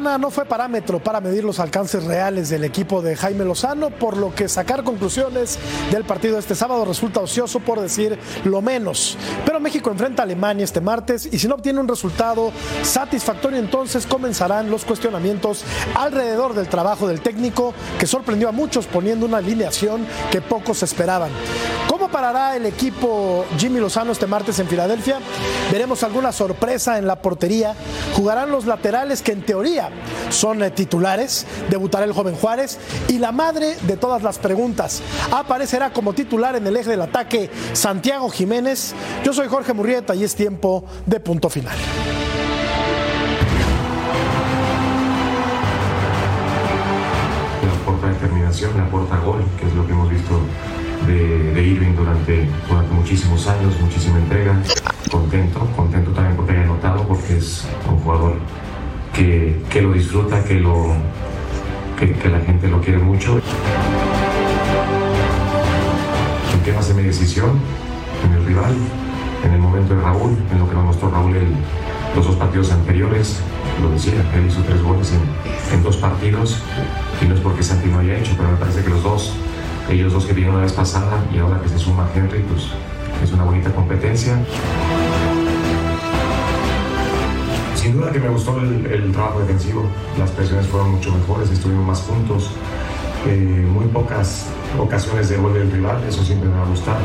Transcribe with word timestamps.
No 0.00 0.30
fue 0.30 0.46
parámetro 0.46 0.98
para 0.98 1.20
medir 1.20 1.44
los 1.44 1.60
alcances 1.60 2.04
reales 2.04 2.48
del 2.48 2.64
equipo 2.64 3.02
de 3.02 3.16
Jaime 3.16 3.44
Lozano, 3.44 3.90
por 3.90 4.16
lo 4.16 4.34
que 4.34 4.48
sacar 4.48 4.82
conclusiones 4.82 5.58
del 5.90 6.04
partido 6.04 6.38
este 6.38 6.54
sábado 6.54 6.86
resulta 6.86 7.20
ocioso 7.20 7.60
por 7.60 7.82
decir 7.82 8.18
lo 8.44 8.62
menos. 8.62 9.18
Pero 9.44 9.60
México 9.60 9.90
enfrenta 9.90 10.22
a 10.22 10.24
Alemania 10.24 10.64
este 10.64 10.80
martes 10.80 11.28
y 11.30 11.38
si 11.38 11.46
no 11.46 11.56
obtiene 11.56 11.80
un 11.80 11.86
resultado 11.88 12.50
satisfactorio 12.82 13.58
entonces 13.58 14.06
comenzarán 14.06 14.70
los 14.70 14.86
cuestionamientos 14.86 15.64
alrededor 15.94 16.54
del 16.54 16.68
trabajo 16.68 17.06
del 17.06 17.20
técnico 17.20 17.74
que 17.98 18.06
sorprendió 18.06 18.48
a 18.48 18.52
muchos 18.52 18.86
poniendo 18.86 19.26
una 19.26 19.36
alineación 19.36 20.06
que 20.30 20.40
pocos 20.40 20.82
esperaban. 20.82 21.30
¿Cómo 21.88 22.08
parará 22.08 22.56
el 22.56 22.64
equipo 22.64 23.44
Jimmy 23.58 23.80
Lozano 23.80 24.12
este 24.12 24.26
martes 24.26 24.58
en 24.60 24.66
Filadelfia? 24.66 25.18
Veremos 25.70 26.02
alguna 26.02 26.32
sorpresa 26.32 26.96
en 26.96 27.06
la 27.06 27.20
portería. 27.20 27.74
Jugarán 28.14 28.50
los 28.50 28.64
laterales 28.64 29.20
que 29.20 29.32
en 29.32 29.42
teoría 29.42 29.89
son 30.30 30.62
eh, 30.62 30.70
titulares. 30.70 31.46
Debutará 31.68 32.04
el 32.04 32.12
joven 32.12 32.34
Juárez. 32.34 32.78
Y 33.08 33.18
la 33.18 33.32
madre 33.32 33.76
de 33.82 33.96
todas 33.96 34.22
las 34.22 34.38
preguntas. 34.38 35.02
Aparecerá 35.32 35.92
como 35.92 36.12
titular 36.12 36.56
en 36.56 36.66
el 36.66 36.76
eje 36.76 36.90
del 36.90 37.02
ataque 37.02 37.50
Santiago 37.72 38.30
Jiménez. 38.30 38.94
Yo 39.24 39.32
soy 39.32 39.48
Jorge 39.48 39.72
Murrieta 39.72 40.14
y 40.14 40.24
es 40.24 40.34
tiempo 40.34 40.84
de 41.06 41.20
punto 41.20 41.48
final. 41.48 41.76
Le 47.62 47.82
aporta 47.82 48.06
determinación, 48.08 48.76
le 48.76 48.82
aporta 48.82 49.16
gol, 49.18 49.44
que 49.58 49.66
es 49.66 49.74
lo 49.74 49.86
que 49.86 49.92
hemos 49.92 50.10
visto 50.10 50.40
de, 51.06 51.62
Irving 51.62 51.94
durante, 51.94 52.48
durante 52.68 52.94
muchísimos 52.94 53.46
años, 53.46 53.74
muchísima 53.80 54.18
entrega. 54.18 54.56
Contento, 55.10 55.60
contento 55.76 56.10
también 56.12 56.36
porque 56.36 56.52
haya 56.52 56.62
anotado, 56.62 57.06
porque 57.06 57.36
es 57.36 57.64
un 57.88 57.98
jugador 57.98 58.36
que, 59.14 59.60
que 59.70 59.82
lo 59.82 59.92
disfruta, 59.92 60.42
que, 60.44 60.54
lo, 60.54 60.94
que, 61.98 62.28
la 62.28 62.40
gente 62.40 62.68
lo 62.68 62.80
quiere 62.80 62.98
mucho. 62.98 63.40
¿En 66.54 66.60
qué 66.64 66.72
base 66.72 66.94
mi 66.94 67.02
decisión? 67.02 67.58
En 68.24 68.32
el 68.32 68.46
rival, 68.46 68.74
en 69.44 69.52
el 69.52 69.60
momento 69.60 69.94
de 69.94 70.02
Raúl, 70.02 70.36
en 70.52 70.58
lo 70.58 70.68
que 70.68 70.74
nos 70.74 70.84
mostró 70.84 71.10
Raúl 71.10 71.36
el, 71.36 71.48
los 72.14 72.26
dos 72.26 72.36
partidos 72.36 72.72
anteriores. 72.72 73.40
Lo 73.82 73.90
decía, 73.90 74.14
él 74.34 74.46
hizo 74.46 74.62
tres 74.62 74.82
goles 74.82 75.12
en, 75.12 75.74
en 75.74 75.82
dos 75.82 75.96
partidos 75.96 76.58
y 77.20 77.26
no 77.26 77.34
es 77.34 77.40
porque 77.40 77.62
Santi 77.62 77.88
no 77.88 78.00
haya 78.00 78.18
hecho, 78.18 78.32
pero 78.36 78.50
me 78.50 78.56
parece 78.56 78.82
que 78.82 78.90
los 78.90 79.02
dos, 79.02 79.32
ellos 79.88 80.12
dos 80.12 80.26
que 80.26 80.32
vinieron 80.32 80.56
la 80.56 80.62
vez 80.62 80.72
pasada 80.72 81.24
y 81.32 81.38
ahora 81.38 81.60
que 81.62 81.68
se 81.68 81.78
suma 81.78 82.08
Henry, 82.14 82.40
pues 82.48 82.68
es 83.22 83.32
una 83.32 83.44
bonita 83.44 83.70
competencia. 83.70 84.38
Sin 87.80 87.96
duda 87.96 88.12
que 88.12 88.20
me 88.20 88.28
gustó 88.28 88.60
el, 88.60 89.10
trabajo 89.10 89.40
defensivo, 89.40 89.84
las 90.18 90.30
presiones 90.32 90.66
fueron 90.66 90.90
mucho 90.90 91.10
mejores, 91.16 91.50
estuvimos 91.50 91.86
más 91.86 92.00
juntos, 92.02 92.50
eh, 93.26 93.66
muy 93.72 93.86
pocas 93.86 94.48
ocasiones 94.78 95.30
de 95.30 95.38
gol 95.38 95.54
del 95.54 95.72
rival, 95.72 96.04
eso 96.06 96.22
siempre 96.22 96.50
me 96.50 96.56
va 96.56 96.66
a 96.66 96.68
gustar. 96.68 96.98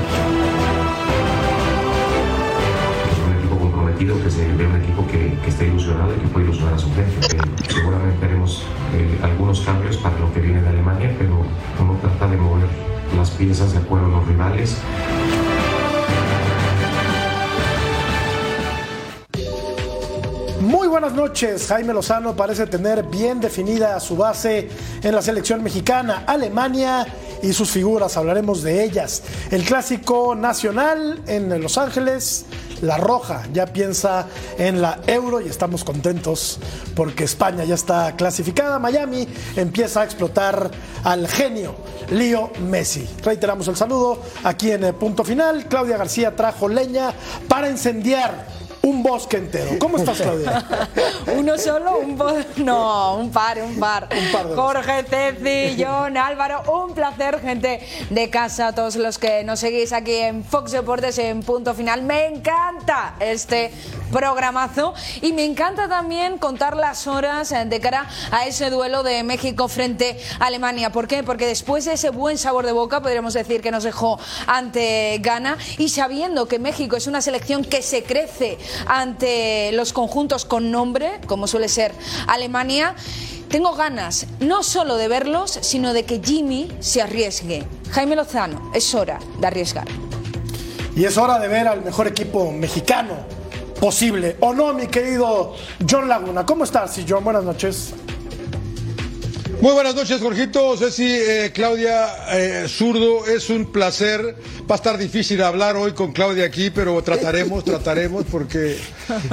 Es 3.10 3.18
un 3.26 3.38
equipo 3.40 3.58
comprometido, 3.58 4.22
que 4.22 4.30
se 4.30 4.52
ve 4.52 4.68
un 4.68 4.76
equipo 4.76 5.08
que, 5.08 5.48
está 5.48 5.64
ilusionado 5.64 6.14
y 6.14 6.20
que 6.20 6.28
puede 6.28 6.46
ilusionar 6.48 6.74
a 6.74 6.78
su 6.78 6.94
gente. 6.94 7.38
seguramente 7.70 8.20
veremos 8.20 8.64
eh, 8.96 9.18
algunos 9.24 9.62
cambios 9.62 9.96
para 9.96 10.20
lo 10.20 10.34
que 10.34 10.42
viene 10.42 10.62
de 10.62 10.68
Alemania, 10.68 11.16
pero 11.18 11.38
uno 11.80 11.98
trata 12.02 12.28
de 12.28 12.36
mover 12.36 12.68
las 13.16 13.32
piezas 13.32 13.72
de 13.72 13.80
acuerdo 13.80 14.08
a 14.08 14.10
los 14.10 14.28
rivales. 14.28 14.78
Muy 20.66 20.88
buenas 20.88 21.14
noches. 21.14 21.68
Jaime 21.68 21.94
Lozano 21.94 22.36
parece 22.36 22.66
tener 22.66 23.04
bien 23.04 23.40
definida 23.40 24.00
su 24.00 24.18
base 24.18 24.68
en 25.04 25.14
la 25.14 25.22
selección 25.22 25.62
mexicana, 25.62 26.24
Alemania 26.26 27.06
y 27.44 27.54
sus 27.54 27.70
figuras. 27.70 28.18
Hablaremos 28.18 28.64
de 28.64 28.84
ellas. 28.84 29.22
El 29.52 29.64
clásico 29.64 30.34
nacional 30.34 31.22
en 31.28 31.62
Los 31.62 31.78
Ángeles. 31.78 32.48
La 32.82 32.98
Roja 32.98 33.44
ya 33.54 33.68
piensa 33.68 34.26
en 34.58 34.82
la 34.82 35.02
Euro 35.06 35.40
y 35.40 35.48
estamos 35.48 35.84
contentos 35.84 36.60
porque 36.96 37.26
España 37.26 37.64
ya 37.64 37.76
está 37.76 38.16
clasificada. 38.16 38.80
Miami 38.80 39.28
empieza 39.56 40.02
a 40.02 40.04
explotar 40.06 40.72
al 41.04 41.28
genio 41.28 41.76
Lío 42.10 42.50
Messi. 42.68 43.08
Reiteramos 43.24 43.68
el 43.68 43.76
saludo 43.76 44.20
aquí 44.44 44.72
en 44.72 44.84
el 44.84 44.96
punto 44.96 45.24
final. 45.24 45.68
Claudia 45.68 45.98
García 45.98 46.36
trajo 46.36 46.68
leña 46.68 47.14
para 47.48 47.70
incendiar 47.70 48.65
un 48.86 49.02
bosque 49.02 49.38
entero. 49.38 49.72
¿Cómo 49.80 49.98
estás, 49.98 50.22
Claudia? 50.22 50.64
¿Uno 51.36 51.58
solo? 51.58 51.98
Un 51.98 52.16
bosque. 52.16 52.64
No, 52.64 53.18
un 53.18 53.32
par, 53.32 53.58
un 53.58 53.80
par. 53.80 54.08
Un 54.16 54.32
par 54.32 54.48
de 54.48 54.56
Jorge, 54.56 55.04
Ceci, 55.10 55.84
John, 55.84 56.16
Álvaro, 56.18 56.62
un 56.72 56.94
placer, 56.94 57.42
gente 57.42 57.82
de 58.12 58.30
casa, 58.30 58.74
todos 58.74 58.96
los 58.96 59.18
que 59.18 59.44
nos 59.44 59.60
seguís 59.60 59.92
aquí 59.92 60.16
en 60.16 60.44
Fox 60.44 60.72
Deportes 60.72 61.18
en 61.18 61.42
punto 61.42 61.74
final. 61.74 62.04
Me 62.04 62.28
encanta 62.28 63.16
este 63.20 63.72
programazo 64.12 64.94
y 65.22 65.34
me 65.34 65.44
encanta 65.44 65.90
también 65.90 66.38
contar 66.38 66.78
las 66.78 67.08
horas 67.08 67.52
eh, 67.52 67.66
de 67.66 67.80
cara 67.80 68.08
a 68.32 68.46
ese 68.46 68.70
duelo 68.70 69.02
de 69.02 69.24
México 69.24 69.68
frente 69.68 70.20
a 70.40 70.46
Alemania. 70.46 70.92
¿Por 70.92 71.08
qué? 71.08 71.24
Porque 71.24 71.48
después 71.48 71.86
de 71.86 71.94
ese 71.94 72.12
buen 72.12 72.38
sabor 72.38 72.66
de 72.66 72.72
boca, 72.72 73.02
podríamos 73.02 73.34
decir 73.34 73.62
que 73.62 73.72
nos 73.72 73.84
dejó 73.84 74.20
ante 74.46 75.18
Ghana 75.22 75.58
y 75.80 75.90
sabiendo 75.90 76.48
que 76.48 76.60
México 76.60 76.96
es 76.96 77.08
una 77.08 77.22
selección 77.22 77.64
que 77.64 77.82
se 77.82 78.04
crece 78.04 78.58
ante 78.86 79.72
los 79.74 79.94
conjuntos 79.94 80.46
con 80.46 80.72
nombre, 80.72 81.20
como 81.28 81.48
suele 81.48 81.70
ser 81.70 81.94
Alemania, 82.28 82.96
tengo 83.50 83.74
ganas 83.74 84.26
no 84.40 84.64
solo 84.64 84.98
de 84.98 85.08
verlos, 85.08 85.60
sino 85.62 85.94
de 85.94 86.04
que 86.04 86.22
Jimmy 86.24 86.70
se 86.80 87.02
arriesgue. 87.02 87.64
Jaime 87.92 88.16
Lozano, 88.16 88.72
es 88.74 88.94
hora 88.94 89.20
de 89.40 89.48
arriesgar. 89.48 89.88
Y 90.96 91.06
es 91.06 91.18
hora 91.18 91.40
de 91.40 91.48
ver 91.48 91.68
al 91.68 91.84
mejor 91.84 92.08
equipo 92.08 92.52
mexicano 92.52 93.16
posible. 93.80 94.38
¿O 94.40 94.54
no, 94.54 94.74
mi 94.74 94.88
querido 94.88 95.54
John 95.90 96.08
Laguna? 96.08 96.46
¿Cómo 96.46 96.64
estás, 96.64 97.00
John? 97.08 97.24
Buenas 97.24 97.44
noches. 97.44 97.94
Muy 99.62 99.72
buenas 99.72 99.96
noches, 99.96 100.22
Jorgito, 100.22 100.76
Ceci, 100.76 101.08
eh, 101.08 101.52
Claudia, 101.54 102.08
eh, 102.34 102.66
Zurdo, 102.68 103.26
es 103.26 103.50
un 103.50 103.72
placer. 103.72 104.36
Va 104.70 104.76
a 104.76 104.78
estar 104.78 104.98
difícil 104.98 105.42
hablar 105.42 105.78
hoy 105.78 105.94
con 105.94 106.12
Claudia 106.12 106.46
aquí, 106.46 106.70
pero 106.70 107.02
trataremos, 107.02 107.64
trataremos, 107.66 108.26
porque 108.30 108.78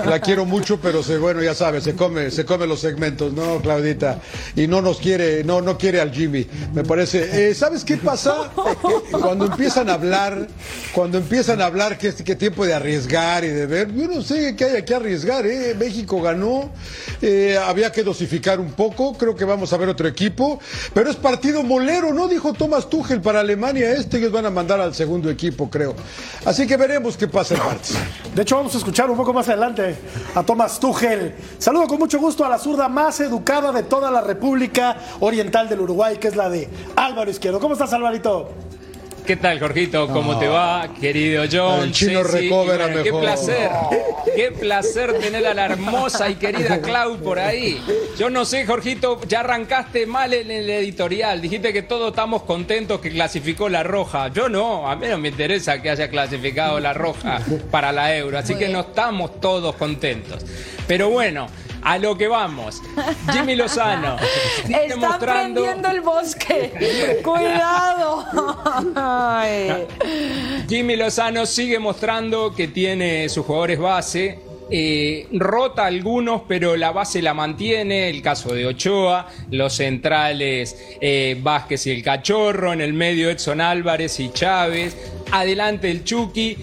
la 0.06 0.20
quiero 0.20 0.44
mucho, 0.44 0.78
pero 0.80 1.02
se, 1.02 1.18
bueno, 1.18 1.42
ya 1.42 1.54
sabes, 1.54 1.82
se 1.82 1.94
come, 1.94 2.30
se 2.30 2.44
come 2.44 2.66
los 2.66 2.80
segmentos, 2.80 3.32
¿no, 3.32 3.60
Claudita? 3.60 4.20
Y 4.54 4.68
no 4.68 4.80
nos 4.80 4.98
quiere, 4.98 5.42
no, 5.42 5.60
no 5.60 5.76
quiere 5.76 6.00
al 6.00 6.12
Jimmy, 6.12 6.46
me 6.72 6.84
parece. 6.84 7.48
Eh, 7.48 7.54
¿Sabes 7.54 7.84
qué 7.84 7.96
pasa? 7.96 8.52
Cuando 9.10 9.46
empiezan 9.46 9.90
a 9.90 9.94
hablar, 9.94 10.46
cuando 10.92 11.18
empiezan 11.18 11.60
a 11.60 11.66
hablar 11.66 11.98
que 11.98 12.12
que 12.14 12.36
tiempo 12.36 12.64
de 12.64 12.74
arriesgar 12.74 13.42
y 13.44 13.48
de 13.48 13.66
ver, 13.66 13.92
yo 13.92 14.06
no 14.06 14.22
sé 14.22 14.54
qué 14.54 14.64
hay 14.66 14.84
que 14.84 14.94
arriesgar, 14.94 15.46
¿eh? 15.46 15.74
México 15.74 16.22
ganó, 16.22 16.70
eh, 17.20 17.58
había 17.60 17.90
que 17.90 18.04
dosificar 18.04 18.60
un 18.60 18.72
poco, 18.72 19.16
creo 19.18 19.34
que 19.34 19.44
vamos 19.44 19.72
a 19.72 19.76
ver 19.76 19.88
otro 19.88 20.11
equipo, 20.12 20.60
pero 20.94 21.10
es 21.10 21.16
partido 21.16 21.62
molero, 21.62 22.12
¿no? 22.12 22.28
Dijo 22.28 22.52
Thomas 22.52 22.88
Tuchel 22.88 23.20
para 23.20 23.40
Alemania 23.40 23.92
este, 23.92 24.18
ellos 24.18 24.32
van 24.32 24.46
a 24.46 24.50
mandar 24.50 24.80
al 24.80 24.94
segundo 24.94 25.28
equipo, 25.30 25.68
creo. 25.68 25.94
Así 26.44 26.66
que 26.66 26.76
veremos 26.76 27.16
qué 27.16 27.26
pasa 27.26 27.54
en 27.54 27.60
martes. 27.60 27.96
De 28.34 28.42
hecho, 28.42 28.56
vamos 28.56 28.74
a 28.74 28.78
escuchar 28.78 29.10
un 29.10 29.16
poco 29.16 29.32
más 29.32 29.48
adelante 29.48 29.96
a 30.34 30.42
Tomás 30.42 30.78
Tuchel. 30.78 31.34
Saludo 31.58 31.86
con 31.86 31.98
mucho 31.98 32.18
gusto 32.18 32.44
a 32.44 32.48
la 32.48 32.58
zurda 32.58 32.88
más 32.88 33.18
educada 33.20 33.72
de 33.72 33.82
toda 33.82 34.10
la 34.10 34.20
República 34.20 34.96
Oriental 35.20 35.68
del 35.68 35.80
Uruguay, 35.80 36.18
que 36.18 36.28
es 36.28 36.36
la 36.36 36.48
de 36.48 36.68
Álvaro 36.96 37.30
Izquierdo. 37.30 37.58
¿Cómo 37.58 37.74
estás, 37.74 37.92
Alvarito? 37.92 38.50
¿Qué 39.26 39.36
tal, 39.36 39.60
Jorgito? 39.60 40.08
¿Cómo 40.08 40.36
te 40.36 40.48
va, 40.48 40.88
querido 41.00 41.44
John? 41.50 41.84
El 41.84 41.92
chino 41.92 42.24
Ceci? 42.24 42.48
recobra 42.48 42.88
bueno, 42.88 43.02
mejor. 43.02 43.20
Qué 43.20 43.26
placer, 43.26 43.70
qué 44.34 44.50
placer 44.50 45.18
tener 45.20 45.46
a 45.46 45.54
la 45.54 45.66
hermosa 45.66 46.28
y 46.28 46.34
querida 46.34 46.80
Clau 46.80 47.18
por 47.18 47.38
ahí. 47.38 47.80
Yo 48.18 48.30
no 48.30 48.44
sé, 48.44 48.66
Jorgito, 48.66 49.20
ya 49.28 49.40
arrancaste 49.40 50.06
mal 50.06 50.34
en 50.34 50.50
el 50.50 50.68
editorial. 50.68 51.40
Dijiste 51.40 51.72
que 51.72 51.82
todos 51.82 52.10
estamos 52.10 52.42
contentos 52.42 53.00
que 53.00 53.10
clasificó 53.10 53.68
la 53.68 53.84
Roja. 53.84 54.26
Yo 54.28 54.48
no, 54.48 54.90
a 54.90 54.96
mí 54.96 55.06
no 55.08 55.18
me 55.18 55.28
interesa 55.28 55.80
que 55.80 55.90
haya 55.90 56.08
clasificado 56.08 56.80
la 56.80 56.92
Roja 56.92 57.40
para 57.70 57.92
la 57.92 58.16
Euro. 58.16 58.38
Así 58.38 58.56
que 58.56 58.68
no 58.68 58.80
estamos 58.80 59.40
todos 59.40 59.76
contentos. 59.76 60.44
Pero 60.88 61.10
bueno, 61.10 61.46
a 61.82 61.98
lo 61.98 62.16
que 62.16 62.28
vamos. 62.28 62.82
Jimmy 63.32 63.56
Lozano. 63.56 64.16
mostrando- 64.98 65.62
prendiendo 65.62 65.88
el 65.88 66.00
bosque. 66.00 67.20
Cuidado. 67.24 68.26
Jimmy 70.68 70.96
Lozano 70.96 71.46
sigue 71.46 71.78
mostrando 71.78 72.54
que 72.54 72.68
tiene 72.68 73.28
sus 73.28 73.44
jugadores 73.46 73.78
base. 73.78 74.38
eh, 74.74 75.26
rota 75.32 75.84
algunos, 75.84 76.42
pero 76.48 76.76
la 76.76 76.92
base 76.92 77.20
la 77.20 77.34
mantiene. 77.34 78.08
El 78.08 78.22
caso 78.22 78.54
de 78.54 78.64
Ochoa, 78.66 79.28
los 79.50 79.74
centrales 79.74 80.76
eh, 81.00 81.36
Vázquez 81.42 81.86
y 81.88 81.90
el 81.90 82.02
Cachorro, 82.02 82.72
en 82.72 82.80
el 82.80 82.94
medio 82.94 83.28
Edson 83.28 83.60
Álvarez 83.60 84.18
y 84.20 84.30
Chávez, 84.32 84.96
adelante 85.30 85.90
el 85.90 86.04
Chucky. 86.04 86.56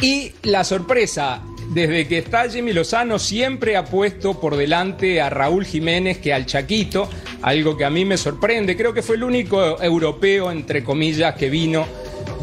Y 0.00 0.32
la 0.42 0.64
sorpresa, 0.64 1.40
desde 1.72 2.06
que 2.06 2.18
está 2.18 2.48
Jimmy 2.50 2.72
Lozano 2.72 3.18
siempre 3.18 3.76
ha 3.76 3.84
puesto 3.84 4.38
por 4.38 4.56
delante 4.56 5.22
a 5.22 5.30
Raúl 5.30 5.64
Jiménez 5.64 6.18
que 6.18 6.34
al 6.34 6.44
Chaquito, 6.44 7.08
algo 7.40 7.76
que 7.76 7.84
a 7.84 7.90
mí 7.90 8.04
me 8.04 8.18
sorprende. 8.18 8.76
Creo 8.76 8.92
que 8.92 9.02
fue 9.02 9.16
el 9.16 9.24
único 9.24 9.80
europeo, 9.82 10.50
entre 10.50 10.84
comillas, 10.84 11.34
que 11.34 11.48
vino 11.48 11.86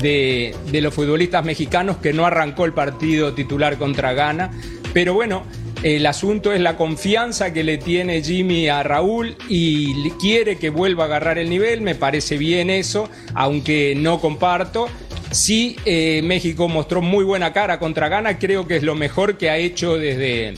de, 0.02 0.56
los 0.74 0.94
futbolistas 0.94 1.46
mexicanos 1.46 1.98
que 1.98 2.12
no 2.12 2.26
arrancó 2.26 2.66
el 2.66 2.74
partido 2.74 3.34
titular 3.34 3.78
contra 3.78 4.14
Ghana. 4.14 4.52
Pero 4.94 5.14
bueno, 5.14 5.44
el 5.84 6.06
asunto 6.08 6.52
es 6.52 6.60
la 6.60 6.76
confianza 6.76 7.54
que 7.54 7.64
le 7.64 7.78
tiene 7.78 8.24
Jimmy 8.24 8.68
a 8.68 8.82
Raúl 8.82 9.38
y 9.48 10.10
quiere 10.20 10.58
que 10.58 10.72
vuelva 10.72 11.04
a 11.04 11.08
agarrar 11.08 11.38
el 11.38 11.50
nivel. 11.50 11.82
Me 11.82 11.94
parece 11.94 12.38
bien 12.38 12.72
eso, 12.72 13.10
aunque 13.36 13.94
no 13.96 14.20
comparto. 14.20 14.88
Sí, 15.32 15.76
eh, 15.86 16.22
México 16.24 16.68
mostró 16.68 17.02
muy 17.02 17.24
buena 17.24 17.54
cara 17.54 17.78
contra 17.80 18.10
Ghana. 18.10 18.40
Creo 18.40 18.68
que 18.68 18.78
es 18.78 18.84
lo 18.84 18.96
mejor 18.96 19.38
que 19.38 19.50
ha 19.50 19.58
hecho 19.58 19.96
desde 19.98 20.56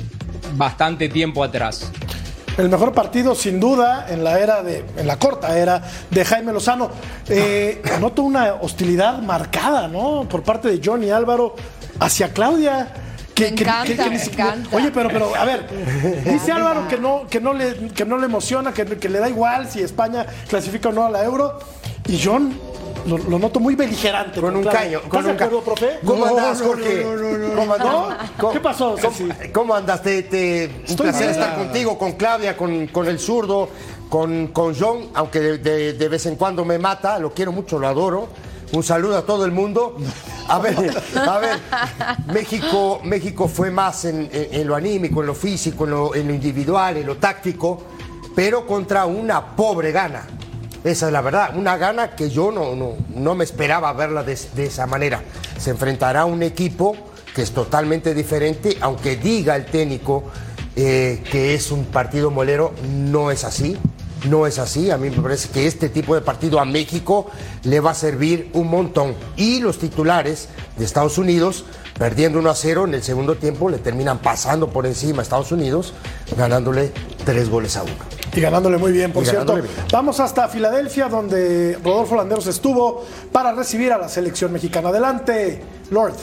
bastante 0.55 1.09
tiempo 1.09 1.43
atrás. 1.43 1.91
El 2.57 2.69
mejor 2.69 2.93
partido, 2.93 3.33
sin 3.33 3.59
duda, 3.59 4.07
en 4.09 4.23
la 4.23 4.39
era 4.39 4.61
de, 4.61 4.83
en 4.97 5.07
la 5.07 5.17
corta 5.17 5.57
era 5.57 5.81
de 6.09 6.25
Jaime 6.25 6.51
Lozano. 6.53 6.89
Eh, 7.29 7.81
noto 7.99 8.23
una 8.23 8.55
hostilidad 8.55 9.21
marcada, 9.21 9.87
¿no? 9.87 10.27
Por 10.29 10.43
parte 10.43 10.69
de 10.69 10.81
Johnny 10.83 11.09
Álvaro 11.09 11.55
hacia 11.99 12.29
Claudia. 12.33 12.93
Que, 13.33 13.51
Me 13.51 13.55
que- 13.55 13.63
encanta, 13.63 13.85
que- 13.87 13.95
que 13.95 14.03
me 14.03 14.09
ni 14.09 14.19
siquiera- 14.19 14.53
encanta. 14.53 14.75
Oye, 14.77 14.91
pero, 14.93 15.09
pero, 15.09 15.35
a 15.35 15.45
ver, 15.45 15.65
dice 16.25 16.51
Álvaro 16.51 16.87
que 16.89 16.97
no, 16.97 17.25
que 17.29 17.39
no 17.39 17.53
le, 17.53 17.73
que 17.95 18.05
no 18.05 18.17
le 18.17 18.25
emociona, 18.25 18.73
que, 18.73 18.85
que 18.85 19.09
le 19.09 19.19
da 19.19 19.29
igual 19.29 19.69
si 19.69 19.81
España 19.81 20.25
clasifica 20.49 20.89
o 20.89 20.91
no 20.91 21.05
a 21.05 21.09
la 21.09 21.23
Euro. 21.23 21.57
Y 22.07 22.19
John 22.23 22.53
lo, 23.05 23.17
lo 23.17 23.39
noto 23.39 23.59
muy 23.59 23.75
beligerante. 23.75 24.39
Con 24.41 24.55
un 24.55 24.63
caño. 24.63 24.97
¿Estás 24.99 25.09
Con 25.09 25.23
de 25.25 25.31
un 25.31 25.37
ca- 25.37 25.45
acuerdo, 25.45 25.63
profe? 25.65 25.99
¿Cómo 26.05 26.25
No, 26.25 26.37
andas, 26.37 26.59
no, 26.61 26.67
Jorge? 26.67 27.03
no, 27.03 27.15
no, 27.15 27.37
no, 27.37 27.55
¿Cómo 27.55 27.73
andas? 27.73 27.87
¿No? 27.91 28.07
¿Cómo- 28.39 28.53
¿Qué 28.53 28.59
pasó, 28.59 28.95
¿Cómo, 29.53 29.75
andas? 29.75 30.01
Te, 30.01 30.23
te- 30.23 30.65
un 30.67 30.85
Estoy 30.85 31.07
placer 31.07 31.27
bien. 31.29 31.41
estar 31.41 31.55
contigo, 31.57 31.97
con 31.97 32.13
Claudia, 32.13 32.55
con, 32.57 32.87
con 32.87 33.07
el 33.07 33.19
zurdo, 33.19 33.69
con, 34.09 34.47
con 34.47 34.75
John, 34.77 35.09
aunque 35.13 35.39
de, 35.39 35.57
de- 35.59 35.93
de 35.93 36.07
vez 36.09 36.25
en 36.25 36.35
cuando 36.35 36.65
me 36.65 36.77
mata, 36.79 37.17
lo 37.19 37.33
quiero 37.33 37.51
mucho, 37.51 37.79
lo 37.79 37.87
adoro. 37.87 38.27
Un 38.73 38.83
saludo 38.83 39.17
a 39.17 39.23
todo 39.25 39.43
el 39.45 39.51
mundo. 39.51 39.97
A 40.47 40.59
ver, 40.59 40.75
a 41.27 41.37
ver, 41.39 41.59
México, 42.33 42.99
México 43.03 43.47
fue 43.47 43.69
más 43.71 44.05
en, 44.05 44.29
en- 44.31 44.47
en 44.61 44.67
lo 44.67 44.75
anímico, 44.75 45.21
en 45.21 45.27
lo 45.27 45.35
físico, 45.35 45.83
en 45.85 45.91
lo, 45.91 46.15
en 46.15 46.27
lo 46.27 46.33
individual, 46.33 46.97
en 46.97 47.05
lo 47.05 47.17
táctico, 47.17 47.81
pero 48.35 48.65
contra 48.65 49.05
una 49.05 49.55
pobre 49.55 49.91
gana. 49.91 50.25
Esa 50.83 51.07
es 51.07 51.13
la 51.13 51.21
verdad, 51.21 51.55
una 51.55 51.77
gana 51.77 52.15
que 52.15 52.31
yo 52.31 52.51
no, 52.51 52.75
no, 52.75 52.93
no 53.13 53.35
me 53.35 53.43
esperaba 53.43 53.93
verla 53.93 54.23
de, 54.23 54.33
esa 54.33 54.87
manera. 54.87 55.21
Se 55.59 55.69
enfrentará 55.69 56.21
a 56.21 56.25
un 56.25 56.41
equipo 56.41 56.95
que 57.35 57.43
es 57.43 57.51
totalmente 57.51 58.15
diferente, 58.15 58.77
aunque 58.81 59.15
diga 59.15 59.55
el 59.55 59.65
técnico 59.65 60.23
eh, 60.75 61.23
que 61.31 61.53
es 61.53 61.69
un 61.71 61.85
partido 61.85 62.31
molero, 62.31 62.73
no 62.89 63.29
es 63.29 63.43
así. 63.43 63.77
No 64.27 64.45
es 64.45 64.59
así, 64.59 64.91
a 64.91 64.97
mí 64.97 65.09
me 65.09 65.19
parece 65.19 65.49
que 65.49 65.65
este 65.65 65.89
tipo 65.89 66.13
de 66.13 66.21
partido 66.21 66.59
a 66.59 66.65
México 66.65 67.25
le 67.63 67.79
va 67.79 67.91
a 67.91 67.95
servir 67.95 68.51
un 68.53 68.67
montón. 68.67 69.15
Y 69.35 69.61
los 69.61 69.79
titulares 69.79 70.47
de 70.77 70.85
Estados 70.85 71.17
Unidos, 71.17 71.65
perdiendo 71.97 72.37
1 72.37 72.49
a 72.51 72.55
0 72.55 72.85
en 72.85 72.93
el 72.93 73.01
segundo 73.01 73.35
tiempo, 73.35 73.67
le 73.69 73.79
terminan 73.79 74.19
pasando 74.19 74.69
por 74.69 74.85
encima 74.85 75.21
a 75.21 75.23
Estados 75.23 75.51
Unidos, 75.51 75.93
ganándole 76.37 76.91
tres 77.25 77.49
goles 77.49 77.77
a 77.77 77.83
uno. 77.83 78.20
Y 78.33 78.41
ganándole 78.41 78.77
muy 78.77 78.91
bien, 78.91 79.11
por 79.11 79.25
cierto. 79.25 79.55
bien. 79.55 79.67
Vamos 79.91 80.19
hasta 80.19 80.47
Filadelfia, 80.47 81.09
donde 81.09 81.77
Rodolfo 81.83 82.15
Landeros 82.15 82.47
estuvo 82.47 83.05
para 83.31 83.51
recibir 83.51 83.91
a 83.91 83.97
la 83.97 84.07
selección 84.07 84.53
mexicana. 84.53 84.89
Adelante, 84.89 85.61
Lord. 85.89 86.15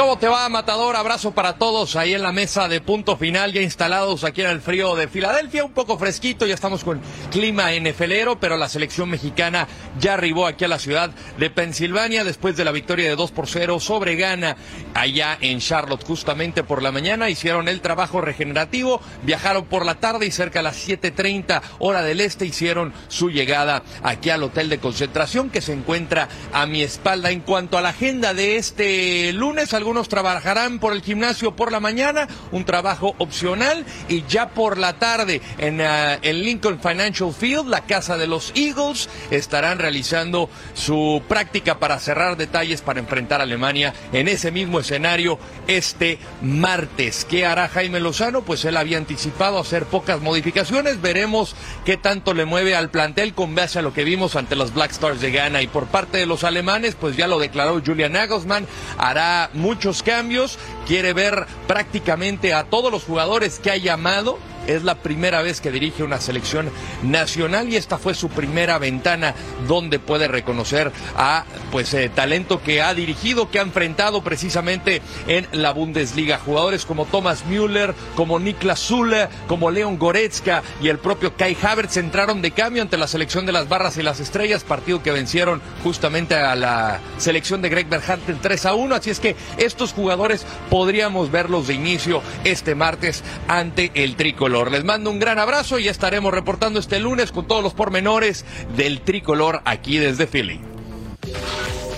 ¿Cómo 0.00 0.16
te 0.16 0.28
va, 0.28 0.48
Matador? 0.48 0.96
Abrazo 0.96 1.32
para 1.32 1.56
todos 1.56 1.94
ahí 1.94 2.14
en 2.14 2.22
la 2.22 2.32
mesa 2.32 2.68
de 2.68 2.80
punto 2.80 3.18
final, 3.18 3.52
ya 3.52 3.60
instalados 3.60 4.24
aquí 4.24 4.40
en 4.40 4.46
el 4.46 4.62
frío 4.62 4.96
de 4.96 5.08
Filadelfia, 5.08 5.62
un 5.62 5.72
poco 5.72 5.98
fresquito, 5.98 6.46
ya 6.46 6.54
estamos 6.54 6.84
con 6.84 7.02
clima 7.30 7.72
NFLero, 7.78 8.40
pero 8.40 8.56
la 8.56 8.70
selección 8.70 9.10
mexicana 9.10 9.68
ya 10.00 10.14
arribó 10.14 10.46
aquí 10.46 10.64
a 10.64 10.68
la 10.68 10.78
ciudad 10.78 11.10
de 11.36 11.50
Pensilvania 11.50 12.24
después 12.24 12.56
de 12.56 12.64
la 12.64 12.72
victoria 12.72 13.10
de 13.10 13.14
2 13.14 13.30
por 13.32 13.46
0 13.46 13.78
sobre 13.78 14.16
Ghana 14.16 14.56
allá 14.94 15.36
en 15.38 15.58
Charlotte. 15.58 16.02
Justamente 16.02 16.64
por 16.64 16.82
la 16.82 16.92
mañana 16.92 17.28
hicieron 17.28 17.68
el 17.68 17.82
trabajo 17.82 18.22
regenerativo, 18.22 19.02
viajaron 19.24 19.66
por 19.66 19.84
la 19.84 19.96
tarde 19.96 20.24
y 20.24 20.30
cerca 20.30 20.60
a 20.60 20.62
las 20.62 20.88
7.30 20.88 21.60
hora 21.78 22.02
del 22.02 22.22
este 22.22 22.46
hicieron 22.46 22.94
su 23.08 23.28
llegada 23.28 23.82
aquí 24.02 24.30
al 24.30 24.44
hotel 24.44 24.70
de 24.70 24.78
concentración 24.78 25.50
que 25.50 25.60
se 25.60 25.74
encuentra 25.74 26.26
a 26.54 26.64
mi 26.64 26.82
espalda. 26.82 27.30
En 27.30 27.40
cuanto 27.40 27.76
a 27.76 27.82
la 27.82 27.90
agenda 27.90 28.32
de 28.32 28.56
este 28.56 29.34
lunes, 29.34 29.74
algunos 29.90 30.08
trabajarán 30.08 30.78
por 30.78 30.92
el 30.92 31.02
gimnasio 31.02 31.56
por 31.56 31.72
la 31.72 31.80
mañana, 31.80 32.28
un 32.52 32.64
trabajo 32.64 33.16
opcional, 33.18 33.84
y 34.08 34.22
ya 34.28 34.50
por 34.50 34.78
la 34.78 35.00
tarde 35.00 35.42
en 35.58 35.80
el 35.80 36.44
Lincoln 36.44 36.78
Financial 36.78 37.34
Field, 37.34 37.66
la 37.66 37.86
casa 37.86 38.16
de 38.16 38.28
los 38.28 38.52
Eagles, 38.54 39.08
estarán 39.32 39.80
realizando 39.80 40.48
su 40.74 41.24
práctica 41.26 41.80
para 41.80 41.98
cerrar 41.98 42.36
detalles 42.36 42.82
para 42.82 43.00
enfrentar 43.00 43.40
a 43.40 43.42
Alemania 43.42 43.92
en 44.12 44.28
ese 44.28 44.52
mismo 44.52 44.78
escenario 44.78 45.40
este 45.66 46.20
martes. 46.40 47.26
¿Qué 47.28 47.44
hará 47.44 47.66
Jaime 47.66 47.98
Lozano? 47.98 48.42
Pues 48.42 48.64
él 48.64 48.76
había 48.76 48.96
anticipado 48.96 49.58
hacer 49.58 49.86
pocas 49.86 50.20
modificaciones. 50.20 51.02
Veremos 51.02 51.56
qué 51.84 51.96
tanto 51.96 52.32
le 52.32 52.44
mueve 52.44 52.76
al 52.76 52.90
plantel 52.90 53.34
con 53.34 53.56
base 53.56 53.80
a 53.80 53.82
lo 53.82 53.92
que 53.92 54.04
vimos 54.04 54.36
ante 54.36 54.54
los 54.54 54.72
Black 54.72 54.92
Stars 54.92 55.20
de 55.20 55.32
Ghana. 55.32 55.62
Y 55.62 55.66
por 55.66 55.86
parte 55.86 56.18
de 56.18 56.26
los 56.26 56.44
alemanes, 56.44 56.94
pues 56.94 57.16
ya 57.16 57.26
lo 57.26 57.40
declaró 57.40 57.82
Julian 57.84 58.12
Nagelsmann, 58.12 58.68
hará 58.96 59.50
muchos 59.80 60.02
cambios, 60.02 60.58
quiere 60.86 61.14
ver 61.14 61.46
prácticamente 61.66 62.52
a 62.52 62.64
todos 62.64 62.92
los 62.92 63.04
jugadores 63.04 63.58
que 63.58 63.70
ha 63.70 63.78
llamado. 63.78 64.38
Es 64.70 64.84
la 64.84 64.94
primera 64.94 65.42
vez 65.42 65.60
que 65.60 65.72
dirige 65.72 66.04
una 66.04 66.20
selección 66.20 66.70
nacional 67.02 67.68
y 67.68 67.74
esta 67.74 67.98
fue 67.98 68.14
su 68.14 68.28
primera 68.28 68.78
ventana 68.78 69.34
donde 69.66 69.98
puede 69.98 70.28
reconocer 70.28 70.92
a 71.16 71.44
pues 71.72 71.92
eh, 71.92 72.08
talento 72.08 72.62
que 72.62 72.80
ha 72.80 72.94
dirigido, 72.94 73.50
que 73.50 73.58
ha 73.58 73.62
enfrentado 73.62 74.22
precisamente 74.22 75.02
en 75.26 75.48
la 75.50 75.72
Bundesliga. 75.72 76.38
Jugadores 76.38 76.86
como 76.86 77.04
Thomas 77.06 77.46
Müller, 77.46 77.96
como 78.14 78.38
Niklas 78.38 78.78
Zule, 78.78 79.28
como 79.48 79.72
Leon 79.72 79.98
Goretzka 79.98 80.62
y 80.80 80.86
el 80.86 80.98
propio 80.98 81.34
Kai 81.36 81.56
Havertz 81.60 81.96
entraron 81.96 82.40
de 82.40 82.52
cambio 82.52 82.82
ante 82.82 82.96
la 82.96 83.08
selección 83.08 83.46
de 83.46 83.52
las 83.52 83.68
Barras 83.68 83.96
y 83.96 84.04
las 84.04 84.20
Estrellas, 84.20 84.62
partido 84.62 85.02
que 85.02 85.10
vencieron 85.10 85.60
justamente 85.82 86.36
a 86.36 86.54
la 86.54 87.00
selección 87.18 87.60
de 87.60 87.70
Greg 87.70 87.88
Berhalter 87.88 88.36
3 88.40 88.66
a 88.66 88.74
1. 88.74 88.94
Así 88.94 89.10
es 89.10 89.18
que 89.18 89.34
estos 89.56 89.92
jugadores 89.92 90.46
podríamos 90.70 91.32
verlos 91.32 91.66
de 91.66 91.74
inicio 91.74 92.22
este 92.44 92.76
martes 92.76 93.24
ante 93.48 93.90
el 93.94 94.14
tricolor. 94.14 94.59
Les 94.68 94.84
mando 94.84 95.10
un 95.10 95.18
gran 95.18 95.38
abrazo 95.38 95.78
y 95.78 95.88
estaremos 95.88 96.34
reportando 96.34 96.80
este 96.80 96.98
lunes 96.98 97.32
con 97.32 97.46
todos 97.46 97.62
los 97.62 97.72
pormenores 97.72 98.44
del 98.76 99.00
tricolor 99.00 99.62
aquí 99.64 99.98
desde 99.98 100.26
Philly. 100.26 100.60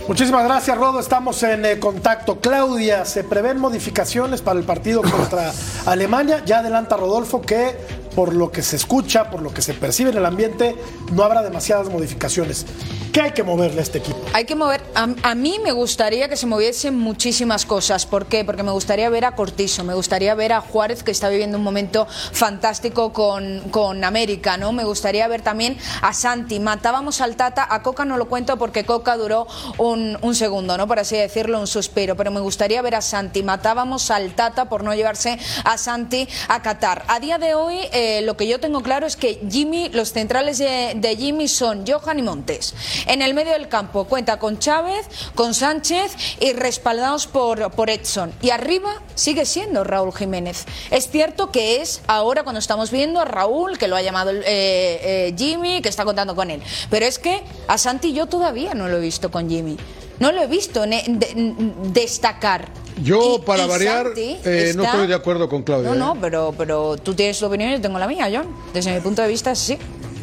Muchísimas 0.06 0.44
gracias, 0.44 0.76
Rodo. 0.76 1.00
Estamos 1.00 1.42
en 1.42 1.64
eh, 1.64 1.78
contacto. 1.78 2.40
Claudia, 2.40 3.04
¿se 3.04 3.24
prevén 3.24 3.58
modificaciones 3.58 4.42
para 4.42 4.58
el 4.58 4.64
partido 4.64 5.00
contra 5.10 5.52
Alemania? 5.86 6.42
Ya 6.44 6.58
adelanta 6.58 6.96
Rodolfo 6.96 7.40
que, 7.40 7.76
por 8.14 8.34
lo 8.34 8.52
que 8.52 8.62
se 8.62 8.76
escucha, 8.76 9.30
por 9.30 9.42
lo 9.42 9.54
que 9.54 9.62
se 9.62 9.74
percibe 9.74 10.10
en 10.10 10.18
el 10.18 10.26
ambiente, 10.26 10.76
no 11.12 11.22
habrá 11.22 11.42
demasiadas 11.42 11.88
modificaciones. 11.88 12.66
¿Qué 13.12 13.20
hay 13.20 13.32
que 13.32 13.42
moverle 13.42 13.80
a 13.80 13.82
este 13.82 13.98
equipo? 13.98 14.18
Hay 14.32 14.46
que 14.46 14.54
mover. 14.54 14.80
A, 14.94 15.34
mí 15.34 15.58
me 15.62 15.72
gustaría 15.72 16.30
que 16.30 16.36
se 16.38 16.46
moviesen 16.46 16.98
muchísimas 16.98 17.66
cosas. 17.66 18.06
¿Por 18.06 18.24
qué? 18.24 18.42
Porque 18.42 18.62
me 18.62 18.70
gustaría 18.72 19.10
ver 19.10 19.26
a 19.26 19.34
Cortizo, 19.34 19.84
me 19.84 19.92
gustaría 19.92 20.34
ver 20.34 20.54
a 20.54 20.62
Juárez, 20.62 21.02
que 21.02 21.10
está 21.10 21.28
viviendo 21.28 21.58
un 21.58 21.64
momento 21.64 22.06
fantástico 22.08 23.12
con, 23.12 23.60
con 23.70 24.02
América, 24.02 24.56
¿no? 24.56 24.72
Me 24.72 24.84
gustaría 24.84 25.28
ver 25.28 25.42
también 25.42 25.76
a 26.00 26.14
Santi. 26.14 26.58
Matábamos 26.58 27.20
al 27.20 27.36
Tata, 27.36 27.66
a 27.68 27.82
Coca 27.82 28.06
no 28.06 28.16
lo 28.16 28.28
cuento 28.28 28.56
porque 28.56 28.84
Coca 28.86 29.18
duró 29.18 29.46
un, 29.76 30.16
un 30.22 30.34
segundo, 30.34 30.78
¿no? 30.78 30.88
Por 30.88 30.98
así 30.98 31.14
decirlo, 31.14 31.60
un 31.60 31.66
suspiro. 31.66 32.16
Pero 32.16 32.30
me 32.30 32.40
gustaría 32.40 32.80
ver 32.80 32.94
a 32.94 33.02
Santi. 33.02 33.42
Matábamos 33.42 34.10
al 34.10 34.34
Tata 34.34 34.70
por 34.70 34.84
no 34.84 34.94
llevarse 34.94 35.38
a 35.64 35.76
Santi 35.76 36.26
a 36.48 36.62
Qatar. 36.62 37.04
A 37.08 37.20
día 37.20 37.36
de 37.36 37.54
hoy, 37.54 37.78
eh, 37.92 38.22
lo 38.22 38.38
que 38.38 38.46
yo 38.46 38.58
tengo 38.58 38.80
claro 38.80 39.06
es 39.06 39.16
que 39.16 39.38
Jimmy, 39.50 39.90
los 39.90 40.12
centrales 40.14 40.56
de 40.56 41.16
Jimmy 41.18 41.46
son 41.46 41.84
Johan 41.86 42.18
y 42.18 42.22
Montes. 42.22 42.74
En 43.06 43.22
el 43.22 43.34
medio 43.34 43.52
del 43.52 43.68
campo 43.68 44.04
cuenta 44.04 44.38
con 44.38 44.58
Chávez, 44.58 45.06
con 45.34 45.54
Sánchez 45.54 46.12
y 46.40 46.52
respaldados 46.52 47.26
por, 47.26 47.70
por 47.72 47.90
Edson. 47.90 48.32
Y 48.42 48.50
arriba 48.50 49.02
sigue 49.14 49.44
siendo 49.46 49.84
Raúl 49.84 50.12
Jiménez. 50.14 50.64
Es 50.90 51.10
cierto 51.10 51.50
que 51.50 51.80
es 51.82 52.02
ahora 52.06 52.42
cuando 52.42 52.58
estamos 52.58 52.90
viendo 52.90 53.20
a 53.20 53.24
Raúl, 53.24 53.78
que 53.78 53.88
lo 53.88 53.96
ha 53.96 54.02
llamado 54.02 54.30
eh, 54.32 54.42
eh, 54.44 55.34
Jimmy, 55.36 55.82
que 55.82 55.88
está 55.88 56.04
contando 56.04 56.34
con 56.34 56.50
él. 56.50 56.62
Pero 56.90 57.06
es 57.06 57.18
que 57.18 57.40
a 57.68 57.78
Santi 57.78 58.12
yo 58.12 58.26
todavía 58.26 58.74
no 58.74 58.88
lo 58.88 58.96
he 58.98 59.00
visto 59.00 59.30
con 59.30 59.48
Jimmy. 59.48 59.76
No 60.18 60.30
lo 60.30 60.42
he 60.42 60.46
visto 60.46 60.86
ne- 60.86 61.04
de- 61.08 61.72
destacar. 61.90 62.68
Yo, 63.02 63.36
Y- 63.36 63.38
para 63.40 63.64
y 63.64 63.68
variar, 63.68 64.06
eh, 64.16 64.72
no 64.76 64.84
estoy 64.84 65.06
de 65.06 65.14
acuerdo 65.14 65.48
con 65.48 65.62
Claudia. 65.62 65.88
No, 65.88 65.94
¿eh? 65.94 65.98
no, 65.98 66.20
pero, 66.20 66.54
pero 66.56 66.96
tú 66.96 67.14
tienes 67.14 67.38
tu 67.38 67.46
opinión 67.46 67.70
y 67.70 67.74
yo 67.74 67.80
tengo 67.80 67.98
la 67.98 68.06
mía, 68.06 68.28
John. 68.32 68.46
Desde 68.72 68.92
mi 68.94 69.00
punto 69.00 69.22
de 69.22 69.28
vista, 69.28 69.50
así. 69.52 69.78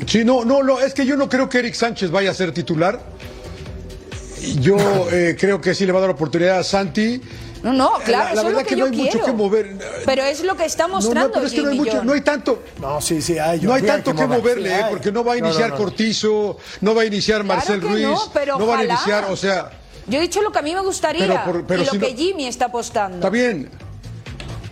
Sí, 0.08 0.24
no, 0.26 0.44
no, 0.46 0.64
no, 0.64 0.80
es 0.80 0.94
que 0.94 1.06
yo 1.06 1.16
no 1.16 1.30
creo 1.30 1.48
que 1.50 1.60
Eric 1.60 1.74
Sánchez 1.76 2.12
vaya 2.12 2.32
a 2.32 2.34
ser 2.34 2.52
titular. 2.54 3.00
Yo 4.62 4.78
eh, 5.12 5.36
creo 5.40 5.60
que 5.62 5.74
sí 5.76 5.86
le 5.86 5.92
va 5.92 6.00
a 6.00 6.02
dar 6.02 6.10
oportunidad 6.12 6.60
a 6.60 6.64
Santi. 6.64 7.22
No, 7.62 7.74
no, 7.74 7.92
claro, 8.06 8.24
la, 8.24 8.32
eso 8.32 8.36
la 8.36 8.42
es 8.42 8.46
verdad 8.46 8.52
lo 8.62 8.64
que, 8.64 8.66
que 8.70 8.76
no 8.78 8.86
yo 8.88 8.92
hay 8.94 8.98
mucho 8.98 9.12
quiero. 9.12 9.26
que 9.26 9.32
mover. 9.34 9.78
Pero 10.06 10.24
es 10.24 10.44
lo 10.44 10.56
que 10.56 10.64
está 10.64 10.88
No, 10.88 10.94
mostrando 10.96 11.28
no, 11.28 11.34
pero 11.34 11.46
es 11.48 11.52
que 11.54 11.62
no 11.62 11.70
hay 11.72 11.78
mucho, 11.78 12.04
no 12.06 12.14
tanto. 12.22 12.64
No, 12.80 13.02
sí, 13.02 13.22
sí, 13.22 13.38
hay. 13.38 13.60
No 13.60 13.74
hay 13.74 13.82
tanto 13.84 14.12
que 14.12 14.18
que 14.18 14.24
mover, 14.28 14.40
moverle, 14.40 14.70
sí 14.70 14.76
eh, 14.76 14.86
porque 14.90 15.12
no 15.12 15.26
va 15.26 15.34
a 15.34 15.36
No, 15.36 15.42
no, 15.42 15.48
iniciar 15.50 15.70
no. 15.72 15.76
Cortizo, 15.76 16.58
no 16.80 16.96
va 16.96 17.02
a 17.02 17.06
iniciar 17.06 17.44
Claro 17.44 17.56
Marcel 17.60 17.82
Ruiz, 17.82 18.04
no, 18.06 18.32
pero 18.34 18.66
van 18.66 18.80
a 18.80 18.84
iniciar, 18.86 19.26
o 19.30 19.36
sea, 19.36 19.72
Yo 20.08 20.20
he 20.20 20.22
dicho 20.22 20.42
lo 20.42 20.54
que 20.54 20.60
a 20.60 20.62
mí 20.62 20.74
me 20.74 20.80
gustaría 20.82 21.28
Pero 21.28 21.44
por- 21.44 21.68
pero 21.68 21.82
y 21.82 21.86
lo 21.86 21.92
si 21.92 22.00
que 22.00 22.12
no- 22.12 22.18
Jimmy 22.18 22.46
está 22.48 22.66
apostando. 22.66 23.18
está 23.18 23.30
bien, 23.30 23.70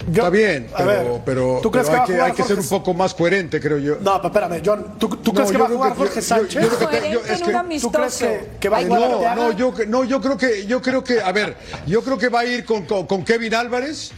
Yo- 0.07 0.13
está 0.23 0.29
bien, 0.29 0.67
a 0.73 0.77
pero, 0.77 0.87
ver, 0.87 1.21
pero, 1.25 1.59
¿tú 1.61 1.69
crees 1.69 1.87
pero 1.89 1.97
que 1.97 2.01
hay, 2.01 2.07
que, 2.07 2.13
jugar 2.13 2.29
hay 2.31 2.35
que 2.37 2.43
ser 2.43 2.59
un 2.59 2.67
poco 2.69 2.93
más 2.93 3.13
coherente, 3.13 3.59
creo 3.59 3.77
yo. 3.77 3.97
No, 4.01 4.21
pero 4.21 4.27
espérame, 4.27 4.61
John, 4.65 4.95
¿tú, 4.97 5.09
tú 5.09 5.31
No, 5.31 5.33
crees 5.33 5.47
que 5.51 5.57
yo 5.57 5.59
va 5.59 5.65
a 5.65 5.69
jugar 5.69 5.91
que- 5.91 5.97
Jorge 5.97 6.15
yo- 6.15 6.21
Sánchez? 6.21 6.61
yo 6.63 6.67
creo 6.69 6.79
que- 6.79 6.85
Coherente 6.85 7.11
yo- 7.11 7.19
es 7.21 7.29
en 7.41 7.43
un 7.45 7.49
que- 7.51 7.55
amistoso. 7.57 7.91
¿Tú 7.91 7.97
crees 7.97 8.15
que- 8.17 8.49
que 8.59 8.69
va 8.69 8.77
a 8.77 8.83
jugar 8.85 9.01
No, 9.01 9.35
no, 9.35 9.51
yo, 9.51 9.73
no, 9.87 10.03
yo 10.05 10.21
creo 10.21 10.37
que, 10.37 10.65
yo 10.65 10.81
creo 10.81 11.03
que, 11.03 11.21
a 11.21 11.31
ver, 11.33 11.57
yo 11.85 12.01
creo 12.03 12.17
que 12.17 12.29
va 12.29 12.39
a 12.39 12.45
ir 12.45 12.63
con, 12.63 12.85
con- 12.85 13.05
con 13.05 13.23
Kevin 13.25 13.53
Álvarez, 13.53 14.11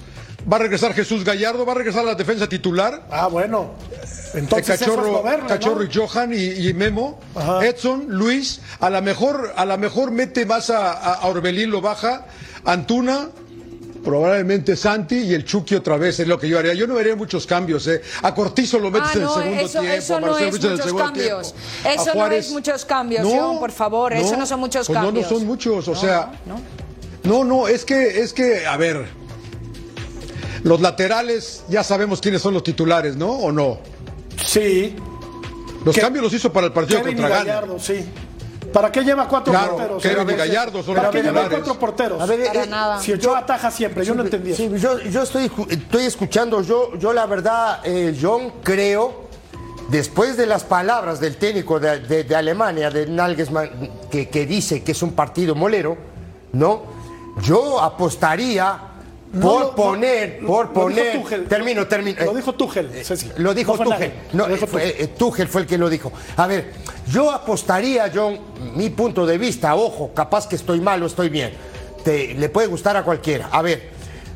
va 0.51 0.57
a 0.57 0.59
regresar 0.59 0.93
Jesús 0.93 1.25
Gallardo, 1.25 1.65
va 1.65 1.71
a 1.71 1.75
regresar 1.75 2.01
a 2.03 2.05
la 2.05 2.15
defensa 2.15 2.47
titular. 2.47 3.01
Ah, 3.09 3.27
bueno. 3.27 3.71
Entonces 4.35 4.79
eso 4.79 4.91
es 4.91 4.97
Cachorro. 4.97 5.23
Cachorro 5.47 5.83
y 5.83 5.89
Johan 5.91 6.33
y, 6.33 6.67
y 6.67 6.73
Memo, 6.75 7.19
Ajá. 7.35 7.65
Edson, 7.65 8.05
Luis, 8.09 8.61
a 8.79 8.91
lo 8.91 9.01
mejor, 9.01 9.53
a 9.55 9.65
la 9.65 9.75
mejor 9.77 10.11
mete 10.11 10.45
más 10.45 10.69
a, 10.69 10.91
a- 10.91 11.13
a 11.15 11.25
Orbelín, 11.27 11.71
lo 11.71 11.81
baja, 11.81 12.25
Antuna, 12.63 13.29
probablemente 14.03 14.75
Santi 14.75 15.15
y 15.17 15.33
el 15.33 15.43
Chucky 15.45 15.75
otra 15.75 15.97
vez, 15.97 16.19
es 16.19 16.27
lo 16.27 16.39
que 16.39 16.47
yo 16.47 16.59
haría. 16.59 16.73
Yo 16.73 16.87
no 16.87 16.97
haría 16.97 17.15
muchos 17.15 17.45
cambios, 17.45 17.87
¿eh? 17.87 18.01
A 18.21 18.33
Cortizo 18.33 18.79
lo 18.79 18.89
metes 18.91 19.09
Ah, 19.09 19.13
en 19.15 19.19
el 19.21 19.25
no, 19.25 19.33
segundo 19.35 19.59
eso, 19.61 19.79
tiempo, 19.81 19.97
eso 19.97 20.15
a 20.15 20.19
no 20.21 20.37
es 20.37 20.41
en 20.41 20.45
el 20.47 20.51
muchos 20.53 20.77
segundo 20.85 21.03
cambios. 21.05 21.53
tiempo. 21.53 22.01
Eso 22.01 22.15
no 22.15 22.27
es 22.27 22.51
muchos 22.51 22.85
cambios, 22.85 23.27
John, 23.29 23.59
por 23.59 23.71
favor, 23.71 24.13
eso 24.13 24.37
no 24.37 24.45
son 24.45 24.59
muchos 24.59 24.87
pues 24.87 24.97
No, 24.99 25.05
cambios. 25.05 25.31
no 25.31 25.37
son 25.37 25.47
muchos, 25.47 25.87
o 25.87 25.93
No, 25.93 25.99
sea, 25.99 26.31
no, 26.45 26.61
no, 27.23 27.43
no, 27.43 27.67
es 27.67 27.85
que, 27.85 28.21
es 28.21 28.33
que, 28.33 28.65
a 28.65 28.77
ver, 28.77 29.05
los 30.63 30.81
laterales 30.81 31.63
ya 31.69 31.83
sabemos 31.83 32.21
quiénes 32.21 32.41
son 32.41 32.53
los 32.53 32.63
titulares, 32.63 33.15
¿no? 33.15 33.29
¿O 33.31 33.51
no? 33.51 33.79
Sí. 34.45 34.95
Los 35.85 35.97
cambios 35.97 36.23
los 36.23 36.33
hizo 36.33 36.51
para 36.51 36.67
el 36.67 36.73
partido 36.73 37.01
Kevin 37.01 37.17
contra. 37.17 37.37
Gallardo, 37.37 37.79
sí. 37.79 38.05
¿Para 38.73 38.91
qué 38.91 39.03
lleva 39.03 39.27
cuatro 39.27 39.51
Claro, 39.51 39.75
porteros? 39.77 40.25
Ver, 40.25 40.35
y 40.35 40.37
Gallardo 40.37 40.83
son 40.83 40.95
¿Para 40.95 41.09
qué 41.09 41.23
lleva 41.23 41.49
cuatro 41.49 41.75
porteros? 41.79 42.21
A 42.21 42.25
ver, 42.25 42.45
Para 42.45 42.63
eh, 42.63 42.67
nada. 42.67 42.99
Si 43.01 43.13
Ochoa 43.13 43.39
ataja 43.39 43.71
siempre, 43.71 44.03
yo 44.05 44.13
no 44.15 44.23
entendí. 44.23 44.53
Sí, 44.53 44.69
yo, 44.77 44.99
yo 44.99 45.23
estoy, 45.23 45.49
escuchando, 46.05 46.61
yo, 46.61 46.95
yo 46.97 47.13
la 47.13 47.25
verdad, 47.25 47.79
eh, 47.83 48.17
John, 48.21 48.53
creo, 48.63 49.27
después 49.89 50.37
de 50.37 50.45
las 50.45 50.63
palabras 50.63 51.19
del 51.19 51.37
técnico 51.37 51.79
de, 51.79 51.99
de- 52.01 52.23
de 52.23 52.35
Alemania, 52.35 52.89
de 52.91 53.07
Nagelsmann, 53.07 53.69
que, 54.11 54.29
que 54.29 54.45
dice 54.45 54.83
que 54.83 54.91
es 54.91 55.01
un 55.01 55.13
partido 55.13 55.55
molero, 55.55 55.97
¿no? 56.53 56.83
Yo 57.41 57.79
apostaría 57.81 58.77
No 59.33 59.41
por 59.41 59.61
lo- 59.61 59.75
poner, 59.75 60.39
lo- 60.41 60.47
por 60.47 60.65
lo 60.65 60.69
dijo 60.69 60.81
poner, 60.83 61.21
Tuchel. 61.21 61.45
termino, 61.45 61.87
termino. 61.87 62.25
Lo 62.25 62.31
eh, 62.31 62.35
dijo 62.35 62.53
Tuchel, 62.53 62.91
lo 63.37 63.53
dijo 63.53 63.77
No 63.77 63.83
Tuchel. 63.83 64.13
No, 64.33 64.47
Lo 64.47 64.53
dijo 64.55 64.65
eh, 64.65 64.67
fue, 64.67 64.81
Tuchel. 64.81 65.01
eh, 65.01 65.07
Tuchel 65.17 65.47
fue 65.47 65.61
el 65.61 65.67
que 65.67 65.77
lo 65.77 65.89
dijo. 65.89 66.11
A 66.37 66.47
ver, 66.47 66.73
yo 67.09 67.31
apostaría, 67.31 68.11
John, 68.13 68.39
mi 68.75 68.89
punto 68.89 69.25
de 69.25 69.37
vista, 69.37 69.75
ojo, 69.75 70.11
capaz 70.13 70.47
que 70.47 70.55
estoy 70.55 70.79
mal 70.81 71.01
o 71.03 71.05
estoy 71.07 71.29
bien. 71.29 71.53
Te- 72.03 72.33
le 72.35 72.49
puede 72.49 72.67
gustar 72.67 72.95
a 72.97 73.03
cualquiera. 73.03 73.49
A 73.51 73.61
ver, 73.61 73.89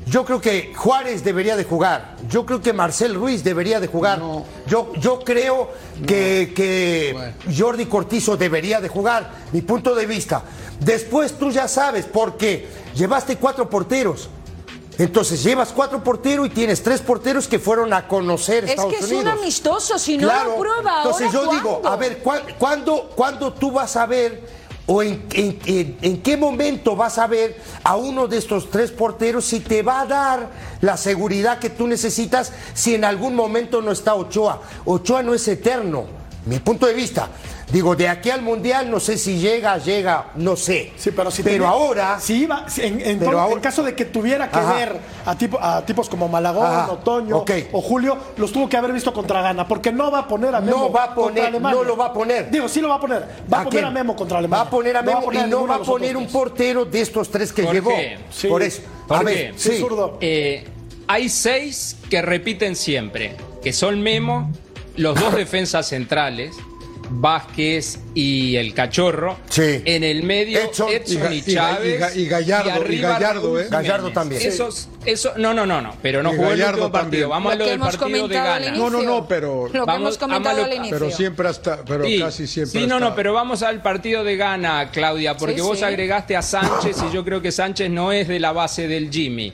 yo 0.05 0.25
creo 0.25 0.41
que 0.41 0.73
Juárez 0.75 1.23
debería 1.23 1.55
de 1.55 1.63
jugar. 1.63 2.17
Yo 2.29 2.45
creo 2.45 2.61
que 2.61 2.73
Marcel 2.73 3.15
Ruiz 3.15 3.43
debería 3.43 3.79
de 3.79 3.87
jugar. 3.87 4.19
Yo, 4.67 4.91
yo 4.99 5.19
creo 5.19 5.71
que, 6.05 6.51
que 6.55 7.33
Jordi 7.57 7.85
Cortizo 7.85 8.35
debería 8.35 8.81
de 8.81 8.89
jugar. 8.89 9.31
Mi 9.53 9.61
punto 9.61 9.95
de 9.95 10.05
vista. 10.05 10.43
Después 10.79 11.33
tú 11.37 11.51
ya 11.51 11.67
sabes, 11.69 12.05
porque 12.05 12.67
llevaste 12.95 13.37
cuatro 13.37 13.69
porteros. 13.69 14.29
Entonces 14.97 15.41
llevas 15.43 15.71
cuatro 15.71 16.03
porteros 16.03 16.47
y 16.47 16.49
tienes 16.51 16.83
tres 16.83 17.01
porteros 17.01 17.47
que 17.47 17.57
furon 17.59 17.93
a 17.93 18.07
conocer 18.07 18.63
Es 18.65 18.71
Estados 18.71 18.93
que 18.93 18.99
es 18.99 19.05
Unidos. 19.05 19.23
un 19.23 19.29
amistoso, 19.39 19.97
si 19.99 20.17
no 20.17 20.27
lo 20.31 20.57
prueba 20.57 20.97
Entonces 21.03 21.33
ahora, 21.33 21.49
yo 21.49 21.51
digo, 21.55 21.81
a 21.83 21.95
ver, 21.95 22.19
¿cuán- 22.19 22.43
¿cuándo, 22.59 23.09
cuándo 23.15 23.53
tú 23.53 23.71
vas 23.71 23.95
a 23.95 24.05
ver 24.05 24.63
o 24.85 25.01
en, 25.01 25.25
en- 25.33 25.59
en- 25.65 25.97
en 26.01 26.21
qué 26.21 26.35
momento 26.37 26.95
vas 26.95 27.17
a 27.17 27.25
ver 27.25 27.57
a 27.83 27.95
uno 27.95 28.27
de 28.27 28.37
estos 28.37 28.69
tres 28.69 28.91
porteros 28.91 29.45
si 29.45 29.61
te 29.61 29.81
va 29.81 30.01
a 30.01 30.05
dar 30.05 30.49
la 30.81 30.97
seguridad 30.97 31.57
que 31.57 31.69
tú 31.69 31.87
necesitas 31.87 32.51
si 32.73 32.93
en 32.93 33.05
algún 33.05 33.33
momento 33.35 33.81
no 33.81 33.91
está 33.91 34.13
Ochoa? 34.13 34.61
Ochoa 34.85 35.23
no 35.23 35.33
es 35.33 35.47
eterno, 35.47 36.05
mi 36.45 36.59
punto 36.59 36.85
de 36.85 36.93
vista. 36.93 37.29
Digo, 37.73 37.95
de 37.95 38.07
aquí 38.07 38.29
al 38.29 38.43
Mundial 38.43 38.89
no 38.91 38.99
sé 38.99 39.17
si 39.17 39.39
llega, 39.39 39.77
llega, 39.79 40.31
no 40.35 40.55
sé. 40.55 40.93
Sí, 40.95 41.09
pero 41.11 41.31
si 41.31 41.41
pero 41.41 41.55
tenía- 41.65 41.69
ahora... 41.69 42.19
si 42.19 42.43
iba, 42.43 42.69
si 42.69 42.83
en, 42.83 43.01
en 43.01 43.17
Pero 43.19 43.31
todo- 43.31 43.39
ahora- 43.41 43.55
en 43.55 43.59
caso 43.61 43.81
de 43.83 43.95
que 43.95 44.05
tuviera 44.05 44.49
que 44.51 44.59
Ajá. 44.59 44.73
ver 44.75 44.97
a, 45.25 45.35
tipo, 45.35 45.59
a 45.59 45.83
tipos 45.83 46.07
como 46.07 46.27
Malagón, 46.29 46.67
Ajá. 46.67 46.91
Otoño 46.91 47.43
o 47.71 47.81
Julio, 47.81 48.15
los 48.37 48.51
tuvo 48.51 48.69
que 48.69 48.77
haber 48.77 48.93
visto 48.93 49.11
contra 49.11 49.41
Ghana, 49.41 49.67
porque 49.67 49.91
no 49.91 50.11
va 50.11 50.19
a 50.19 50.27
poner 50.27 50.53
a 50.53 50.59
No 50.61 50.65
Memo 50.67 50.91
va 50.91 51.03
a 51.05 51.15
contra 51.15 51.45
poner, 51.49 51.61
no 51.61 51.83
lo 51.83 51.97
va 51.97 52.05
a 52.05 52.13
poner. 52.13 52.51
Digo, 52.51 52.69
sí 52.69 52.79
lo 52.79 52.89
va 52.89 52.95
a 52.95 52.99
poner. 53.01 53.19
Va 53.51 53.61
a, 53.61 53.63
poner 53.63 53.69
quién? 53.71 53.85
a 53.85 53.89
Memo 53.89 54.15
contra 54.15 54.37
Alemania. 54.37 54.63
Va 54.63 54.67
a 54.67 54.71
poner 54.71 54.95
a 54.97 55.01
No 55.01 55.07
va 55.11 55.15
Memo 55.15 55.25
poner 55.25 55.47
y 55.47 55.49
no 55.49 55.67
va 55.67 55.75
a 55.75 55.79
poner 55.79 56.15
un 56.15 56.27
portero 56.27 56.85
de 56.85 57.01
estos 57.01 57.31
tres 57.31 57.51
que. 57.51 57.63
Sí. 58.29 58.47
Por 58.47 58.61
eso. 58.61 58.83
A 59.05 59.07
¿Por 59.17 59.25
ver, 59.25 59.53
sí. 59.57 59.79
zurdo. 59.79 60.19
Eh, 60.21 60.63
hay 61.07 61.27
seis 61.27 61.97
que 62.07 62.21
repiten 62.21 62.75
siempre, 62.75 63.35
que 63.63 63.73
son 63.73 63.99
Memo, 64.01 64.51
los 64.95 65.19
dos 65.19 65.33
defensas 65.35 65.87
centrales, 65.87 66.55
Vázquez 67.15 67.99
y 68.15 68.55
el 68.55 68.73
Cachorro. 68.73 69.37
Sí. 69.49 69.81
En 69.85 70.03
el 70.03 70.23
medio, 70.23 70.59
Edson 70.59 70.89
y 70.89 70.93
Edson, 70.93 71.21
Ga- 71.21 71.33
y, 71.33 71.37
y 71.37 71.41
Ga- 71.41 71.53
Chávez. 71.53 71.95
y 71.95 71.99
Ga- 72.01 72.15
y 72.15 72.25
Gallardo, 72.27 72.69
y 72.69 72.71
arriba 72.71 73.09
Gallardo, 73.09 73.59
¿eh? 73.59 73.67
Gallardo 73.69 74.11
también. 74.11 74.41
Esos, 74.41 74.89
eso, 75.05 75.33
no, 75.37 75.53
no, 75.53 75.65
no, 75.65 75.81
no, 75.81 75.95
pero 76.01 76.23
no 76.23 76.31
jugó 76.31 76.51
el 76.51 76.59
Gallardo 76.59 76.85
último 76.85 76.91
partido. 76.91 77.29
Vamos 77.29 77.51
a 77.51 77.55
Lo 77.55 77.65
lo 77.65 77.71
del 77.71 77.79
partido 77.79 78.27
de 78.27 78.35
Ghana. 78.35 78.71
No, 78.71 78.89
no, 78.89 79.01
no, 79.03 79.27
pero- 79.27 79.65
Lo 79.67 79.71
que 79.71 79.79
Vamos, 79.79 79.95
hemos 80.01 80.17
comentado 80.17 80.57
ámalo- 80.61 80.71
al 80.71 80.73
inicio. 80.77 80.97
Pero 80.99 81.11
siempre 81.11 81.47
hasta, 81.47 81.83
pero 81.85 82.05
Sí, 82.05 82.19
casi 82.19 82.47
siempre. 82.47 82.81
Sí, 82.81 82.87
no, 82.87 82.99
no, 82.99 83.15
pero 83.15 83.33
vamos 83.33 83.63
al 83.63 83.81
partido 83.81 84.23
de 84.23 84.35
Ghana, 84.35 84.89
Claudia, 84.91 85.37
porque 85.37 85.55
Sí, 85.55 85.61
vos 85.61 85.77
sí. 85.79 85.83
agregaste 85.85 86.35
a 86.35 86.41
Sánchez 86.41 86.97
y 87.09 87.13
yo 87.13 87.23
creo 87.23 87.41
que 87.41 87.51
Sánchez 87.51 87.89
no 87.89 88.11
es 88.11 88.27
de 88.27 88.39
la 88.39 88.51
base 88.51 88.87
del 88.87 89.09
Jimmy. 89.11 89.53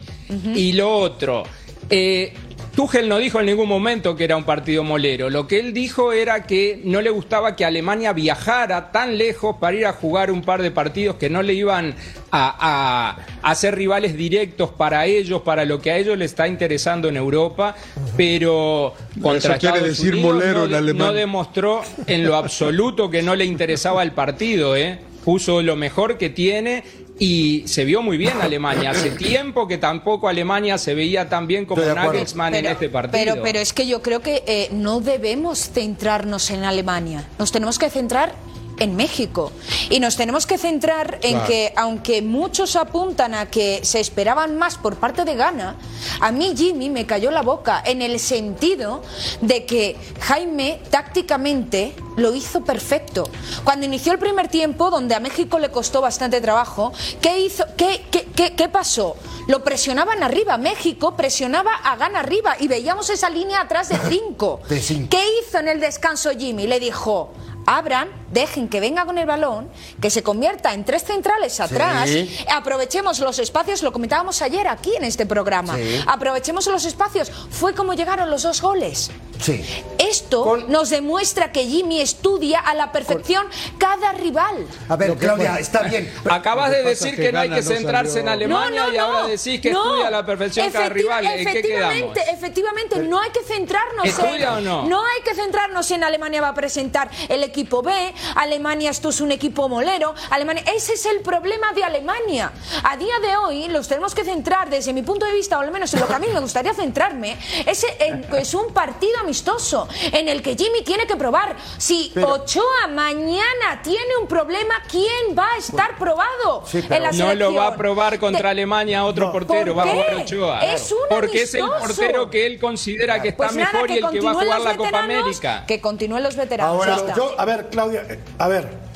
Y 0.55 0.73
lo 0.73 0.91
otro, 0.95 1.43
eh, 1.89 2.33
Tuchel 2.75 3.09
no 3.09 3.17
dijo 3.17 3.39
en 3.39 3.47
ningún 3.47 3.67
momento 3.67 4.15
que 4.15 4.23
era 4.23 4.37
un 4.37 4.43
partido 4.45 4.83
molero. 4.83 5.29
Lo 5.29 5.47
que 5.47 5.59
él 5.59 5.73
dijo 5.73 6.13
era 6.13 6.43
que 6.43 6.79
no 6.85 7.01
le 7.01 7.09
gustaba 7.09 7.55
que 7.55 7.65
Alemania 7.65 8.13
viajara 8.13 8.91
tan 8.91 9.17
lejos 9.17 9.57
para 9.59 9.75
ir 9.75 9.85
a 9.85 9.93
jugar 9.93 10.31
un 10.31 10.41
par 10.43 10.61
de 10.61 10.71
partidos 10.71 11.17
que 11.17 11.29
no 11.29 11.41
le 11.41 11.53
iban 11.55 11.93
a, 12.31 13.17
a- 13.41 13.49
a 13.49 13.55
ser 13.55 13.75
rivales 13.75 14.15
directos 14.15 14.69
para 14.71 15.05
ellos, 15.05 15.41
para 15.41 15.65
lo 15.65 15.81
que 15.81 15.91
a 15.91 15.97
ellos 15.97 16.17
les 16.17 16.31
está 16.31 16.47
interesando 16.47 17.09
en 17.09 17.17
Europa, 17.17 17.75
pero 18.15 18.93
contra 19.21 19.55
Eso 19.55 19.59
quiere 19.59 19.81
decir 19.87 20.13
Unidos 20.13 20.33
molero 20.33 20.67
no, 20.67 20.77
en 20.77 20.97
no 20.97 21.13
demostró 21.13 21.81
en 22.07 22.25
lo 22.25 22.35
absoluto 22.35 23.09
que 23.09 23.21
no 23.21 23.35
le 23.35 23.45
interesaba 23.45 24.03
el 24.03 24.11
partido, 24.11 24.75
¿eh? 24.75 24.99
Puso 25.23 25.61
lo 25.61 25.75
mejor 25.75 26.17
que 26.17 26.29
tiene 26.29 26.83
y 27.19 27.63
se 27.67 27.83
vio 27.83 28.01
muy 28.01 28.17
bien 28.17 28.41
Alemania. 28.41 28.91
Hace 28.91 29.11
tiempo 29.17 29.67
que 29.67 29.77
tampoco 29.77 30.27
Alemania 30.27 30.77
se 30.77 30.95
veía 30.95 31.29
tan 31.29 31.47
bien 31.47 31.65
como. 31.65 31.81
Nagelsmann 31.83 32.55
en 32.55 32.65
este 32.65 32.89
partido. 32.89 33.11
Pero, 33.11 33.43
pero 33.43 33.59
es 33.59 33.73
que 33.73 33.85
yo 33.85 34.01
creo 34.01 34.21
que 34.21 34.43
eh, 34.47 34.69
no 34.71 35.01
debemos 35.01 35.69
centrarnos 35.71 36.49
en 36.49 36.63
Alemania. 36.63 37.27
Nos 37.37 37.51
tenemos 37.51 37.77
que 37.77 37.89
centrar 37.89 38.33
en 38.79 38.95
México. 38.95 39.51
Y 39.89 39.99
nos 39.99 40.15
tenemos 40.15 40.45
que 40.45 40.57
centrar 40.57 41.19
en 41.21 41.31
Claro. 41.33 41.47
que, 41.47 41.73
aunque 41.75 42.21
muchos 42.21 42.75
apuntan 42.75 43.33
a 43.33 43.47
que 43.47 43.81
se 43.83 43.99
esperaban 43.99 44.57
más 44.57 44.77
por 44.77 44.95
parte 44.97 45.25
de 45.25 45.35
Ghana, 45.35 45.75
a 46.21 46.31
mí 46.31 46.53
Jimmy 46.55 46.89
me 46.89 47.05
cayó 47.05 47.31
la 47.31 47.41
boca 47.41 47.81
en 47.85 48.01
el 48.01 48.19
sentido 48.19 49.01
de 49.41 49.65
que 49.65 49.95
Jaime 50.21 50.81
tácticamente 50.89 51.93
lo 52.17 52.33
hizo 52.35 52.61
perfecto. 52.63 53.29
Cuando 53.63 53.85
inició 53.85 54.13
el 54.13 54.19
primer 54.19 54.47
tiempo, 54.47 54.89
donde 54.89 55.15
a 55.15 55.19
México 55.19 55.59
le 55.59 55.69
costó 55.69 56.01
bastante 56.01 56.41
trabajo, 56.41 56.91
¿qué 57.21 57.39
hizo? 57.39 57.65
¿Qué, 57.77 58.05
qué, 58.11 58.25
qué- 58.35 58.55
qué 58.55 58.69
pasó? 58.69 59.15
Lo 59.47 59.63
presionaban 59.63 60.21
arriba. 60.23 60.57
México 60.57 61.15
presionaba 61.15 61.73
a 61.83 61.95
Ghana 61.95 62.19
arriba 62.19 62.55
y 62.59 62.67
veíamos 62.67 63.09
esa 63.09 63.29
línea 63.29 63.61
atrás 63.61 63.89
de 63.89 63.97
cinco. 64.09 64.59
De 64.69 64.79
cinco. 64.81 65.07
¿Qué 65.09 65.23
hizo 65.41 65.57
en 65.59 65.67
el 65.69 65.79
descanso 65.79 66.29
Jimmy? 66.37 66.67
Le 66.67 66.79
dijo, 66.79 67.31
abran, 67.65 68.09
dejen 68.31 68.67
que 68.67 68.79
venga 68.79 69.05
con 69.05 69.17
el 69.17 69.25
balón, 69.25 69.69
que 70.01 70.09
se 70.09 70.23
convierta 70.23 70.73
en 70.73 70.83
tres 70.85 71.03
centrales 71.03 71.59
atrás, 71.59 72.09
Sí. 72.09 72.29
aprovechemos 72.51 73.19
los 73.19 73.39
espacios, 73.39 73.83
lo 73.83 73.91
comentábamos 73.91 74.41
ayer 74.41 74.67
aquí 74.67 74.95
en 74.95 75.03
este 75.03 75.25
programa, 75.25 75.75
Sí. 75.75 76.01
aprovechemos 76.07 76.65
los 76.67 76.85
espacios, 76.85 77.31
fue 77.51 77.73
como 77.73 77.93
llegaron 77.93 78.29
los 78.29 78.43
dos 78.43 78.61
goles. 78.61 79.11
Sí. 79.39 79.63
Esto 80.09 80.43
Con- 80.43 80.71
nos 80.71 80.89
demuestra 80.89 81.51
que 81.51 81.65
Jimmy 81.65 82.01
estudia 82.01 82.59
a 82.59 82.73
la 82.73 82.91
perfección 82.91 83.45
cada 83.77 84.11
rival. 84.13 84.65
A 84.87 84.95
ver, 84.95 85.15
Claudia, 85.17 85.49
bueno. 85.51 85.57
está 85.59 85.83
bien. 85.83 86.11
Acabas 86.29 86.71
de 86.71 86.83
decir 86.83 87.15
que 87.15 87.23
que, 87.23 87.31
no 87.31 87.39
hay 87.39 87.49
que 87.49 87.61
no 87.61 87.67
centrarse 87.69 88.19
en 88.19 88.25
salió- 88.25 88.57
Alemania 88.57 88.87
y 88.93 88.97
ahora 88.97 89.27
decís 89.27 89.61
que 89.61 89.71
no. 89.71 89.83
estudia 89.83 90.07
a 90.07 90.11
la 90.11 90.25
perfección 90.25 90.71
cada 90.71 90.87
Efecti- 90.87 90.93
rival. 90.93 91.25
¿En 91.25 91.31
qué 91.45 91.61
quedamos? 91.61 91.93
efectivamente, 91.93 92.21
efectivamente, 92.31 92.99
no 93.03 93.19
hay 93.19 93.29
que 93.29 93.43
centrarnos 93.43 94.05
¿Estudia 94.05 94.57
en, 94.59 94.67
o 94.67 94.81
no? 94.83 94.99
hay 95.03 95.21
que 95.23 95.35
centrarnos 95.35 95.91
en 95.91 96.03
Alemania 96.03 96.41
va 96.41 96.49
a 96.49 96.53
presentar 96.55 97.09
el 97.27 97.43
equipo 97.43 97.81
B, 97.83 98.13
Alemania 98.35 98.89
esto 98.89 99.09
es 99.09 99.21
un 99.21 99.31
equipo 99.31 99.69
molero, 99.69 100.15
Alemania, 100.31 100.63
ese 100.75 100.93
es 100.93 101.05
el 101.05 101.19
problema 101.21 101.71
de 101.73 101.83
Alemania. 101.83 102.51
A 102.83 102.97
día 102.97 103.19
de 103.19 103.35
hoy 103.37 103.67
los 103.67 103.87
tenemos 103.87 104.15
que 104.15 104.23
centrar 104.23 104.69
desde 104.69 104.91
mi 104.93 105.03
punto 105.03 105.25
de 105.25 105.33
vista, 105.33 105.57
o 105.57 105.61
al 105.61 105.71
menos 105.71 105.93
en 105.93 105.99
lo 105.99 106.07
que 106.07 106.13
a 106.15 106.19
mí 106.19 106.27
me 106.33 106.39
gustaría 106.39 106.73
centrarme, 106.73 107.37
es, 107.65 107.85
en- 107.99 108.25
es 108.33 108.53
un 108.53 108.73
partido 108.73 109.19
amistoso 109.19 109.87
en 110.11 110.27
el 110.29 110.41
que 110.41 110.55
Jimmy 110.55 110.81
tiene 110.83 111.05
que 111.07 111.15
probar 111.15 111.55
si 111.77 112.11
Pero- 112.13 112.33
Ochoa 112.33 112.87
mañana 112.89 113.81
tiene 113.83 114.17
un 114.21 114.27
problema, 114.27 114.75
¿quién 114.89 115.37
va 115.37 115.47
a 115.53 115.57
estar 115.57 115.97
probado 115.97 116.63
Sí, 116.65 116.81
pero- 116.87 116.95
en 116.95 117.03
la 117.03 117.11
No 117.11 117.17
lo 117.25 117.29
selección? 117.31 117.57
va 117.57 117.67
a 117.67 117.75
probar 117.75 118.19
contra 118.19 118.43
De- 118.43 118.49
Alemania 118.49 119.05
otro 119.05 119.27
No. 119.27 119.31
portero, 119.31 119.73
¿Por 119.73 119.85
va 119.85 119.89
a 119.89 119.93
jugar 119.93 120.15
Ochoa. 120.15 120.59
Es 120.65 120.91
un 120.91 120.97
Porque 121.09 121.41
es 121.43 121.53
el 121.55 121.65
portero 121.65 122.29
que 122.29 122.45
él 122.45 122.59
considera 122.59 123.21
que 123.21 123.29
está 123.29 123.45
Pues 123.47 123.55
nada, 123.55 123.71
mejor 123.73 123.91
y 123.91 123.97
el 123.97 124.09
que 124.09 124.21
va 124.21 124.31
a 124.31 124.33
jugar 124.33 124.61
la 124.61 124.77
Copa 124.77 124.99
América. 125.03 125.63
Que 125.67 125.81
continúen 125.81 126.23
los 126.23 126.35
veteranos. 126.35 126.75
Ahora. 126.87 127.13
Yo, 127.15 127.35
a 127.39 127.45
ver, 127.45 127.69
Claudia, 127.69 128.03
eh, 128.09 128.19
a 128.37 128.47
ver. 128.47 128.88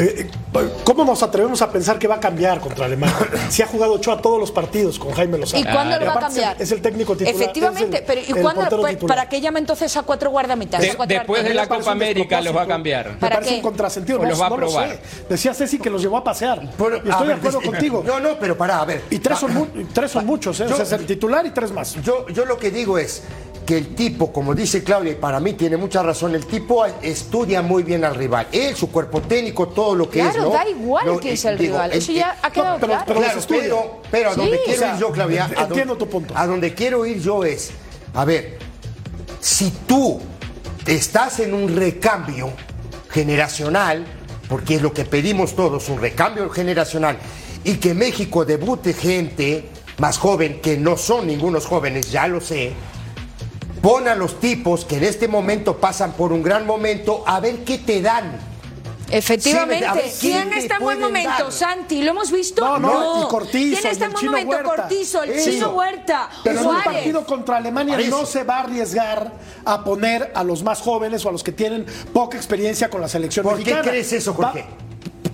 Eh, 0.00 0.26
eh, 0.26 0.30
¿Cómo 0.84 1.04
nos 1.04 1.22
atrevemos 1.22 1.62
a 1.62 1.70
pensar 1.70 1.98
que 1.98 2.08
va 2.08 2.16
a 2.16 2.20
cambiar 2.20 2.60
contra 2.60 2.86
Alemania? 2.86 3.16
Si 3.50 3.62
ha 3.62 3.66
jugado 3.66 3.94
Ochoa 3.94 4.20
todos 4.20 4.38
los 4.40 4.50
partidos 4.50 4.98
con 4.98 5.12
Jaime 5.12 5.38
Lozano. 5.38 5.60
¿Y 5.68 5.72
cuándo 5.72 5.98
lo 5.98 6.06
va 6.06 6.14
a 6.14 6.20
cambiar? 6.20 6.56
Es 6.60 6.70
el 6.72 6.80
técnico 6.80 7.16
titular. 7.16 7.34
Efectivamente, 7.34 7.98
el- 7.98 8.04
pero 8.04 8.20
¿y 8.20 8.32
cuándo? 8.42 8.80
pues. 8.80 8.96
¿Para 8.96 9.28
qué 9.28 9.40
llama 9.40 9.58
entonces 9.58 9.96
a 9.96 10.02
cuatro 10.02 10.30
guardamitas? 10.30 10.80
De- 10.80 10.90
a 10.90 10.96
cuatro 10.96 11.16
después 11.18 11.44
de 11.44 11.54
la 11.54 11.62
Me 11.62 11.68
Copa 11.68 11.92
América 11.92 12.40
los 12.40 12.56
va 12.56 12.62
a 12.62 12.66
cambiar. 12.66 13.08
Me 13.10 13.14
¿Para 13.16 13.34
parece 13.36 13.50
qué? 13.52 13.56
un 13.56 13.62
contrasentido. 13.62 14.18
No, 14.20 14.28
los 14.28 14.40
va 14.40 14.46
a 14.46 14.50
no 14.50 14.56
lo 14.56 14.66
probar. 14.68 14.88
sé. 14.90 14.98
Decía 15.28 15.54
Ceci 15.54 15.78
que 15.78 15.90
los 15.90 16.00
llevó 16.02 16.16
a 16.18 16.24
pasear. 16.24 16.70
Pero, 16.78 16.96
y 16.96 17.08
a 17.08 17.12
estoy 17.12 17.26
de 17.28 17.34
acuerdo 17.34 17.60
contigo. 17.60 18.02
No, 18.06 18.20
no, 18.20 18.38
pero 18.38 18.56
para, 18.56 18.80
a 18.80 18.84
ver. 18.84 19.02
Y 19.10 19.18
tres 19.18 19.38
son, 19.38 19.50
Ah, 19.50 19.54
mu- 19.54 19.66
tres 19.92 20.10
son 20.10 20.26
muchos, 20.26 20.58
¿eh? 20.60 20.64
O 20.64 20.68
sea, 20.74 20.82
es 20.84 20.92
el 20.92 21.06
titular 21.06 21.44
y 21.46 21.50
tres 21.50 21.72
más. 21.72 21.94
Yo, 22.02 22.26
yo 22.28 22.44
lo 22.44 22.56
que 22.58 22.70
digo 22.70 22.98
es 22.98 23.22
que 23.70 23.78
el 23.78 23.94
tipo, 23.94 24.32
como 24.32 24.52
dice 24.52 24.82
Claudia, 24.82 25.12
y 25.12 25.14
para 25.14 25.38
mí 25.38 25.52
tiene 25.52 25.76
mucha 25.76 26.02
razón, 26.02 26.34
el 26.34 26.44
tipo 26.44 26.84
estudia 27.02 27.62
muy 27.62 27.84
bien 27.84 28.04
al 28.04 28.16
rival. 28.16 28.48
Él, 28.50 28.74
su 28.74 28.90
cuerpo 28.90 29.20
técnico, 29.20 29.68
todo 29.68 29.94
lo 29.94 30.10
que 30.10 30.18
es. 30.22 30.30
Claro, 30.34 30.48
¿no? 30.48 30.50
da 30.54 30.68
igual 30.68 31.06
Lo- 31.06 31.20
quién 31.20 31.34
es 31.34 31.44
el 31.44 31.56
digo, 31.56 31.74
rival. 31.74 31.92
Eso 31.92 32.10
ya 32.10 32.36
ha 32.42 32.50
quedado 32.50 32.78
pero- 32.80 32.88
claro. 32.94 33.04
pero- 33.06 33.20
Claro, 33.20 33.34
los 33.36 33.42
estudia. 33.44 33.62
pero, 33.62 34.02
pero 34.10 34.30
a 34.30 34.34
donde 34.34 34.56
Sí. 34.56 34.62
quiero 34.64 34.80
O 34.80 34.82
sea, 34.84 34.94
ir 34.94 35.00
yo, 35.00 35.12
Claudia. 35.12 35.44
a 35.44 35.48
donde- 35.50 35.62
entiendo 35.62 35.96
tu 35.96 36.08
punto. 36.08 36.34
A 36.36 36.46
donde 36.48 36.74
quiero 36.74 37.06
ir 37.06 37.20
yo 37.20 37.44
es, 37.44 37.70
a 38.12 38.24
ver, 38.24 38.58
si 39.38 39.70
tú 39.86 40.20
estás 40.84 41.38
en 41.38 41.54
un 41.54 41.76
recambio 41.76 42.50
generacional, 43.08 44.04
porque 44.48 44.74
es 44.74 44.82
lo 44.82 44.92
que 44.92 45.04
pedimos 45.04 45.54
todos, 45.54 45.88
un 45.90 46.00
recambio 46.00 46.50
generacional, 46.50 47.18
y 47.62 47.74
que 47.74 47.94
México 47.94 48.44
debute 48.44 48.94
gente 48.94 49.68
más 49.98 50.18
joven, 50.18 50.60
que 50.60 50.76
no 50.76 50.96
son 50.96 51.28
ningunos 51.28 51.66
jóvenes, 51.66 52.10
ya 52.10 52.26
lo 52.26 52.40
sé, 52.40 52.72
pon 53.82 54.08
a 54.08 54.14
los 54.14 54.38
tipos 54.40 54.84
que 54.84 54.96
en 54.96 55.04
este 55.04 55.28
momento 55.28 55.76
pasan 55.78 56.12
por 56.12 56.32
un 56.32 56.42
gran 56.42 56.66
momento 56.66 57.22
a 57.26 57.40
ver 57.40 57.64
qué 57.64 57.78
te 57.78 58.00
dan. 58.02 58.48
Efectivamente. 59.12 59.86
Sí, 59.88 59.94
ver, 59.94 60.04
¿quién 60.20 60.32
¿Quién 60.34 60.50
te 60.50 60.58
está 60.58 60.76
en 60.76 60.82
buen 60.82 61.00
momento? 61.00 61.30
dar? 61.44 61.52
Santi, 61.52 62.02
¿lo 62.02 62.12
hemos 62.12 62.30
visto? 62.30 62.64
No, 62.64 62.78
no, 62.78 63.24
y 63.24 63.28
Cortizo, 63.28 63.80
¿Quién 63.80 63.92
está 63.92 64.04
en 64.04 64.12
buen 64.12 64.26
momento? 64.26 64.50
Huerta. 64.56 64.76
Cortizo, 64.76 65.22
el 65.24 65.30
Eso. 65.30 65.50
Chino 65.50 65.70
Huerta, 65.70 66.30
Pero 66.44 66.60
en 66.60 66.66
un 66.66 66.82
partido 66.82 67.26
contra 67.26 67.56
Alemania 67.56 67.98
eso. 67.98 68.20
no 68.20 68.24
se 68.26 68.44
va 68.44 68.58
a 68.58 68.60
arriesgar 68.60 69.32
a 69.64 69.82
poner 69.82 70.30
a 70.34 70.44
los 70.44 70.62
más 70.62 70.80
jóvenes 70.80 71.24
o 71.24 71.28
a 71.28 71.32
los 71.32 71.42
que 71.42 71.50
tienen 71.50 71.86
poca 72.12 72.36
experiencia 72.36 72.88
con 72.88 73.00
la 73.00 73.08
selección 73.08 73.42
¿Por 73.44 73.60
qué 73.60 73.80
crees 73.82 74.12
eso, 74.12 74.32
Jorge? 74.32 74.62
Va- 74.62 74.89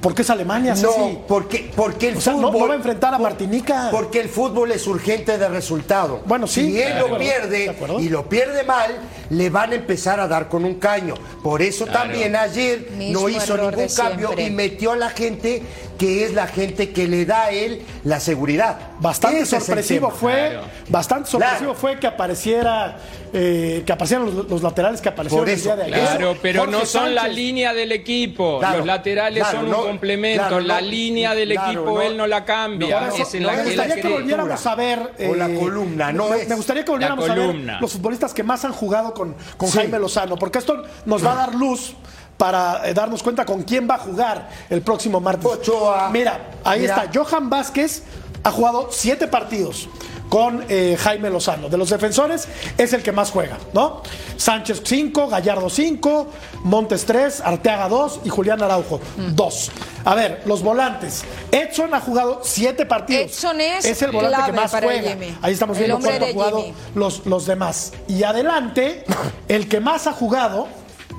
porque 0.07 0.23
es 0.23 0.31
Alemania, 0.31 0.73
No, 0.77 0.93
Ceci. 0.93 1.19
porque, 1.27 1.71
porque 1.75 2.09
el 2.11 2.19
O 2.19 2.21
sea, 2.21 2.35
no- 2.35 2.43
fútbol. 2.43 2.61
no 2.61 2.69
va 2.69 2.75
a 2.75 2.77
enfrentar 2.77 3.13
a 3.13 3.17
por- 3.19 3.27
Martinica. 3.29 3.89
Porque 3.91 4.21
el 4.21 4.29
fútbol 4.29 4.71
es 4.71 4.87
urgente 4.87 5.37
de 5.37 5.49
resultado. 5.49 6.21
Bueno, 6.27 6.47
sí, 6.47 6.71
Si 6.71 6.81
él 6.81 6.97
lo 7.01 7.09
de 7.09 7.17
pierde 7.19 7.77
y 7.99 8.09
lo 8.09 8.29
pierde 8.29 8.63
mal, 8.63 8.95
le 9.31 9.51
van 9.51 9.73
a 9.73 9.75
empezar 9.75 10.21
a 10.21 10.29
dar 10.29 10.49
con 10.49 10.65
un 10.65 10.75
caño. 10.77 11.15
Por 11.43 11.61
eso 11.61 11.87
también 11.87 12.37
ayer 12.37 12.89
Mismo 12.93 13.23
no 13.23 13.29
hizo 13.29 13.57
ningún 13.57 13.89
cambio 13.89 14.29
siempre. 14.29 14.45
y 14.47 14.51
metió 14.51 14.93
a 14.93 14.97
la 14.97 15.11
gente 15.11 15.61
que 15.99 16.25
es 16.25 16.35
la 16.35 16.47
gente 16.47 16.91
que 16.91 17.07
le 17.09 17.25
da 17.25 17.45
a 17.45 17.51
él 17.51 17.83
la 18.05 18.21
seguridad. 18.21 18.79
Bastante 19.01 19.41
Ese 19.41 19.59
sorpresivo 19.61 20.11
fue, 20.11 20.33
Claro. 20.51 20.63
bastante 20.89 21.31
sorpresivo 21.31 21.59
Claro. 21.59 21.75
fue 21.75 21.99
que 21.99 22.07
apareciera, 22.07 22.99
eh, 23.33 23.83
que 23.87 23.93
aparecieran 23.93 24.27
los, 24.27 24.49
los 24.49 24.63
laterales 24.63 25.01
que 25.01 25.09
aparecieron 25.09 25.49
el 25.49 25.55
eso, 25.55 25.65
día 25.65 25.77
de 25.77 25.83
ayer. 25.85 25.99
Claro, 26.01 26.37
pero 26.41 26.61
Jorge 26.61 26.73
no 26.79 26.87
son 26.87 27.15
la 27.15 27.29
línea 27.29 27.73
del 27.75 27.93
equipo. 27.93 28.59
Claro, 28.59 28.79
Los 28.79 28.87
laterales 28.87 29.43
claro, 29.43 29.61
son 29.61 29.71
no, 29.71 29.81
un 29.83 29.87
complemento. 29.89 30.43
claro, 30.49 30.61
la 30.61 30.81
no, 30.81 30.87
línea 30.87 31.35
del 31.35 31.51
claro, 31.53 31.71
equipo 31.73 31.91
no, 31.95 32.03
él 32.03 32.17
no 32.17 32.27
la 32.27 32.45
cambia. 32.45 33.01
no, 33.01 33.15
es 33.17 33.35
en 33.35 33.43
no, 33.43 33.51
la 33.51 33.57
me 33.59 33.65
gustaría 33.65 33.95
que 33.97 34.09
volviéramos 34.09 34.67
a 34.67 34.75
ver. 34.75 35.13
O 35.29 35.35
la 35.35 35.49
columna, 35.55 36.13
no 36.13 36.29
me, 36.29 36.37
es. 36.43 36.49
me 36.49 36.55
gustaría 36.55 36.85
que 36.85 36.91
volviéramos 36.91 37.29
a 37.29 37.35
ver 37.35 37.55
los 37.81 37.93
futbolistas 37.93 38.33
que 38.35 38.43
más 38.43 38.65
han 38.65 38.73
jugado 38.73 39.13
con, 39.15 39.35
con 39.57 39.69
Sí. 39.69 39.79
Jaime 39.79 39.99
Lozano, 39.99 40.37
porque 40.37 40.59
esto 40.59 40.83
nos 41.05 41.25
va 41.25 41.33
a 41.33 41.37
dar 41.37 41.55
luz 41.55 41.95
para 42.37 42.89
eh, 42.89 42.95
darnos 42.95 43.23
cuenta 43.23 43.45
con 43.45 43.63
quién 43.63 43.89
va 43.89 43.97
a 43.97 43.99
jugar 43.99 44.49
el 44.71 44.83
próximo 44.83 45.21
martes. 45.21 45.47
Ochoa. 45.47 46.11
Mira, 46.11 46.51
ahí 46.65 46.81
Mira. 46.81 47.05
está. 47.05 47.25
Johan 47.25 47.49
Vázquez 47.49 48.03
ha 48.43 48.51
jugado 48.51 48.89
siete 48.91 49.27
partidos 49.27 49.89
con 50.29 50.65
eh, 50.69 50.97
Jaime 50.99 51.31
Lozano. 51.31 51.69
De 51.69 51.77
los 51.77 51.91
defensores 51.91 52.49
es 52.77 52.93
el 52.93 53.03
que 53.03 53.13
más 53.13 53.31
juega, 53.31 53.59
¿no? 53.73 54.03
Sánchez 54.37 54.83
5, 54.85 55.29
Gallardo 55.29 55.71
5, 55.71 56.27
Montes 56.65 57.05
3, 57.07 57.41
Arteaga 57.41 57.89
2 57.89 58.21
y 58.25 58.29
Julián 58.29 58.63
Araujo 58.63 59.01
2. 59.17 59.71
A 60.05 60.15
ver, 60.15 60.43
los 60.45 60.63
volantes. 60.63 61.25
Edson 61.51 61.95
ha 61.95 62.01
jugado 62.01 62.41
siete 62.43 62.87
partidos. 62.87 63.33
Edson 63.33 63.61
es 63.61 64.03
el 64.03 64.13
volante 64.13 64.37
clave 64.37 64.53
que 64.53 64.61
más 64.61 64.71
juega. 64.71 65.11
Jimmy. 65.11 65.39
Ahí 65.43 65.53
estamos 65.53 65.79
viendo 65.79 65.99
cuánto 65.99 66.25
han 66.25 66.33
jugado 66.33 66.65
los, 66.95 67.27
los 67.27 67.47
demás. 67.47 67.93
Y 68.09 68.23
adelante, 68.23 69.05
el 69.49 69.69
que 69.69 69.81
más 69.81 70.07
ha 70.07 70.13
jugado 70.13 70.69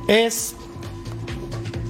es. 0.07 0.53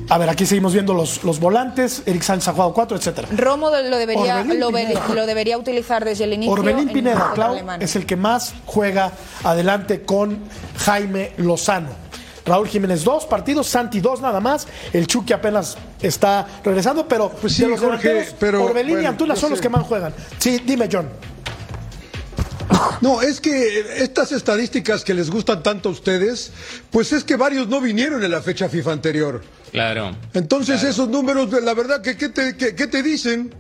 A 0.09 0.17
ver, 0.17 0.29
aquí 0.29 0.45
seguimos 0.45 0.73
viendo 0.73 0.93
los, 0.93 1.23
los 1.23 1.39
volantes. 1.39 2.03
Eric 2.05 2.21
Sánchez 2.21 2.47
ha 2.47 2.51
jugado 2.53 2.73
4, 2.73 2.97
etcétera. 2.97 3.27
Romo 3.35 3.69
lo 3.69 3.97
debería, 3.97 4.43
lo, 4.43 5.25
debería 5.25 5.57
utilizar 5.57 6.05
desde 6.05 6.23
el 6.23 6.33
inicio. 6.33 6.53
Orbelín 6.53 6.87
Pineda, 6.89 7.31
Clau, 7.35 7.57
es 7.79 7.95
el 7.97 8.05
que 8.05 8.15
más 8.15 8.53
juega 8.65 9.11
adelante 9.43 10.03
con 10.03 10.39
Jaime 10.77 11.33
Lozano. 11.37 11.89
Raúl 12.45 12.69
Jiménez 12.69 13.03
dos 13.03 13.25
partidos, 13.25 13.67
Santi 13.67 13.99
dos 13.99 14.21
nada 14.21 14.39
más. 14.39 14.67
El 14.93 15.05
Chucky 15.05 15.33
apenas 15.33 15.77
está 16.01 16.47
regresando, 16.63 17.05
pero 17.05 17.29
Pues 17.29 17.53
sí, 17.53 17.63
de 17.63 17.69
los 17.69 17.79
Jorge, 17.81 18.29
pero, 18.39 18.63
Orbelín 18.63 19.01
y 19.01 19.05
Antuna 19.05 19.33
no 19.33 19.39
son 19.39 19.49
sé. 19.49 19.55
los 19.55 19.61
que 19.61 19.67
más 19.67 19.85
juegan. 19.85 20.13
Sí, 20.37 20.61
dime 20.65 20.87
John. 20.89 21.09
No, 23.01 23.21
es 23.21 23.39
que 23.41 24.01
estas 24.03 24.31
estadísticas 24.31 25.03
que 25.03 25.13
les 25.13 25.29
gustan 25.29 25.61
tanto 25.63 25.89
a 25.89 25.91
ustedes, 25.91 26.51
pues 26.91 27.13
es 27.13 27.23
que 27.23 27.35
varios 27.35 27.67
no 27.67 27.79
vinieron 27.81 28.23
en 28.23 28.31
la 28.31 28.41
fecha 28.41 28.67
FIFA 28.69 28.91
anterior. 28.93 29.43
Claro. 29.71 30.15
Entonces 30.33 30.83
esos 30.83 31.07
números, 31.09 31.49
la 31.61 31.73
verdad, 31.73 32.01
que 32.01 32.17
¿qué 32.17 32.29
te, 32.29 32.55
qué- 32.57 32.73
qué 32.75 32.87
te 32.87 33.03
dicen? 33.03 33.53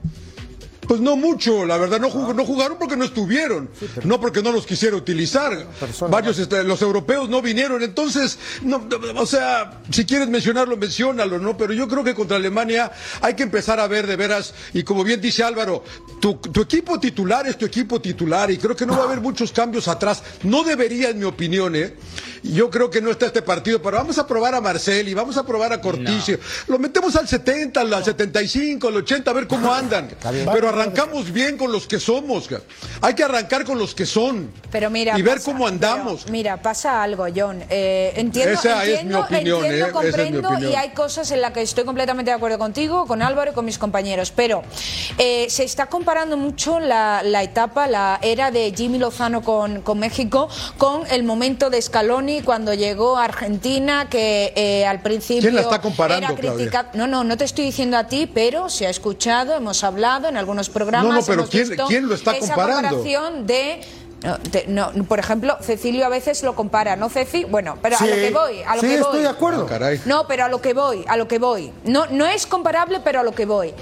Pues 0.87 1.01
no 1.01 1.15
mucho, 1.17 1.65
la 1.65 1.77
verdad, 1.77 1.99
no, 1.99 2.09
jug- 2.09 2.33
no 2.33 2.45
jugaron 2.45 2.77
porque 2.79 2.95
no 2.95 3.03
estuvieron, 3.05 3.69
no 4.03 4.19
porque 4.21 4.41
no 4.41 4.51
los 4.51 4.65
quisiera 4.65 4.95
utilizar. 4.95 5.67
Varios, 6.09 6.39
este, 6.39 6.63
los 6.63 6.81
europeos 6.81 7.29
no 7.29 7.41
vinieron, 7.41 7.83
entonces, 7.83 8.37
no, 8.61 8.79
no, 8.79 9.21
o 9.21 9.25
sea, 9.25 9.81
si 9.91 10.05
quieres 10.05 10.29
mencionarlo, 10.29 10.77
menciónalo, 10.77 11.39
¿no? 11.39 11.57
Pero 11.57 11.73
yo 11.73 11.87
creo 11.87 12.03
que 12.03 12.13
contra 12.15 12.37
Alemania 12.37 12.91
hay 13.21 13.33
que 13.35 13.43
empezar 13.43 13.79
a 13.79 13.87
ver 13.87 14.07
de 14.07 14.15
veras, 14.15 14.53
y 14.73 14.83
como 14.83 15.03
bien 15.03 15.19
dice 15.19 15.43
Álvaro, 15.43 15.83
tu, 16.21 16.35
tu 16.35 16.61
equipo 16.61 16.99
titular 16.99 17.45
es 17.47 17.57
tu 17.57 17.65
equipo 17.65 17.99
titular, 17.99 18.49
y 18.49 18.57
creo 18.57 18.75
que 18.75 18.85
no 18.85 18.93
va 18.95 19.03
a 19.03 19.05
haber 19.07 19.19
muchos 19.21 19.51
cambios 19.51 19.87
atrás. 19.87 20.23
No 20.43 20.63
debería, 20.63 21.09
en 21.09 21.19
mi 21.19 21.25
opinión, 21.25 21.75
¿eh? 21.75 21.95
Yo 22.43 22.69
creo 22.69 22.89
que 22.89 23.01
no 23.01 23.11
está 23.11 23.25
este 23.25 23.41
partido, 23.41 23.81
pero 23.81 23.97
vamos 23.97 24.17
a 24.19 24.25
probar 24.27 24.55
a 24.55 24.61
Marcel 24.61 25.09
y 25.09 25.13
vamos 25.13 25.35
a 25.37 25.45
probar 25.45 25.73
a 25.73 25.81
Corticio. 25.81 26.39
Lo 26.67 26.79
metemos 26.79 27.15
al 27.17 27.27
70, 27.27 27.81
al 27.81 28.03
75, 28.05 28.87
al 28.87 28.95
80, 28.97 29.31
a 29.31 29.33
ver 29.33 29.47
cómo 29.47 29.73
andan. 29.73 30.07
Pero 30.53 30.71
arrancamos 30.81 31.31
bien 31.31 31.57
con 31.57 31.71
los 31.71 31.87
que 31.87 31.99
somos. 31.99 32.49
Hay 33.01 33.13
que 33.13 33.23
arrancar 33.23 33.63
con 33.65 33.77
los 33.77 33.93
que 33.95 34.05
son. 34.05 34.51
Pero 34.71 34.89
mira, 34.89 35.17
y 35.17 35.21
ver 35.21 35.35
pasa- 35.35 35.45
cómo 35.51 35.67
andamos. 35.67 36.21
pero 36.21 36.31
mira, 36.31 36.61
pasa 36.61 37.01
algo, 37.03 37.25
John. 37.35 37.63
Eh, 37.69 38.13
entiendo, 38.15 38.53
Esa 38.53 38.83
es 38.83 38.87
mi 38.87 38.93
entiendo, 38.93 39.19
opinión, 39.21 39.65
entiendo, 39.65 39.65
¿eh? 39.65 39.77
Esa 39.77 39.87
es 39.87 39.87
mi 39.87 39.93
comprendo 39.93 40.49
opinión. 40.49 40.71
y 40.71 40.75
hay 40.75 40.89
cosas 40.89 41.31
en 41.31 41.41
las 41.41 41.51
que 41.51 41.61
estoy 41.61 41.83
completamente 41.85 42.31
de 42.31 42.35
acuerdo 42.35 42.57
contigo, 42.59 43.05
con 43.05 43.21
Álvaro 43.21 43.51
y 43.51 43.53
con 43.53 43.65
mis 43.65 43.77
compañeros. 43.77 44.31
Pero 44.35 44.63
eh, 45.17 45.47
se 45.49 45.63
está 45.63 45.87
comparando 45.87 46.37
mucho 46.37 46.79
la, 46.79 47.21
la 47.23 47.43
etapa, 47.43 47.87
la 47.87 48.19
era 48.21 48.51
de 48.51 48.73
Jimmy 48.75 48.97
Lozano 48.99 49.41
con, 49.41 49.81
con 49.81 49.99
México 49.99 50.49
con 50.77 51.05
el 51.07 51.23
momento 51.23 51.69
de 51.69 51.81
Scaloni 51.81 52.41
cuando 52.41 52.73
llegó 52.73 53.17
a 53.17 53.23
Argentina, 53.25 54.07
que 54.09 54.85
al 54.87 55.01
principio 55.01 55.41
¿Quién 55.41 55.55
la 55.55 55.61
está 55.61 55.81
comparando, 55.81 56.27
era 56.59 56.91
No, 56.93 57.07
no, 57.07 57.23
no 57.23 57.37
te 57.37 57.43
estoy 57.45 57.65
diciendo 57.65 57.97
a 57.97 58.07
ti, 58.07 58.29
pero 58.31 58.69
se 58.69 58.87
ha 58.87 58.89
escuchado, 58.89 59.55
hemos 59.55 59.83
hablado 59.83 60.27
en 60.27 60.37
algunos 60.37 60.66
programas. 60.69 61.09
No, 61.13 61.19
no, 61.19 61.25
pero 61.25 61.47
¿quién- 61.87 62.07
lo 62.07 62.15
está 62.15 62.31
esa 62.35 62.53
comparando? 62.55 62.89
comparación 62.97 63.47
de 63.47 63.81
no, 64.23 64.39
te- 64.39 64.65
no, 64.67 64.91
por 65.07 65.19
ejemplo, 65.19 65.57
Cecilio 65.61 66.05
a 66.05 66.09
veces 66.09 66.41
lo 66.41 66.55
compara, 66.55 66.95
¿no, 66.95 67.07
Ceci? 67.09 67.43
Bueno, 67.43 67.77
pero 67.81 67.97
Sí. 67.97 68.03
a 68.05 68.07
lo 68.07 68.15
que 68.15 68.31
voy, 68.31 68.63
a 68.63 68.75
lo 68.75 68.81
Sí, 68.81 68.87
que 68.87 68.93
voy. 68.95 69.01
estoy 69.03 69.21
de 69.21 69.27
acuerdo. 69.27 69.63
Ah, 69.65 69.69
caray. 69.69 70.01
No, 70.05 70.27
pero 70.27 70.45
a 70.45 70.49
lo 70.49 70.59
que 70.59 70.73
voy, 70.73 71.05
a 71.07 71.15
lo 71.17 71.27
que 71.27 71.37
voy. 71.37 71.71
No, 71.83 72.07
no 72.07 72.25
es 72.25 72.47
comparable, 72.47 72.99
pero 73.03 73.19
a 73.19 73.23
lo 73.23 73.33
que 73.33 73.45
voy. 73.45 73.75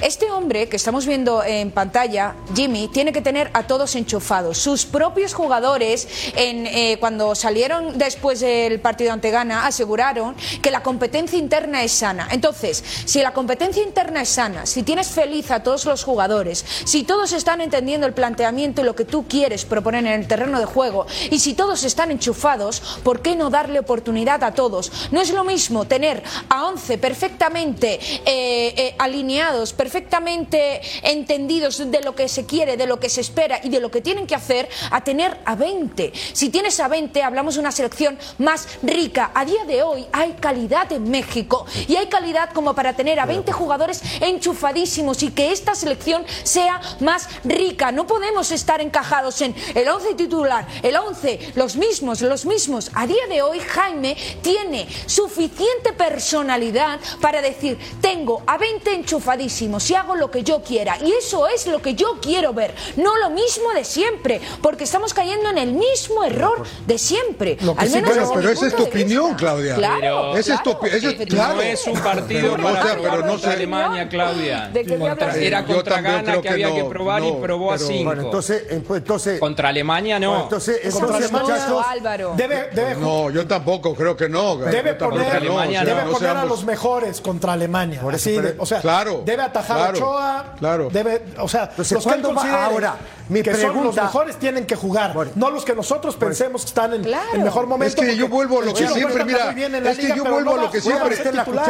Este 0.00 0.30
hombre 0.30 0.68
que 0.68 0.76
estamos 0.76 1.06
viendo 1.06 1.42
en 1.42 1.72
pantalla, 1.72 2.34
Jimmy, 2.54 2.86
tiene 2.88 3.12
que 3.12 3.20
tener 3.20 3.50
a 3.52 3.64
todos 3.66 3.96
enchufados. 3.96 4.58
Sus 4.58 4.86
propios 4.86 5.34
jugadores, 5.34 6.06
en, 6.36 6.66
eh, 6.68 6.96
cuando 7.00 7.34
salieron 7.34 7.98
después 7.98 8.38
del 8.38 8.78
partido 8.78 9.12
ante 9.12 9.32
Ghana, 9.32 9.66
aseguraron 9.66 10.36
que 10.62 10.70
la 10.70 10.84
competencia 10.84 11.36
interna 11.36 11.82
es 11.82 11.90
sana. 11.90 12.28
Entonces, 12.30 12.84
si 13.06 13.20
la 13.22 13.32
competencia 13.32 13.82
interna 13.82 14.22
es 14.22 14.28
sana, 14.28 14.66
si 14.66 14.84
tienes 14.84 15.08
feliz 15.08 15.50
a 15.50 15.64
todos 15.64 15.84
los 15.84 16.04
jugadores, 16.04 16.64
si 16.84 17.02
todos 17.02 17.32
están 17.32 17.60
entendiendo 17.60 18.06
el 18.06 18.12
planteamiento 18.14 18.82
y 18.82 18.84
lo 18.84 18.94
que 18.94 19.04
tú 19.04 19.26
quieres 19.26 19.64
proponer 19.64 19.79
en 19.88 20.06
el 20.06 20.26
terreno 20.26 20.58
de 20.58 20.66
juego, 20.66 21.06
y 21.30 21.38
si 21.38 21.54
todos 21.54 21.84
están 21.84 22.10
enchufados, 22.10 22.80
¿por 23.02 23.22
qué 23.22 23.34
no 23.34 23.50
darle 23.50 23.78
oportunidad 23.78 24.44
a 24.44 24.52
todos? 24.52 24.92
No 25.10 25.20
es 25.20 25.30
lo 25.30 25.44
mismo 25.44 25.86
tener 25.86 26.22
a 26.48 26.66
11 26.66 26.98
perfectamente 26.98 27.94
eh, 27.94 28.74
eh, 28.76 28.94
alineados, 28.98 29.72
perfectamente 29.72 30.80
entendidos 31.02 31.90
de 31.90 32.00
lo 32.02 32.14
que 32.14 32.28
se 32.28 32.46
quiere, 32.46 32.76
de 32.76 32.86
lo 32.86 33.00
que 33.00 33.08
se 33.08 33.20
espera 33.20 33.60
y 33.62 33.68
de 33.68 33.80
lo 33.80 33.90
que 33.90 34.00
tienen 34.00 34.26
que 34.26 34.34
hacer, 34.34 34.68
a 34.90 35.02
tener 35.02 35.38
a 35.44 35.56
20. 35.56 36.12
Si 36.32 36.50
tienes 36.50 36.78
a 36.80 36.88
20, 36.88 37.22
hablamos 37.22 37.54
de 37.54 37.60
una 37.60 37.72
selección 37.72 38.18
más 38.38 38.68
rica. 38.82 39.30
A 39.34 39.44
día 39.44 39.64
de 39.64 39.82
hoy 39.82 40.06
hay 40.12 40.32
calidad 40.34 40.92
en 40.92 41.10
México 41.10 41.66
y 41.88 41.96
hay 41.96 42.06
calidad 42.06 42.50
como 42.52 42.74
para 42.74 42.94
tener 42.94 43.20
a 43.20 43.26
20 43.26 43.52
jugadores 43.52 44.02
enchufadísimos 44.20 45.22
y 45.22 45.30
que 45.30 45.52
esta 45.52 45.74
selección 45.74 46.24
sea 46.42 46.80
más 47.00 47.28
rica. 47.44 47.92
No 47.92 48.06
podemos 48.06 48.50
estar 48.50 48.80
encajados 48.80 49.40
en 49.40 49.54
el 49.74 49.88
11 49.88 50.14
titular, 50.14 50.66
el 50.82 50.96
11, 50.96 51.52
los 51.54 51.76
mismos, 51.76 52.20
los 52.22 52.46
mismos. 52.46 52.90
A 52.94 53.06
día 53.06 53.26
de 53.28 53.42
hoy 53.42 53.60
Jaime 53.60 54.16
tiene 54.42 54.86
suficiente 55.06 55.92
personalidad 55.92 56.98
para 57.20 57.40
decir, 57.42 57.78
tengo 58.00 58.42
a 58.46 58.58
20 58.58 58.92
enchufadísimos 58.94 59.88
y 59.90 59.94
hago 59.94 60.14
lo 60.14 60.30
que 60.30 60.42
yo 60.42 60.62
quiera. 60.62 60.96
Y 61.04 61.12
eso 61.12 61.46
es 61.48 61.66
lo 61.66 61.80
que 61.82 61.94
yo 61.94 62.18
quiero 62.20 62.52
ver, 62.52 62.74
no 62.96 63.16
lo 63.18 63.30
mismo 63.30 63.70
de 63.74 63.84
siempre, 63.84 64.40
porque 64.62 64.84
estamos 64.84 65.14
cayendo 65.14 65.50
en 65.50 65.58
el 65.58 65.72
mismo 65.72 66.24
error 66.24 66.64
de 66.86 66.98
siempre. 66.98 67.56
Lo 67.60 67.74
que 67.74 67.82
Al 67.82 67.88
sí, 67.88 67.94
menos 67.96 68.10
pero- 68.10 68.20
desde 68.28 68.34
pero 68.40 68.50
esa 68.50 68.66
es 68.66 68.76
tu 68.76 68.82
opinión. 68.84 69.34
Claudia. 69.34 69.74
Claro, 69.76 70.00
Pero- 70.00 70.36
Esa 70.36 70.54
es 70.54 70.62
tu 70.62 70.70
claro, 70.78 70.80
opi- 70.80 70.96
esa 70.96 71.10
es- 71.10 71.18
No 71.20 71.26
claro. 71.26 71.60
es 71.62 71.86
un 71.86 71.98
partido 72.00 72.40
Pero 72.40 72.56
no 72.58 72.62
para 72.64 72.82
sé, 72.82 72.88
pero 72.88 73.02
probar 73.02 73.20
no 73.20 73.30
contra 73.32 73.50
sé. 73.50 73.56
Alemania, 73.56 74.08
Claudia. 74.08 74.70
¿De 74.72 74.84
qué 74.84 74.98
Contra- 74.98 75.36
era 75.36 75.64
contra 75.64 76.02
creo 76.22 76.36
que, 76.36 76.40
que 76.42 76.48
había 76.48 76.68
no, 76.68 76.74
que 76.76 76.84
probar 76.84 77.22
y 77.24 77.32
probó 77.32 77.70
a 77.72 77.74
pero- 77.76 77.86
cinco. 77.86 78.04
Bueno, 78.04 78.22
entonces, 78.22 78.62
pues, 78.86 78.98
entonces 79.00 79.40
Contra 79.60 79.68
Alemania 79.68 80.18
no. 80.18 80.28
bueno, 80.30 80.44
entonces, 80.44 80.94
muchachos, 81.30 81.84
Álvaro. 81.86 82.32
Debe, 82.34 82.70
debe, 82.72 82.94
No, 82.96 83.28
yo 83.30 83.46
tampoco 83.46 83.94
creo 83.94 84.16
que 84.16 84.26
no. 84.28 84.56
debe 84.56 84.94
poner, 84.94 85.36
Alemania 85.36 85.82
o 85.82 85.84
sea, 85.84 85.94
debe 85.94 86.06
no 86.06 86.12
poner 86.12 86.30
a 86.30 86.32
seamos- 86.32 86.48
los 86.48 86.64
mejores 86.64 87.20
contra 87.20 87.52
Alemania. 87.52 88.00
Por 88.00 88.14
eso, 88.14 88.30
Así 88.30 88.38
pero- 88.40 88.54
o 88.62 88.64
sea, 88.66 88.80
Claro, 88.80 89.22
debe 89.24 89.42
atajar 89.42 89.76
claro, 89.76 89.90
a 89.90 89.98
Ochoa. 89.98 90.54
claro. 90.58 90.88
Debe, 90.90 91.22
o 91.38 91.48
sea, 91.48 91.64
Entonces, 91.64 91.92
los 91.92 92.04
que 92.04 92.08
él 92.10 92.20
¿cuándo 92.22 92.28
va- 92.30 92.34
considere 92.36 92.62
ahora, 92.62 92.96
mi 93.28 93.42
que 93.42 93.50
son 93.52 93.62
los 93.62 93.72
pregunta- 93.72 94.02
mejores 94.04 94.36
tienen 94.38 94.66
que 94.66 94.76
jugar, 94.76 95.12
Bueno. 95.12 95.32
no 95.34 95.50
los 95.50 95.64
que 95.64 95.74
nosotros 95.74 96.16
pensemos 96.16 96.62
que 96.62 96.68
están 96.68 96.94
en 96.94 97.02
Claro. 97.04 97.28
el 97.34 97.40
mejor 97.42 97.66
momento. 97.66 98.00
Es 98.02 98.08
que 98.08 98.16
yo 98.16 98.28
vuelvo 98.28 98.62
a 98.62 98.64
lo 98.64 98.72
que 98.74 98.88
siempre, 98.88 99.24
mira, 99.26 99.50
es 99.90 99.98
que 99.98 100.14
yo 100.16 100.24
vuelvo 100.24 100.54
a 100.54 100.62
lo 100.62 100.70
que 100.70 100.80
siempre-. 100.80 101.18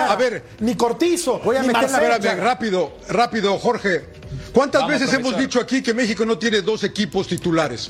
A 0.00 0.16
ver. 0.16 0.44
ni 0.60 0.74
Cortizo, 0.76 1.40
Voy 1.44 1.56
a 1.56 1.62
meter 1.62 1.90
la 1.90 2.36
rápido, 2.36 2.92
rápido, 3.08 3.58
Jorge. 3.58 4.20
¿Cuántas 4.52 4.82
Vamos, 4.82 5.00
veces 5.00 5.14
hemos 5.14 5.36
dicho 5.38 5.60
aquí 5.60 5.82
que 5.82 5.94
México 5.94 6.24
no 6.24 6.38
tiene 6.38 6.60
dos 6.62 6.84
equipos 6.84 7.26
titulares? 7.28 7.88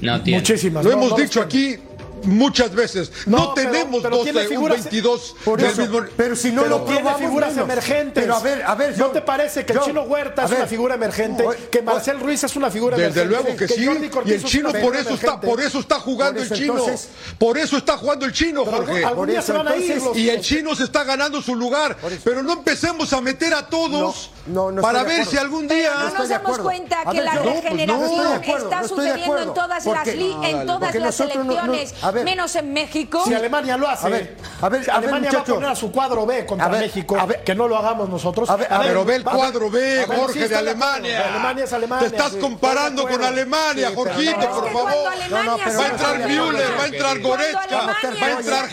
No 0.00 0.22
tiene. 0.22 0.38
Muchísimas. 0.40 0.84
Lo 0.84 0.90
no, 0.92 0.96
hemos 0.96 1.10
no 1.10 1.16
dicho 1.16 1.40
aquí 1.42 1.76
muchas 2.24 2.74
veces. 2.74 3.10
No, 3.24 3.38
No, 3.38 3.54
pero- 3.54 3.70
tenemos 3.70 4.02
pero 4.02 4.16
dos, 4.16 4.24
tiene 4.24 4.42
un 4.42 4.48
figuras- 4.48 4.82
22 4.82 5.36
Por 5.42 5.58
del 5.60 5.70
eso, 5.70 5.80
mismo. 5.82 6.00
pero 6.18 6.36
si 6.36 6.52
no 6.52 6.62
pero 6.64 6.78
lo 6.80 6.84
tiene 6.84 7.14
figuras 7.14 7.50
menos. 7.54 7.64
emergentes. 7.64 8.22
Pero 8.22 8.36
a 8.36 8.40
ver, 8.40 8.62
a 8.62 8.74
ver, 8.74 8.90
¿no 8.90 8.96
yo- 9.06 9.10
te 9.12 9.22
parece 9.22 9.64
que 9.64 9.72
el 9.72 9.80
Chino 9.80 10.02
Huerta 10.02 10.42
a 10.42 10.44
es 10.44 10.50
ver, 10.50 10.60
una 10.60 10.68
figura 10.68 10.94
emergente? 10.96 11.44
que 11.70 11.80
Marcel 11.80 12.20
Ruiz 12.20 12.44
es 12.44 12.54
una 12.56 12.70
figura 12.70 12.96
Desde 12.98 13.22
emergente. 13.22 13.42
luego 13.42 13.56
que, 13.58 13.68
sí. 13.68 13.80
Y 14.26 14.32
el 14.32 14.44
chino 14.44 14.70
por 14.72 14.96
eso 14.96 15.14
está, 15.14 15.40
por 15.40 15.60
eso 15.62 15.80
está 15.80 15.94
jugando 15.98 16.42
eso, 16.42 16.52
el 16.54 16.60
chino. 16.60 16.72
entonces- 16.78 17.08
por 17.38 17.56
eso 17.56 17.78
está 17.78 17.96
jugando 17.96 18.26
el 18.26 18.32
chino, 18.32 18.66
Jorge. 18.66 19.02
algún 19.02 19.28
día 19.28 19.40
se 19.40 19.52
van 19.52 19.68
a 19.68 19.76
ir 19.76 19.96
los- 20.02 20.16
Y 20.16 20.28
el 20.28 20.40
chino 20.42 20.74
se 20.74 20.84
está 20.84 21.04
ganando 21.04 21.40
su 21.40 21.54
lugar. 21.54 21.96
Pero 22.22 22.42
no 22.42 22.52
empecemos 22.52 23.12
a 23.14 23.20
meter 23.22 23.54
a 23.54 23.66
todos 23.66 24.30
No, 24.50 24.64
no, 24.66 24.72
no 24.72 24.82
para 24.82 25.02
ver 25.04 25.24
si 25.26 25.36
algún 25.36 25.66
Pero 25.68 25.80
día. 25.80 25.90
no 25.94 26.00
estoy 26.08 26.18
nos 26.18 26.28
de 26.28 26.34
damos 26.34 26.46
acuerdo. 26.48 26.64
cuenta 26.64 26.96
que 27.10 27.16
ver, 27.16 27.24
la 27.24 27.34
no, 27.34 27.42
pues 27.42 27.54
no, 27.54 27.60
regeneración 27.60 28.32
acuerdo, 28.34 28.64
está 28.64 28.80
no 28.82 28.88
sucediendo 28.88 29.38
en 29.38 29.54
todas 29.54 29.84
Porque- 29.84 30.06
las, 30.10 30.16
li- 30.16 30.32
Ah, 30.40 30.48
en 30.48 30.52
dale. 30.56 30.66
todas 30.66 30.94
las 30.94 31.20
no- 31.20 31.66
no- 31.66 32.12
ver. 32.12 32.24
menos 32.24 32.56
en 32.56 32.72
México. 32.72 33.22
Si 33.26 33.34
Alemania 33.34 33.76
lo 33.76 33.88
hace, 33.88 34.06
A 34.06 34.10
ver, 34.10 34.36
a 34.60 34.68
ver, 34.68 34.80
a 34.80 34.82
ver, 34.82 34.90
Alemania 34.90 35.30
va 35.32 35.40
a 35.40 35.44
poner 35.44 35.70
a 35.70 35.76
su 35.76 35.92
cuadro 35.92 36.26
B 36.26 36.46
contra 36.46 36.66
A 36.66 36.68
ver, 36.70 36.80
México, 36.82 37.16
a 37.18 37.26
ver. 37.26 37.44
que 37.44 37.54
no 37.54 37.68
lo 37.68 37.76
hagamos 37.76 38.08
nosotros. 38.08 38.48
A 38.50 38.56
ver, 38.56 38.72
a 38.72 38.78
ver, 38.78 38.88
Pero 38.88 39.04
ve 39.04 39.16
el 39.16 39.24
cuadro 39.24 39.70
B, 39.70 40.04
Jorge, 40.06 40.42
sí, 40.42 40.48
de. 40.48 40.56
Alemania. 40.56 41.28
Alemania 41.28 41.64
es 41.64 41.72
Alemania. 41.72 42.08
Te 42.08 42.16
estás 42.16 42.32
sí, 42.32 42.38
comparando 42.38 43.06
con. 43.06 43.22
Alemania, 43.22 43.88
Sí, 43.90 43.94
pero 43.96 44.14
Jorgito, 44.14 44.40
no, 44.40 44.50
por 44.50 44.72
favor. 44.72 45.12
No, 45.30 45.42
no, 45.44 45.56
pero 45.64 45.78
Va 45.78 45.84
a 45.84 45.88
entrar 45.88 46.18
Müller, 46.28 46.78
va 46.78 46.82
a 46.82 46.86
entrar 46.86 47.18
Goretzka, 47.20 47.76
va 47.76 47.92
a 47.92 48.38
entrar 48.40 48.72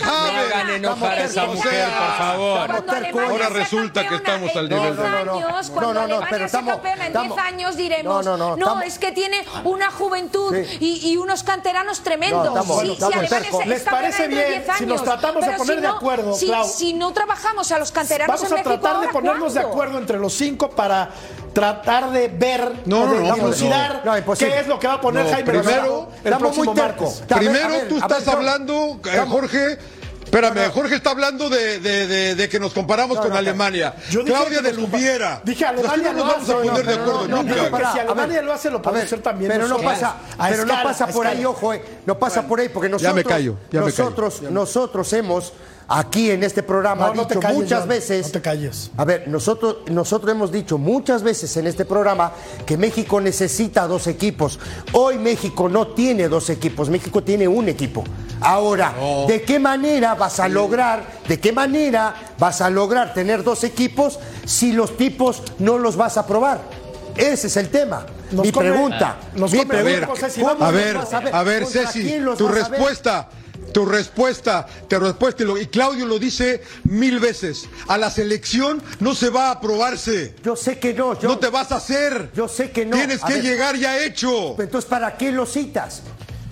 No 0.81 0.95
esa 1.17 1.45
mujer, 1.45 1.71
cerca. 1.71 1.97
por 1.97 2.17
favor. 2.17 3.29
Ahora 3.29 3.49
resulta 3.49 4.07
que 4.07 4.15
estamos 4.15 4.55
al 4.55 4.69
nivel 4.69 4.95
10 4.95 4.97
de- 4.97 5.43
No, 5.69 5.81
no, 5.81 5.81
no. 5.81 5.87
años, 5.87 5.87
No, 5.87 5.87
Cuando 5.87 5.93
no, 5.93 5.99
no, 5.99 6.03
Alemania 6.15 6.27
pero 6.29 6.39
sea 6.39 6.45
estamos- 6.47 6.73
campeona 6.73 7.01
en 7.01 7.07
estamos- 7.07 7.35
10 7.37 7.47
años 7.47 7.75
diremos, 7.77 8.25
No, 8.25 8.37
no, 8.37 8.55
no, 8.55 8.57
estamos- 8.57 8.83
es 8.85 8.99
que 8.99 9.11
tiene 9.11 9.45
una 9.63 9.91
juventud 9.91 10.55
Sí. 10.55 10.77
y, 10.79 11.09
y 11.11 11.17
unos 11.17 11.43
canteranos 11.43 12.01
tremendos. 12.01 12.45
No, 12.45 12.61
estamos- 12.61 12.81
Sí, 12.81 12.91
estamos 12.93 13.13
si 13.13 13.19
Alemania 13.19 13.65
¿Les 13.65 13.81
parece 13.83 14.21
de 14.23 14.27
bien 14.29 14.47
10 14.65 14.77
si 14.77 14.85
nos 14.85 15.01
años? 15.01 15.03
tratamos 15.03 15.45
de 15.45 15.51
poner 15.53 15.75
si 15.75 15.81
de 15.81 15.87
no- 15.87 15.95
acuerdo, 15.95 16.33
si, 16.35 16.45
Clau? 16.47 16.67
si 16.67 16.93
no 16.93 17.13
trabajamos 17.13 17.71
a 17.71 17.79
los 17.79 17.91
canteranos 17.91 18.35
Vamos 18.35 18.51
en 18.51 18.53
a 18.53 18.55
México, 18.63 18.69
tratar 18.79 18.91
de 18.91 18.97
¿ahora 19.07 19.11
ponernos 19.11 19.53
de 19.53 19.61
cuándo? 19.61 19.73
acuerdo 19.73 19.97
entre 19.99 20.17
los 20.19 20.33
cinco 20.33 20.69
para 20.69 21.09
tratar 21.53 22.11
de 22.11 22.27
ver, 22.27 22.71
No, 22.85 23.07
de 23.07 23.19
no, 23.19 23.27
no, 23.29 23.35
dilucidar 23.35 24.01
no, 24.05 24.11
no, 24.11 24.17
imposible. 24.17 24.53
qué 24.53 24.59
es 24.61 24.67
lo 24.67 24.77
que 24.79 24.87
va 24.87 24.93
a 24.93 25.01
poner 25.01 25.25
No, 25.25 25.31
Jaime 25.31 25.49
primero, 25.51 26.09
el 26.23 26.37
próximo 26.37 26.65
muy 26.65 26.75
Primero 27.27 27.75
tú 27.89 27.97
estás 27.97 28.27
hablando, 28.27 28.99
eh, 29.11 29.25
Jorge. 29.27 29.77
Espérame, 30.27 30.69
Jorge 30.73 30.95
está 30.95 31.11
hablando 31.11 31.49
de, 31.49 31.79
de- 31.79 32.05
de- 32.05 32.35
de 32.35 32.49
que 32.49 32.59
nos 32.59 32.73
comparamos 32.73 33.15
No, 33.15 33.23
con 33.23 33.31
no, 33.31 33.37
Alemania. 33.37 33.93
Yo 34.09 34.25
Claudia 34.25 34.61
de 34.61 34.73
Lubiera. 34.73 35.41
Dije 35.43 35.65
Alemania 35.65 36.11
no 36.11 36.25
nos 36.25 36.27
vamos 36.27 36.49
a 36.49 36.53
poner 36.53 36.85
de 36.85 36.93
acuerdo 36.93 37.27
no, 37.29 37.43
nunca. 37.43 37.93
si 37.93 37.99
Alemania 37.99 38.41
lo 38.41 38.53
hace, 38.53 38.69
lo 38.69 38.77
a 38.77 38.81
podemos 38.81 39.05
hacer 39.05 39.21
también 39.21 39.49
Pero 39.51 39.67
no 39.69 39.77
pasa, 39.77 40.17
pero 40.49 40.65
no 40.65 40.73
pasa 40.83 41.07
por 41.07 41.25
ahí, 41.27 41.45
ojo, 41.45 41.73
eh, 41.73 41.81
no 42.05 42.19
pasa 42.19 42.41
por 42.45 42.59
ahí, 42.59 42.67
porque 42.67 42.89
nosotros, 42.89 43.15
me 43.15 43.23
callo, 43.23 43.55
ya 43.71 43.81
me 43.81 43.91
callo. 43.91 44.03
nosotros, 44.09 44.41
nosotros 44.43 45.13
hemos 45.13 45.53
aquí 45.87 46.31
en 46.31 46.43
este 46.43 46.63
programa 46.63 47.11
No, 47.13 47.25
te 47.27 47.35
dicho 47.35 47.39
calles, 47.39 47.57
muchas 47.61 47.87
veces. 47.87 48.25
no 48.27 48.31
te 48.33 48.41
calles. 48.41 48.91
A 48.97 49.05
ver, 49.05 49.27
nosotros, 49.27 49.77
nosotros 49.89 50.31
hemos 50.31 50.51
dicho 50.51 50.77
muchas 50.77 51.23
veces 51.23 51.55
en 51.57 51.67
este 51.67 51.85
programa 51.85 52.31
que 52.65 52.77
México 52.77 53.21
necesita 53.21 53.87
dos 53.87 54.07
equipos. 54.07 54.59
Hoy 54.93 55.17
México 55.17 55.69
no 55.69 55.87
tiene 55.87 56.27
dos 56.27 56.49
equipos, 56.49 56.89
México 56.89 57.23
tiene 57.23 57.47
un 57.47 57.69
equipo. 57.69 58.03
Ahora, 58.41 58.93
¿de 59.27 59.41
qué 59.41 59.59
manera 59.59 60.13
vas 60.15 60.39
a 60.39 60.47
lograr, 60.47 61.03
de 61.27 61.39
qué 61.39 61.51
manera 61.51 62.13
vas 62.37 62.61
a 62.61 62.69
lograr 62.69 63.13
tener 63.13 63.43
dos 63.43 63.63
equipos 63.63 64.19
si 64.45 64.73
los 64.73 64.95
tipos 64.97 65.41
no 65.59 65.77
los 65.77 65.95
vas 65.95 66.17
a 66.17 66.27
probar? 66.27 66.61
ese 67.15 67.47
es 67.47 67.57
el 67.57 67.69
tema. 67.69 68.05
Nos 68.31 68.45
mi 68.45 68.51
come- 68.51 68.69
pregunta, 68.69 69.17
nos 69.35 69.51
mi 69.51 69.57
come 69.59 69.79
A 69.79 69.81
ver, 69.81 69.97
pregunta, 70.01 70.21
Ceci, 70.27 70.41
¿cómo 70.41 70.53
vamos 70.53 70.67
a 70.67 70.71
ver, 70.71 70.97
a 71.33 71.43
ver, 71.43 71.63
¿Contra 71.63 71.91
Ceci, 71.91 72.19
tu 72.37 72.47
vas 72.47 72.63
a 72.63 72.69
ver? 72.69 72.79
Tu 73.73 73.85
respuesta, 73.85 74.67
tu 74.87 74.99
respuesta, 74.99 75.43
y, 75.61 75.67
Claudio 75.67 76.05
lo 76.05 76.19
dice 76.19 76.61
mil 76.83 77.19
veces, 77.19 77.67
a 77.87 77.97
la 77.97 78.09
selección 78.09 78.81
no 78.99 79.15
se 79.15 79.29
va 79.29 79.47
a 79.47 79.51
aprobarse, 79.51 80.35
Yo 80.43 80.55
sé 80.55 80.79
que 80.79 80.93
no, 80.93 81.19
yo, 81.19 81.29
no 81.29 81.37
te 81.37 81.49
vas 81.49 81.71
a 81.71 81.77
hacer, 81.77 82.31
yo 82.33 82.47
sé 82.47 82.71
que 82.71 82.85
no. 82.85 82.95
tienes 82.95 83.23
A 83.23 83.27
que 83.27 83.33
ver, 83.35 83.43
llegar 83.43 83.75
ya 83.75 84.03
hecho. 84.03 84.55
Entonces, 84.61 84.89
¿para 84.89 85.17
qué 85.17 85.31
lo 85.31 85.45
citas? 85.45 86.03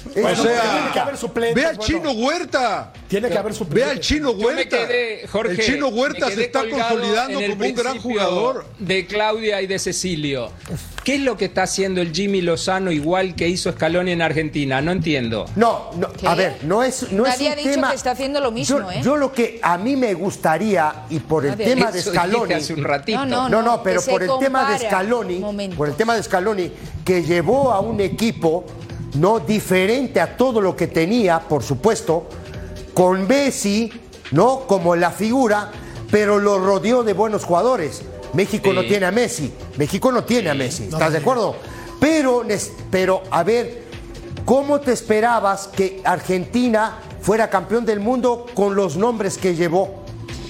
O 0.05 0.09
Es- 0.09 0.13
tiene 0.13 0.33
que 0.33 0.93
sea, 0.93 1.01
haber 1.03 1.17
suplentes, 1.17 1.55
ve 1.55 1.65
al 1.69 1.75
bueno. 1.77 1.93
chino 1.93 2.11
Huerta. 2.11 2.93
Tiene 3.07 3.27
que 3.29 3.37
haber 3.37 3.51
Ve 3.51 3.57
suplentes. 3.57 3.91
al 3.91 3.99
chino 3.99 4.31
Yo 4.31 4.37
me 4.37 4.45
Huerta. 4.45 4.77
quedé, 4.87 5.27
Jorge, 5.27 5.51
el 5.53 5.59
chino 5.61 5.87
Huerta 5.89 6.27
me 6.27 6.35
se 6.35 6.43
está 6.45 6.59
consolidando 6.69 7.39
como 7.41 7.65
un 7.65 7.73
gran 7.75 7.99
jugador. 7.99 8.65
De 8.79 9.05
Claudia 9.07 9.61
y 9.61 9.67
de 9.67 9.79
Cecilio. 9.79 10.51
¿Qué 11.03 11.15
es 11.15 11.21
lo 11.21 11.37
que 11.37 11.45
está 11.45 11.63
haciendo 11.63 12.01
el 12.01 12.11
Jimmy 12.13 12.41
Lozano 12.41 12.91
igual 12.91 13.35
que 13.35 13.47
hizo 13.47 13.71
Scaloni 13.71 14.11
en 14.11 14.21
Argentina? 14.21 14.81
No 14.81 14.91
entiendo. 14.91 15.45
No, 15.55 15.91
no, 15.97 16.07
a 16.27 16.35
ver, 16.35 16.57
no 16.63 16.81
es, 16.83 17.11
no 17.11 17.23
Nadie 17.23 17.33
es 17.33 17.41
un 17.41 17.51
ha 17.51 17.55
dicho 17.55 17.69
tema. 17.71 17.89
que 17.91 17.95
está 17.95 18.11
haciendo 18.11 18.39
lo 18.41 18.51
mismo, 18.51 18.79
yo, 18.79 18.91
¿eh? 18.91 19.01
yo 19.03 19.15
lo 19.17 19.31
que 19.31 19.59
a 19.61 19.77
mí 19.77 19.95
me 19.95 20.13
gustaría, 20.13 21.03
y 21.09 21.19
por 21.19 21.45
el 21.45 21.51
Nadie- 21.51 21.65
tema 21.65 21.91
de 21.91 22.01
Scaloni. 22.01 22.53
hace 22.53 22.73
un 22.73 22.83
ratito. 22.83 23.25
No, 23.25 23.49
No, 23.49 23.61
no, 23.61 23.83
pero 23.83 24.01
por 24.01 24.23
el 24.23 24.29
tema 24.39 24.71
de. 24.71 24.79
Scaloni, 24.79 25.39
Momento. 25.39 25.75
por 25.77 25.89
el 25.89 25.95
tema 25.95 26.15
de 26.15 26.23
Scaloni, 26.23 26.71
que 27.03 27.23
llevó 27.23 27.71
a 27.71 27.79
un 27.81 27.99
equipo 28.01 28.65
no 29.15 29.39
diferente 29.39 30.19
a 30.19 30.37
todo 30.37 30.61
lo 30.61 30.75
que 30.75 30.87
tenía, 30.87 31.39
por 31.39 31.63
supuesto, 31.63 32.27
con 32.93 33.27
Messi, 33.27 33.91
¿no? 34.31 34.61
Como 34.67 34.95
la 34.95 35.11
figura, 35.11 35.71
pero 36.11 36.39
lo 36.39 36.59
rodeó 36.59 37.03
de 37.03 37.13
buenos 37.13 37.43
jugadores. 37.43 38.01
México 38.33 38.69
Sí. 38.69 38.75
no 38.75 38.83
tiene 38.83 39.05
a 39.05 39.11
Messi, 39.11 39.53
México 39.77 40.11
no 40.11 40.23
tiene 40.23 40.49
a 40.49 40.53
Messi, 40.53 40.83
¿estás 40.85 41.13
de 41.13 41.19
acuerdo? 41.19 41.55
Pero, 41.99 42.43
pero 42.91 43.23
a 43.31 43.43
ver, 43.43 43.83
¿cómo 44.43 44.79
te 44.81 44.91
esperabas 44.91 45.67
que 45.67 46.01
Argentina 46.03 46.99
fuera 47.21 47.49
campeón 47.49 47.85
del 47.85 47.99
mundo 48.01 48.45
con 48.53 48.75
los 48.75 48.97
nombres 48.97 49.37
que 49.37 49.55
llevó? 49.55 50.04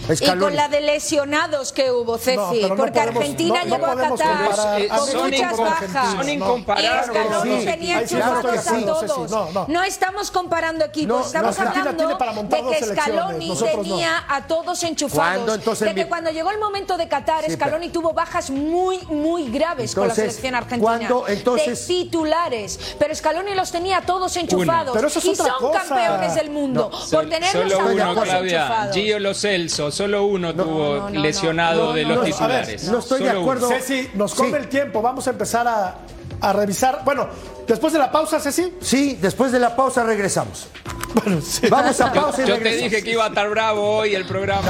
Y 0.09 0.37
con 0.39 0.55
la 0.55 0.67
de 0.67 0.81
lesionados 0.81 1.71
que 1.71 1.91
hubo, 1.91 2.17
Ceci, 2.17 2.35
No, 2.37 2.49
pero 2.51 2.67
no 2.69 2.75
porque 2.75 2.91
podemos- 2.99 3.15
Argentina 3.21 3.63
no- 3.65 3.69
no 3.69 3.75
llegó 3.75 3.85
a 3.87 3.95
Qatar 3.95 4.81
Eh, 4.81 4.87
con 4.87 5.23
muchas 5.23 5.57
bajas. 5.57 5.91
Son 6.11 6.17
No. 6.17 6.23
Y 6.27 6.31
incomparables. 6.31 7.05
Scaloni 7.07 7.59
Sí. 7.59 7.65
tenía 7.65 7.97
Ahí 7.97 8.07
sí 8.07 8.15
a 8.15 8.41
todos. 8.85 9.31
No, 9.31 9.65
no. 9.67 9.83
estamos 9.83 10.31
comparando 10.31 10.85
equipos, 10.85 11.07
No, 11.19 11.25
estamos 11.25 11.59
hablando 11.59 12.07
de 12.07 12.77
que 12.79 12.85
Scaloni 12.85 13.57
tenía 13.57 14.23
a 14.27 14.41
todos 14.47 14.83
enchufados. 14.83 15.15
¿Cuándo, 15.35 15.53
entonces, 15.55 15.87
de 15.87 15.95
que 15.95 16.03
mi- 16.03 16.09
cuando 16.09 16.29
llegó 16.31 16.51
el 16.51 16.59
momento 16.59 16.97
de 16.97 17.07
Qatar, 17.07 17.43
Sí, 17.45 17.51
Scaloni 17.53 17.89
tuvo 17.89 18.13
bajas 18.13 18.49
muy, 18.49 18.99
muy 19.07 19.49
graves 19.49 19.95
con 19.95 20.07
la 20.07 20.13
selección 20.15 20.55
argentina. 20.55 20.97
¿cuándo, 20.97 21.27
entonces? 21.27 21.87
de 21.87 21.93
titulares. 21.93 22.95
Pero 22.99 23.15
Scaloni 23.15 23.53
los 23.55 23.71
tenía 23.71 24.01
todos 24.01 24.35
enchufados. 24.37 24.93
Pero 24.95 25.07
eso 25.07 25.19
es 25.19 25.25
y 25.25 25.29
otra 25.29 25.45
son 25.45 25.71
cosa. 25.71 25.79
campeones 25.85 26.35
del 26.35 26.49
mundo. 26.49 26.91
por 27.11 27.29
tenerlos 27.29 27.73
a 27.73 28.13
todos 28.13 28.27
enchufados. 28.27 28.95
Gio 28.95 29.19
Lo 29.19 29.33
Celso, 29.33 29.91
solo 29.95 30.25
uno 30.25 30.53
tuvo 30.53 30.97
no, 30.97 31.09
no, 31.09 31.19
lesionado 31.21 31.85
no, 31.87 31.93
de 31.93 32.03
los 32.03 32.15
no, 32.15 32.21
a 32.21 32.23
ver, 32.25 32.33
titulares. 32.33 32.83
no 32.91 32.99
estoy 32.99 33.23
de 33.23 33.29
uno. 33.29 33.41
acuerdo. 33.41 33.69
Ceci, 33.69 34.09
nos 34.13 34.35
come 34.35 34.49
Sí. 34.49 34.55
el 34.57 34.67
tiempo. 34.67 35.01
Vamos 35.01 35.25
a 35.27 35.29
empezar 35.31 35.67
a, 35.67 35.95
a 36.41 36.53
revisar. 36.53 37.01
Bueno, 37.05 37.27
después 37.67 37.93
de 37.93 37.99
la 37.99 38.11
pausa, 38.11 38.39
Ceci. 38.39 38.73
Sí, 38.81 39.17
después 39.21 39.51
de 39.51 39.59
la 39.59 39.75
pausa 39.75 40.03
regresamos. 40.03 40.67
Bueno, 41.15 41.39
sí. 41.41 41.67
Vamos 41.69 42.01
a 42.01 42.11
pausa 42.11 42.43
y 42.43 42.45
Yo 42.45 42.55
te 42.55 42.59
regresamos. 42.59 42.91
dije 42.91 43.03
que 43.03 43.11
iba 43.11 43.23
a 43.23 43.27
estar 43.29 43.49
bravo 43.49 43.99
hoy 43.99 44.13
el 44.15 44.25
programa. 44.25 44.69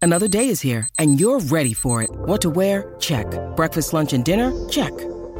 Another 0.00 0.26
day 0.26 0.48
is 0.48 0.60
here, 0.60 0.88
and 0.98 1.20
you're 1.20 1.38
ready 1.38 1.72
for 1.72 2.02
it. 2.02 2.10
What 2.10 2.40
to 2.42 2.50
wear? 2.50 2.96
Check. 2.98 3.26
Breakfast, 3.54 3.92
lunch, 3.92 4.12
and 4.12 4.24
dinner? 4.24 4.52
Check. 4.68 4.92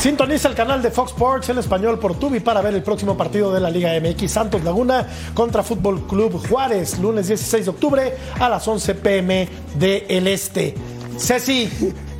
Sintoniza 0.00 0.48
el 0.48 0.54
canal 0.54 0.80
de 0.80 0.90
Fox 0.90 1.10
Sports 1.10 1.50
en 1.50 1.58
español 1.58 1.98
por 1.98 2.18
Tubi 2.18 2.40
para 2.40 2.62
ver 2.62 2.74
el 2.74 2.82
próximo 2.82 3.16
partido 3.18 3.52
de 3.52 3.60
la 3.60 3.70
Liga 3.70 3.90
MX 4.00 4.30
Santos 4.30 4.64
Laguna 4.64 5.06
contra 5.34 5.62
Fútbol 5.62 6.06
Club 6.06 6.42
Juárez, 6.48 6.98
lunes 6.98 7.26
16 7.28 7.66
de 7.66 7.70
octubre 7.70 8.16
a 8.38 8.48
las 8.48 8.66
11 8.66 8.94
pm 8.94 9.48
de 9.74 10.06
el 10.08 10.26
Este. 10.26 10.74
Ceci, 11.18 11.68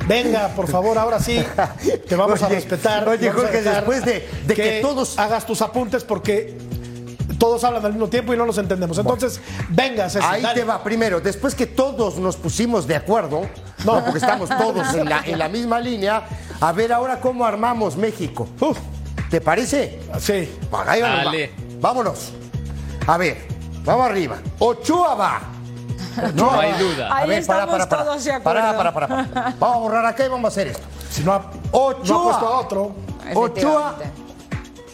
venga, 0.07 0.49
por 0.49 0.67
favor, 0.67 0.95
ahora 0.99 1.19
sí, 1.19 1.41
te 2.07 2.15
vamos 2.15 2.43
a 2.43 2.49
respetar. 2.49 3.07
oye, 3.09 3.31
Jorge, 3.31 3.63
después 3.63 4.05
de- 4.05 4.27
de 4.45 4.53
que 4.53 4.79
todos- 4.83 5.17
hagas 5.17 5.47
tus 5.47 5.63
apuntes 5.63 6.03
porque 6.03 6.55
todos 7.39 7.63
hablan 7.63 7.83
al 7.83 7.93
mismo 7.93 8.09
tiempo 8.09 8.31
y 8.31 8.37
no 8.37 8.45
los 8.45 8.59
entendemos. 8.59 8.99
Entonces, 8.99 9.39
venga, 9.69 10.07
Ceci. 10.07 10.23
Ahí 10.29 10.43
dale. 10.43 10.59
te 10.59 10.65
va, 10.67 10.83
primero, 10.83 11.19
después 11.19 11.55
que 11.55 11.65
todos 11.65 12.17
nos 12.19 12.35
pusimos 12.35 12.85
de 12.85 12.95
acuerdo, 12.95 13.41
no, 13.85 14.03
porque 14.03 14.19
estamos 14.19 14.49
todos 14.49 14.93
en 14.93 15.09
la, 15.09 15.21
en 15.25 15.37
la 15.39 15.49
misma 15.49 15.79
línea, 15.79 16.23
a 16.59 16.71
ver 16.71 16.91
ahora 16.93 17.19
cómo 17.19 17.45
armamos 17.45 17.95
México. 17.97 18.47
Uf, 18.59 18.77
¿Te 19.29 19.39
parece? 19.41 19.99
sí. 20.19 20.57
Bueno, 20.69 20.91
ahí 20.91 21.01
vamos, 21.01 21.25
Dale. 21.25 21.47
va. 21.47 21.53
Vámonos. 21.81 22.33
A 23.07 23.17
ver, 23.17 23.47
vamos 23.83 24.05
arriba. 24.05 24.37
Ochoa 24.59 25.15
va. 25.15 25.41
No 26.35 26.51
hay 26.59 26.73
duda. 26.73 27.15
Ahí 27.15 27.31
estamos 27.31 27.87
todos 27.87 28.23
de 28.23 28.31
acuerdo. 28.33 28.61
Para, 28.61 28.77
para, 28.77 28.93
para, 28.93 29.07
para. 29.07 29.55
Vamos 29.59 29.75
a 29.75 29.79
borrar 29.79 30.05
acá 30.05 30.25
y 30.25 30.27
vamos 30.27 30.45
a 30.45 30.47
hacer 30.49 30.67
esto. 30.67 30.83
Si 31.09 31.23
no 31.23 31.41
Ochoa. 31.71 32.03
no 32.05 32.19
ha 32.19 32.23
puesto 32.23 32.47
a 32.47 32.59
otro. 32.59 32.95
Ochoa 33.33 33.95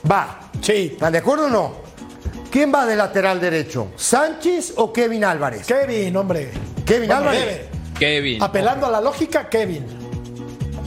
va. 0.10 0.39
Sí. 0.62 0.91
¿Están 0.93 1.12
de 1.12 1.17
acuerdo 1.19 1.45
o 1.47 1.50
no? 1.50 1.71
¿Quién 2.52 2.71
va 2.73 2.86
de 2.86 2.95
lateral 2.95 3.41
derecho? 3.41 3.88
¿Sánchez 3.95 4.73
o 4.78 4.93
Kevin 4.93 5.26
Álvarez? 5.26 5.65
Kevin, 5.67 6.15
hombre. 6.15 6.52
Kevin 6.86 7.08
Bueno, 7.10 7.30
Álvarez. 7.30 7.43
Kevin. 7.67 7.76
Kevin. 7.99 8.41
Apelando 8.43 8.86
a 8.88 8.91
la 8.91 9.01
lógica, 9.01 9.49
Kevin. 9.49 9.86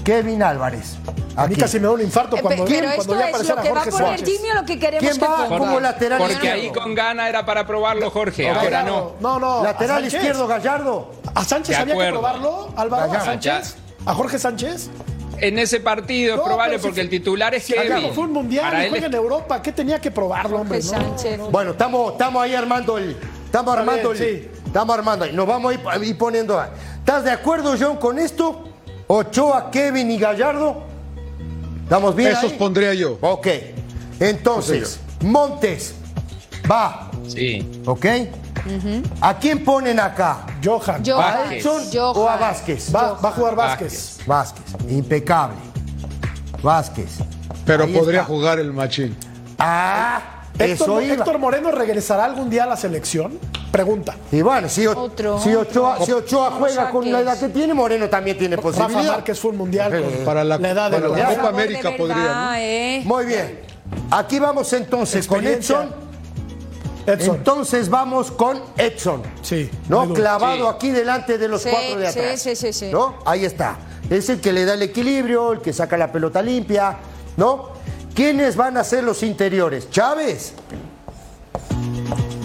Kevin 0.05 0.42
Álvarez. 0.42 0.96
A 1.37 1.46
mí 1.46 1.53
Aquí. 1.53 1.61
casi 1.61 1.79
me 1.79 1.87
da 1.87 1.92
un 1.92 2.01
infarto 2.01 2.37
Eh, 2.37 2.40
cuando, 2.42 2.64
pe- 2.64 2.70
pero 2.70 2.87
cuando 2.96 3.14
esto 3.14 3.18
ya 3.18 3.29
es 3.40 3.49
lo 3.49 3.62
que 3.62 3.70
va 3.70 3.81
Jorge 3.81 3.88
a 3.88 3.92
poner 3.92 4.18
Sánchez. 4.18 4.29
Jimmy 4.37 4.51
o 4.51 4.55
lo 4.55 4.64
que 4.66 4.79
queremos 4.79 5.01
¿Quién 5.09 5.20
que 5.20 5.27
va 5.27 5.37
ponga. 5.44 5.59
como 5.59 5.81
lateral 5.81 6.18
Porque 6.18 6.35
izquierdo? 6.35 6.61
ahí 6.62 6.70
con 6.73 6.94
gana 6.94 7.29
era 7.29 7.46
para 7.46 7.66
probarlo, 7.66 8.11
Jorge. 8.11 8.51
Ok. 8.51 8.57
Ahora 8.59 8.83
no. 8.83 9.12
No, 9.20 9.38
no. 9.38 9.62
Lateral 9.62 9.96
a 9.99 10.01
Sánchez. 10.01 10.14
izquierdo 10.14 10.46
Gallardo. 10.49 11.11
¿A 11.35 11.44
Sánchez 11.44 11.77
De 11.77 11.83
había 11.83 11.94
que 11.94 12.01
acuerdo. 12.03 12.20
probarlo, 12.20 12.68
Álvaro? 12.77 13.03
¿A 13.03 13.07
Gallardo. 13.07 13.25
Sánchez? 13.27 13.77
¿A 14.07 14.14
Jorge 14.14 14.38
Sánchez? 14.38 14.90
En 15.38 15.59
ese 15.59 15.81
partido 15.81 16.33
es 16.35 16.38
No, 16.38 16.44
probable 16.44 16.73
pero 16.73 16.83
si 16.83 16.88
porque 16.88 16.94
fue- 16.96 17.03
el 17.05 17.11
titular 17.11 17.55
es 17.55 17.62
Si 17.64 17.73
Gallardo 17.75 17.96
Kevin. 18.01 18.14
fue 18.14 18.25
un 18.25 18.33
mundial 18.33 18.64
Para 18.64 18.79
y 18.81 18.85
él 18.85 18.90
juega 18.90 19.07
es- 19.07 19.12
en 19.12 19.16
Europa. 19.18 19.62
¿Qué 19.62 19.73
tenía 19.73 20.01
que 20.01 20.11
probarlo, 20.11 20.59
hombre? 20.59 20.83
Jorge 20.83 20.99
No, 20.99 21.09
Sánchez. 21.16 21.38
no, 21.38 21.44
no. 21.44 21.51
Bueno, 21.51 21.70
estamos, 21.70 22.12
estamos 22.12 22.42
ahí 22.42 22.55
armando 22.55 22.99
el. 22.99 23.11
Estamos 23.11 23.73
Está 23.75 23.81
armando 23.81 24.11
bien, 24.11 24.23
el. 24.25 24.40
sí. 24.42 24.49
Estamos 24.66 24.94
armando 24.99 25.25
ahí. 25.25 25.33
Nos 25.33 25.46
vamos 25.46 25.73
a 25.73 25.75
ir, 25.75 25.81
a 25.88 25.96
ir 26.05 26.18
poniendo. 26.18 26.62
¿Estás 27.11 27.25
de 27.25 27.33
acuerdo, 27.33 27.75
John, 27.77 27.96
con 27.96 28.20
esto? 28.20 28.68
Ochoa, 29.09 29.68
Kevin 29.73 30.12
y 30.12 30.16
Gallardo. 30.16 30.85
¿Estamos 31.83 32.14
bien? 32.14 32.31
Esos 32.31 32.53
ahí? 32.53 32.57
pondría 32.57 32.94
yo. 32.94 33.18
Ok. 33.20 33.49
Entonces, 34.20 35.01
Montes. 35.20 35.92
Va. 36.70 37.11
Sí. 37.27 37.68
¿Ok? 37.85 38.07
¿A 39.20 39.37
quién 39.38 39.64
ponen 39.64 39.99
acá? 39.99 40.46
Johan. 40.64 41.03
Johan. 41.05 41.49
¿A. 41.49 41.55
Edson 41.57 41.83
o 42.14 42.29
a. 42.29 42.37
Vázquez? 42.37 42.94
Va, 42.94 43.14
va 43.14 43.31
a 43.31 43.33
jugar 43.33 43.57
Vázquez. 43.57 44.20
Vázquez. 44.25 44.64
Impecable. 44.88 45.57
Vázquez. 46.62 47.18
Pero 47.66 47.87
Ahí 47.87 47.92
podría 47.92 48.20
está. 48.20 48.33
jugar 48.33 48.61
el 48.61 48.73
machín. 48.73 49.16
Ah, 49.59 50.39
Héctor. 50.64 51.03
Héctor 51.03 51.38
Moreno 51.38 51.70
regresará 51.70 52.25
algún 52.25 52.51
día 52.51 52.64
a 52.64 52.66
la 52.66 52.77
selección? 52.77 53.38
Pregunta. 53.73 54.16
Y 54.33 54.42
bueno, 54.42 54.68
si, 54.68 54.87
O- 54.87 54.99
Otro, 54.99 55.38
si 55.40 55.55
Ochoa, 55.55 55.94
otro. 55.94 56.07
si 56.07 56.12
Ochoa 56.12 56.51
juega 56.53 56.90
con 56.90 57.11
la 57.11 57.20
edad 57.20 57.38
que 57.38 57.49
tiene, 57.49 57.73
Moreno 57.75 58.09
también 58.09 58.37
tiene 58.37 58.57
Rafa 58.57 58.68
posibilidad. 58.70 59.12
Márquez 59.12 59.38
fue 59.38 59.51
un 59.53 59.57
mundial 59.59 59.90
con 59.92 60.25
Para 60.25 60.44
la- 60.44 60.57
edad 60.57 60.90
de 60.90 60.96
para 60.96 61.09
los 61.09 61.18
la. 61.18 61.35
Copa 61.37 61.49
América 61.49 61.90
de 61.90 61.96
podría. 61.96 62.53
¿eh? 62.59 63.03
Muy 63.05 63.27
bien. 63.27 63.61
Aquí 64.11 64.38
vamos 64.38 64.73
entonces 64.73 65.27
con. 65.27 65.46
Edson. 65.46 65.88
Edson. 67.07 67.37
Entonces 67.37 67.88
vamos 67.88 68.31
con 68.31 68.61
Edson. 68.77 69.23
Sí, 69.42 69.70
¿No? 69.88 70.12
Clavado 70.12 70.68
Sí. 70.68 70.75
aquí 70.77 70.90
delante 70.90 71.38
de 71.38 71.49
los 71.49 71.62
Sí, 71.62 71.70
cuatro 71.70 71.96
de 71.99 72.12
sí, 72.12 72.18
atrás. 72.18 72.42
sí, 72.42 72.55
sí, 72.57 72.73
sí. 72.73 72.90
¿No? 72.92 73.16
Ahí 73.25 73.44
está. 73.44 73.79
Es 74.11 74.29
el 74.29 74.40
que 74.40 74.53
le 74.53 74.64
da 74.64 74.75
el 74.75 74.83
equilibrio, 74.83 75.53
el 75.53 75.61
que 75.61 75.73
saca 75.73 75.96
la 75.96 76.12
pelota 76.12 76.42
limpia, 76.42 76.99
¿no? 77.37 77.70
¿Quiénes 78.21 78.55
van 78.55 78.77
a 78.77 78.85
ser 78.85 79.03
los 79.03 79.23
interiores? 79.23 79.89
¿Chávez? 79.91 80.53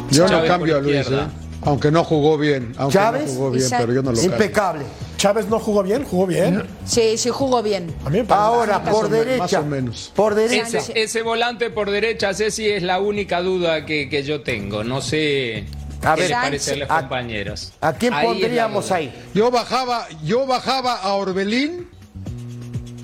Yo 0.09 0.25
no 0.25 0.45
cambio 0.45 0.77
a 0.77 0.79
Luis. 0.79 1.05
¿eh? 1.11 1.27
aunque 1.63 1.91
no 1.91 2.05
jugó 2.05 2.37
bien. 2.37 2.73
Aunque 2.77 2.93
Chávez 2.93 3.27
no 3.31 3.33
jugó 3.33 3.51
bien, 3.51 3.67
pero 3.69 3.93
yo 3.93 4.01
no 4.01 4.11
lo 4.11 4.17
cambio. 4.17 4.31
Impecable. 4.31 4.85
Chávez 5.17 5.49
no 5.49 5.59
jugó 5.59 5.83
bien, 5.83 6.05
jugó 6.05 6.27
bien. 6.27 6.63
Sí, 6.85 7.17
sí 7.17 7.29
jugó 7.29 7.61
bien. 7.61 7.93
A 8.05 8.09
mí 8.09 8.19
me 8.19 8.23
parece- 8.23 8.45
Ahora, 8.45 8.83
por 8.85 9.09
derecha. 9.09 9.37
más 9.37 9.53
o 9.53 9.63
menos. 9.65 10.11
Por 10.15 10.33
derecha. 10.35 10.77
Ese, 10.77 10.93
ese 11.01 11.21
volante 11.23 11.69
por 11.69 11.91
derecha, 11.91 12.33
Ceci, 12.33 12.69
es 12.69 12.81
la 12.81 13.01
única 13.01 13.41
duda 13.41 13.85
que, 13.85 14.07
que 14.07 14.23
yo 14.23 14.43
tengo. 14.43 14.81
No 14.85 15.01
sé 15.01 15.65
A 16.03 16.15
qué 16.15 16.21
ver, 16.21 16.29
les 16.29 16.39
parece 16.39 16.71
a 16.71 16.75
los 16.77 16.87
compañeros. 16.87 17.73
¿A 17.81 17.91
quién 17.93 18.13
Ahí 18.13 18.27
pondríamos 18.27 18.91
ahí? 18.91 19.13
Yo 19.33 19.51
bajaba, 19.51 20.07
yo 20.23 20.45
bajaba 20.47 20.93
a 20.95 21.15
Orbelín 21.15 21.89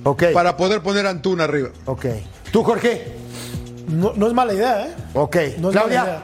Ok. 0.05 0.23
para 0.33 0.55
poder 0.55 0.81
poner 0.81 1.05
a 1.05 1.09
Antuna 1.09 1.43
arriba. 1.43 1.69
Ok. 1.85 2.05
¿Tú, 2.51 2.63
Jorge? 2.63 3.13
No, 3.87 4.13
no 4.15 4.27
es 4.27 4.33
mala 4.33 4.53
idea, 4.53 4.87
¿eh? 4.87 4.95
Ok. 5.13 5.35
No 5.35 5.41
es 5.43 5.57
mala 5.57 5.71
Claudia, 5.71 6.03
idea. 6.03 6.23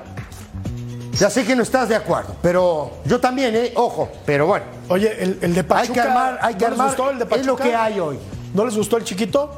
ya 1.14 1.30
sé 1.30 1.46
que 1.46 1.56
no 1.56 1.64
estás 1.64 1.90
de 1.90 1.96
acuerdo, 1.96 2.36
pero 2.42 2.92
yo 3.06 3.20
también, 3.20 3.56
¿eh? 3.56 3.72
Ojo, 3.76 4.10
pero 4.26 4.48
bueno. 4.48 4.66
Oye, 4.90 5.22
el, 5.22 5.40
el 5.42 5.54
de 5.54 5.64
Pachuca. 5.64 5.82
Hay 5.88 5.94
que 5.94 6.00
armar, 6.02 6.40
hay 6.42 6.56
que 6.56 6.64
¿no 6.66 6.70
les 6.72 6.80
armar. 6.80 6.88
gustó 6.96 7.10
el 7.12 7.18
de 7.20 7.24
es 7.24 7.46
lo 7.46 7.56
Pachuca? 7.56 7.64
que 7.64 7.76
hay 7.76 8.00
hoy. 8.00 8.20
¿No 8.54 8.66
les 8.66 8.76
gustó 8.76 8.98
el 8.98 9.04
chiquito? 9.04 9.52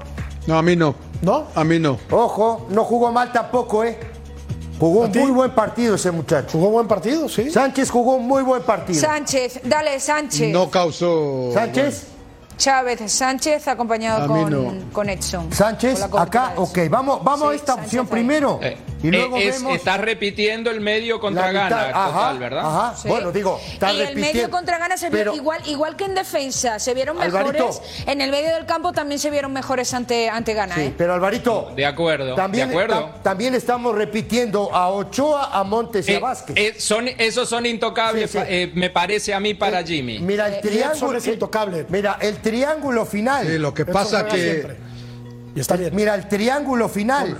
No, 0.48 0.58
a 0.58 0.62
mí 0.62 0.76
no. 0.76 0.96
¿No? 1.22 1.48
A 1.54 1.64
mí 1.64 1.78
no. 1.80 2.00
Ojo, 2.10 2.68
no 2.70 2.84
jugó 2.84 3.12
mal 3.12 3.32
tampoco, 3.32 3.84
¿eh? 3.84 4.00
Jugó 4.80 5.02
un 5.02 5.12
muy 5.12 5.32
buen 5.32 5.52
partido 5.52 5.96
ese 5.96 6.10
muchacho. 6.10 6.58
Jugó 6.58 6.70
buen 6.70 6.88
partido, 6.88 7.28
sí. 7.28 7.52
Sánchez 7.52 7.90
jugó 7.92 8.16
un 8.16 8.26
muy 8.28 8.44
buen 8.44 8.62
partido. 8.64 9.00
Sánchez, 9.00 9.60
dale 9.66 10.00
Sánchez. 10.00 10.54
No 10.54 10.70
causó. 10.72 11.52
Sánchez, 11.54 12.08
Chávez, 12.60 13.12
Sánchez 13.12 13.68
acompañado 13.70 14.28
con, 14.28 14.52
no. 14.52 14.74
con 14.92 15.10
Edson. 15.10 15.52
Sánchez, 15.52 16.02
Con 16.02 16.22
acá, 16.22 16.54
ok. 16.58 16.78
Vamos, 16.90 17.24
vamos 17.24 17.50
a 17.52 17.56
esta 17.56 17.68
Sánchez 17.74 17.86
opción 17.86 18.06
ahí. 18.06 18.12
primero. 18.12 18.60
Eh, 18.62 18.78
y 19.02 19.12
luego 19.12 19.38
eh, 19.38 19.48
es- 19.48 19.56
vemos. 19.62 19.76
Estás 19.78 20.00
repitiendo 20.02 20.70
el 20.72 20.82
medio 20.82 21.20
contra 21.20 21.48
mitad. 21.50 21.70
Gana, 21.70 21.90
Ajá, 21.90 22.06
total, 22.12 22.40
¿verdad? 22.40 22.64
Ajá. 22.66 22.96
Sí. 22.98 23.08
Bueno, 23.08 23.32
digo, 23.32 23.60
está 23.72 23.94
y 23.94 24.02
el 24.02 24.16
medio 24.16 24.50
contra 24.50 24.78
Gana 24.78 24.98
se 24.98 25.10
vio 25.10 25.34
igual, 25.36 25.62
igual 25.68 25.96
que 25.96 26.06
en 26.06 26.16
defensa, 26.16 26.80
se 26.80 26.94
vieron 26.94 27.22
Alvarito. 27.22 27.68
mejores. 27.68 27.82
En 28.08 28.22
el 28.22 28.32
medio 28.32 28.54
del 28.54 28.66
campo 28.66 28.92
también 28.92 29.20
se 29.20 29.30
vieron 29.30 29.54
mejores 29.54 29.94
ante, 29.94 30.30
ante 30.30 30.54
Gana. 30.54 30.76
Sí, 30.76 30.82
¿eh? 30.82 30.94
pero 30.98 31.14
Alvarito. 31.14 31.72
De 31.76 31.86
acuerdo, 31.86 32.36
También, 32.36 32.68
de 32.70 32.74
acuerdo. 32.76 33.06
ta- 33.06 33.24
también 33.24 33.56
estamos 33.56 33.96
repitiendo 33.96 34.74
a 34.76 34.90
Ochoa, 34.90 35.58
a 35.58 35.64
Montes 35.64 36.08
y 36.10 36.14
a 36.14 36.18
Eh, 36.18 36.20
Vázquez. 36.20 36.56
eh, 36.58 36.76
son, 36.80 37.08
esos 37.08 37.48
son 37.48 37.66
intocables, 37.66 38.32
Sí, 38.32 38.38
sí. 38.38 38.44
eh, 38.48 38.72
me 38.76 38.90
parece 38.90 39.34
a 39.34 39.40
mí 39.40 39.54
para 39.54 39.84
Jimmy. 39.84 40.20
Mira, 40.20 40.48
el 40.48 40.62
triángulo. 40.62 41.18
es 41.18 41.28
intocable. 41.28 41.86
Mira, 41.90 42.18
el 42.22 42.38
triángulo 42.38 43.06
final. 43.06 43.46
Sí, 43.48 43.58
lo 43.58 43.74
que 43.74 43.86
pasa 43.86 44.26
que. 44.26 44.38
siempre. 44.42 44.78
Y 45.56 45.60
está 45.60 45.76
bien. 45.76 45.96
Mira, 45.96 46.16
el 46.16 46.28
triángulo 46.28 46.88
final. 46.90 47.38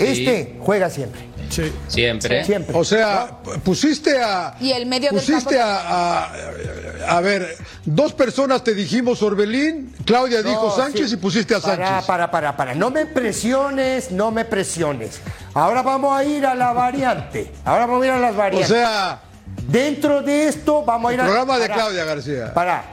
Este 0.00 0.56
juega 0.60 0.88
siempre. 0.90 1.28
Sí. 1.50 1.72
Siempre. 1.88 2.44
Siempre. 2.44 2.76
O 2.78 2.84
sea, 2.84 3.38
pusiste 3.64 4.22
a. 4.22 4.54
Y 4.60 4.70
el 4.70 4.86
medio 4.86 5.10
del 5.10 5.18
Pusiste 5.18 5.56
campo 5.56 5.64
a, 5.64 6.26
a. 6.26 7.16
a 7.16 7.20
ver, 7.20 7.56
dos 7.84 8.12
personas 8.12 8.62
te 8.62 8.72
dijimos 8.72 9.20
Orbelín, 9.22 9.92
Claudia 10.04 10.42
dijo 10.44 10.66
No, 10.68 10.76
Sánchez 10.76 11.08
sí. 11.08 11.14
y 11.14 11.16
pusiste 11.18 11.56
a 11.56 11.60
Para, 11.60 11.86
Sánchez. 11.88 12.06
para, 12.06 12.30
para, 12.30 12.56
para. 12.56 12.74
No 12.76 12.90
me 12.92 13.04
presiones, 13.06 14.12
no 14.12 14.30
me 14.30 14.44
presiones. 14.44 15.20
Ahora 15.54 15.82
vamos 15.82 16.16
a 16.16 16.22
ir 16.24 16.46
a 16.46 16.54
la 16.54 16.72
variante. 16.72 17.50
Ahora 17.64 17.86
vamos 17.86 18.02
a 18.04 18.06
ir 18.06 18.12
a 18.12 18.18
las 18.20 18.34
O 18.34 18.38
variantes. 18.38 18.68
sea, 18.68 19.20
Dentro 19.66 20.22
de 20.22 20.46
esto 20.46 20.84
vamos 20.84 21.10
a 21.10 21.14
ir 21.14 21.20
a. 21.20 21.24
programa 21.24 21.58
de 21.58 21.66
para, 21.68 21.74
Claudia 21.74 22.04
García. 22.04 22.54
Para. 22.54 22.84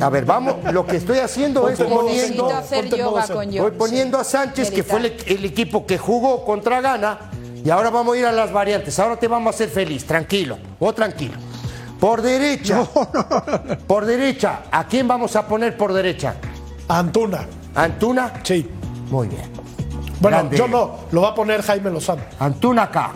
A 0.00 0.08
ver, 0.08 0.24
vamos. 0.24 0.56
Lo 0.72 0.86
que 0.86 0.96
estoy 0.96 1.18
haciendo 1.18 1.68
es 1.68 1.78
poniendo. 1.78 2.48
Hacer 2.50 2.88
yoga 2.88 3.26
con. 3.28 3.50
Voy 3.50 3.70
poniendo 3.72 4.18
a 4.18 4.24
Sánchez, 4.24 4.70
que 4.70 4.82
fue 4.82 5.00
el, 5.00 5.16
el 5.26 5.44
equipo 5.44 5.86
que 5.86 5.98
jugó 5.98 6.44
contra 6.44 6.80
Gana, 6.80 7.30
y 7.64 7.70
ahora 7.70 7.90
vamos 7.90 8.14
a 8.14 8.18
ir 8.18 8.26
a 8.26 8.32
las 8.32 8.52
variantes. 8.52 8.98
Ahora 8.98 9.16
te 9.16 9.28
vamos 9.28 9.52
a 9.52 9.54
hacer 9.54 9.68
feliz, 9.68 10.04
tranquilo, 10.04 10.58
o 10.78 10.92
tranquilo. 10.92 11.34
Por 12.00 12.22
derecha, 12.22 12.86
por 13.86 14.04
derecha, 14.04 14.64
¿a 14.70 14.86
quién 14.86 15.08
vamos 15.08 15.36
a 15.36 15.46
poner 15.46 15.76
por 15.76 15.92
derecha? 15.92 16.34
Antuna. 16.88 17.46
¿Antuna? 17.74 18.32
Sí. 18.42 18.68
Muy 19.10 19.28
bien. 19.28 19.50
Bueno, 20.20 20.38
Grande. 20.38 20.56
yo 20.56 20.68
no. 20.68 20.96
Lo 21.12 21.22
va 21.22 21.30
a 21.30 21.34
poner 21.34 21.62
Jaime 21.62 21.90
Lozano. 21.90 22.22
Antuna 22.38 22.84
acá. 22.84 23.12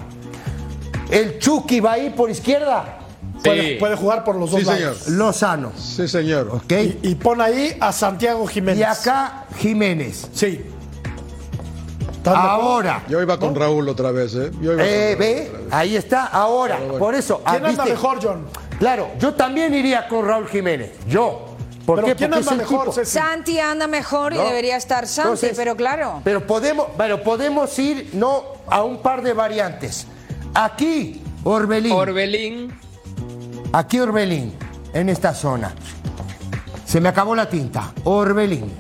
¿El 1.11 1.39
Chucky 1.39 1.81
va 1.81 1.93
ahí 1.93 2.11
por 2.11 2.31
izquierda? 2.31 2.98
Puede, 3.43 3.63
Sí. 3.75 3.77
puede 3.79 3.97
jugar 3.97 4.25
por 4.25 4.37
los 4.37 4.51
dos 4.51 4.61
Sí, 4.61 4.67
señor. 4.67 4.81
lados. 4.93 5.09
Lozano, 5.09 5.73
Sí, 5.77 6.09
señor. 6.09 6.49
¿ok? 6.53 6.73
Y, 7.03 7.09
y 7.11 7.15
pon 7.15 7.41
ahí 7.41 7.77
a 7.81 7.93
Santiago 7.93 8.47
Jiménez. 8.47 8.81
Y 8.81 8.83
acá 8.83 9.47
Jiménez. 9.59 10.29
Sí. 10.33 10.65
Ahora, 12.25 13.05
Yo 13.09 13.23
iba 13.23 13.39
con 13.39 13.55
Raúl 13.55 13.89
otra 13.89 14.11
vez, 14.11 14.35
¿eh? 14.35 14.51
Yo 14.61 14.75
iba 14.75 14.83
eh, 14.85 15.11
con 15.13 15.19
ve, 15.21 15.47
otra 15.49 15.59
vez. 15.61 15.73
ahí 15.73 15.97
está, 15.97 16.27
ahora. 16.27 16.77
Bueno. 16.79 16.99
Por 16.99 17.15
eso, 17.15 17.41
ah, 17.45 17.53
¿Quién 17.53 17.67
anda 17.67 17.85
mejor, 17.87 18.19
John? 18.23 18.47
Claro, 18.79 19.09
yo 19.19 19.33
también 19.35 19.73
iría 19.75 20.07
con 20.09 20.27
Raúl 20.27 20.47
Jiménez. 20.49 20.91
Yo. 21.09 21.57
¿Por 21.87 21.97
¿Pero 22.03 22.09
qué? 22.09 22.17
quién 22.17 22.35
anda 22.35 22.53
mejor? 22.53 23.07
Santi 23.07 23.59
anda 23.59 23.87
mejor 23.87 24.35
y 24.35 24.37
debería 24.37 24.77
estar 24.77 25.07
Santi, 25.07 25.29
Entonces, 25.29 25.53
pero 25.57 25.75
claro. 25.75 26.21
Pero 26.23 26.47
podemos, 26.47 26.89
pero 26.99 27.23
podemos 27.23 27.79
ir 27.79 28.11
no 28.13 28.45
a 28.67 28.83
un 28.83 28.99
par 28.99 29.23
de 29.23 29.33
variantes. 29.33 30.07
Aquí, 30.53 31.23
Orbelín. 31.45 31.93
Orbelín, 31.93 32.79
aquí 33.73 33.99
Orbelín, 34.01 34.55
en 34.93 35.09
esta 35.09 35.35
zona. 35.35 35.75
Se 36.87 37.01
me 37.01 37.09
acabó 37.09 37.35
la 37.35 37.49
tinta. 37.49 37.93
Orbelín. 38.05 38.73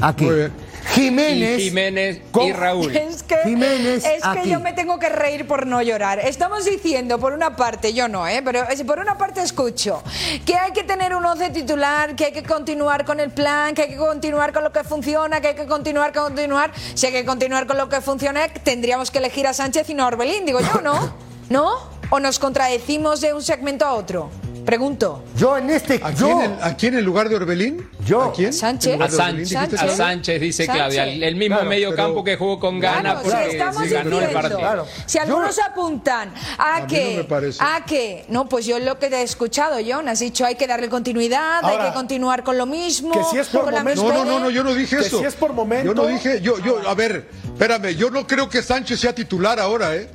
Aquí. 0.00 0.24
Muy 0.24 0.34
bien. 0.34 0.66
Jiménez. 0.88 1.58
y 1.58 1.62
Jiménez 1.64 2.16
y 2.16 2.20
con- 2.30 2.52
Raúl. 2.54 2.94
Es 2.96 3.22
que, 3.24 3.36
Jiménez 3.44 4.04
es 4.04 4.22
que 4.22 4.28
aquí. 4.40 4.50
yo 4.50 4.60
me 4.60 4.72
tengo 4.72 4.98
que 5.00 5.08
reír 5.08 5.46
por 5.46 5.66
no 5.66 5.82
llorar. 5.82 6.20
Estamos 6.20 6.64
diciendo, 6.64 7.18
por 7.18 7.32
una 7.32 7.56
parte, 7.56 7.92
yo 7.92 8.06
no, 8.08 8.26
¿eh? 8.28 8.40
pero 8.44 8.62
es- 8.68 8.82
por 8.84 9.00
una 9.00 9.18
parte 9.18 9.42
escucho 9.42 10.02
que 10.44 10.54
hay 10.56 10.70
que 10.72 10.84
tener 10.84 11.14
un 11.14 11.24
11 11.24 11.50
titular, 11.50 12.14
que 12.14 12.26
hay 12.26 12.32
que 12.32 12.44
continuar 12.44 13.04
con 13.04 13.18
el 13.20 13.30
plan, 13.30 13.74
que 13.74 13.82
hay 13.82 13.88
que 13.88 13.96
continuar 13.96 14.52
con 14.52 14.62
lo 14.62 14.70
que 14.72 14.84
funciona, 14.84 15.40
que 15.40 15.48
hay 15.48 15.54
que 15.56 15.66
continuar, 15.66 16.12
continuar. 16.12 16.70
Si 16.94 17.06
hay 17.06 17.12
que 17.12 17.24
continuar 17.24 17.66
con 17.66 17.76
lo 17.78 17.88
que 17.88 18.00
funciona, 18.00 18.46
tendríamos 18.48 19.10
que 19.10 19.18
elegir 19.18 19.46
a 19.48 19.54
Sánchez 19.54 19.90
y 19.90 19.94
no 19.94 20.04
a 20.04 20.06
Orbelín, 20.06 20.46
digo 20.46 20.60
yo, 20.60 20.80
¿no? 20.82 21.12
¿No? 21.50 21.95
¿O 22.10 22.20
nos 22.20 22.38
contradecimos 22.38 23.20
de 23.20 23.34
un 23.34 23.42
segmento 23.42 23.84
a 23.84 23.94
otro? 23.94 24.30
Pregunto. 24.64 25.22
Yo 25.36 25.56
en 25.56 25.70
este. 25.70 26.00
¿A 26.02 26.10
yo, 26.10 26.26
quién, 26.26 26.40
en, 26.40 26.58
a 26.60 26.76
quién 26.76 26.94
en 26.98 27.04
lugar 27.04 27.28
de 27.28 27.36
Orbelín? 27.36 27.88
Yo. 28.04 28.20
¿A 28.22 28.32
quién? 28.32 28.52
Sánchez. 28.52 28.94
¿En 28.94 28.98
lugar 28.98 29.08
a 29.10 29.12
Sánchez, 29.12 29.54
a 29.80 29.88
Sánchez. 29.96 30.40
Dice 30.40 30.66
Sánchez. 30.66 30.76
Claudia. 30.82 31.04
El, 31.06 31.22
el 31.22 31.36
mismo 31.36 31.54
Claro, 31.56 31.70
medio 31.70 31.90
pero- 31.90 32.02
campo 32.02 32.24
que 32.24 32.36
jugó 32.36 32.58
con 32.58 32.80
Gana 32.80 33.00
Claro, 33.00 33.20
porque 33.22 33.44
si 33.50 33.56
estamos 33.56 33.82
sí 33.84 33.88
ganó 33.90 34.08
el 34.08 34.12
diciendo, 34.26 34.32
partido. 34.40 34.58
Claro. 34.58 34.86
si 35.06 35.18
algunos 35.18 35.56
Yo- 35.56 35.62
apuntan 35.64 36.34
a, 36.58 36.76
A 36.76 36.80
mí 36.80 36.86
que, 36.88 37.10
no 37.12 37.16
me 37.18 37.24
parece. 37.24 37.58
a 37.62 37.84
que, 37.84 38.24
no, 38.28 38.48
pues 38.48 38.66
yo 38.66 38.78
lo 38.80 38.98
que 38.98 39.08
te 39.08 39.16
he 39.18 39.22
escuchado, 39.22 39.76
John, 39.86 40.08
has 40.08 40.18
dicho 40.18 40.44
hay 40.44 40.56
que 40.56 40.66
darle 40.66 40.88
continuidad, 40.88 41.64
hay 41.64 41.86
que 41.88 41.94
continuar 41.94 42.42
con 42.42 42.58
lo 42.58 42.66
mismo, 42.66 43.12
que 43.12 43.22
si 43.30 43.38
es 43.38 43.46
por 43.48 43.64
con 43.64 43.74
la 43.74 43.80
momento- 43.80 44.02
No, 44.02 44.12
no, 44.12 44.24
no, 44.24 44.38
no, 44.40 44.50
yo 44.50 44.64
no 44.64 44.74
dije 44.74 44.96
Que 44.96 45.02
eso. 45.06 45.18
si 45.20 45.24
es 45.24 45.34
por 45.34 45.52
momento- 45.52 45.86
Yo 45.86 45.94
no 45.94 46.06
dije, 46.08 46.40
yo, 46.40 46.58
yo, 46.58 46.80
a 46.88 46.94
ver, 46.94 47.28
espérame, 47.44 47.94
yo 47.94 48.10
no 48.10 48.26
creo 48.26 48.48
que 48.48 48.62
Sánchez 48.62 48.98
sea 48.98 49.14
titular 49.14 49.60
ahora, 49.60 49.94
¿eh? 49.94 50.10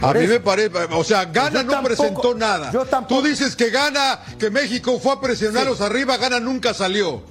A 0.00 0.12
mí 0.14 0.26
me 0.26 0.40
parece, 0.40 0.70
o 0.92 1.04
sea, 1.04 1.24
Gana 1.26 1.60
Yo 1.60 1.64
no 1.64 1.72
tampoco- 1.72 1.86
presentó 1.96 2.34
nada. 2.34 2.70
yo 2.72 2.84
tampoco- 2.84 3.20
Tú 3.22 3.28
dices 3.28 3.54
que 3.56 3.70
Gana, 3.70 4.20
que 4.38 4.50
México 4.50 4.98
fue 5.02 5.12
a 5.12 5.20
presionarlos 5.20 5.80
arriba, 5.80 6.16
Gana 6.16 6.40
nunca 6.40 6.72
salió. 6.74 7.22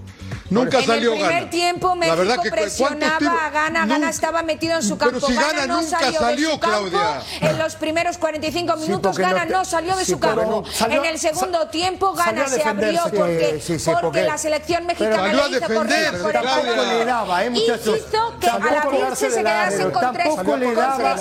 Nunca 0.52 0.80
En 0.80 0.86
salió 0.86 1.14
el 1.14 1.18
primer 1.20 1.36
Gana. 1.40 1.50
tiempo 1.50 1.88
La 1.90 1.96
México 1.96 2.16
verdad 2.18 2.34
que 2.44 2.50
cu- 2.50 2.56
¿cuántos 2.56 2.78
presionaba 2.78 3.46
a 3.46 3.50
Gana, 3.52 3.86
Gana 3.86 4.10
estaba 4.10 4.44
metido 4.44 4.76
en 4.76 4.84
su 4.84 4.98
Pero 4.98 5.12
campo. 5.12 5.28
si 5.28 5.34
Gana, 5.34 5.48
Gana 5.48 5.68
no 5.68 5.82
nunca 5.82 6.00
salió, 6.00 6.20
salió, 6.20 6.48
de 6.50 6.54
su 6.56 6.60
campo. 6.60 6.90
Claudia. 6.90 7.22
En 7.40 7.58
los 7.58 7.76
primeros 7.76 8.18
45 8.18 8.74
Sí, 8.76 8.82
minutos 8.82 9.18
no 9.18 9.24
Gana 9.26 9.46
no 9.46 9.64
salió 9.66 9.96
de 9.96 10.04
sí, 10.06 10.12
su 10.12 10.20
campo. 10.20 10.42
no- 10.66 10.72
salió- 10.72 11.00
en 11.00 11.06
el 11.06 11.20
segundo 11.20 11.68
tiempo 11.70 12.14
Gana 12.14 12.44
a 12.44 12.48
se 12.50 12.62
abrió 12.64 13.02
porque, 13.16 13.60
Sí, 13.62 13.74
sí, 13.74 13.80
sí, 13.80 13.86
porque 13.92 14.02
porque- 14.08 14.24
la 14.24 14.38
selección 14.38 14.86
mexicana 14.86 15.24
a 15.24 15.34
le 15.48 15.58
hizo 15.58 15.68
correr 15.74 16.22
por 16.22 16.36
el 16.36 16.44
¿eh, 16.46 17.52
y 17.54 17.64
hizo 17.64 17.94
que 18.40 18.48
Tampoco 18.48 18.98
darse 19.00 19.30
de 19.30 19.32
se 19.36 19.38
quedasen 19.44 19.92
con 19.92 20.14
tres, 20.14 20.28
con 20.36 20.64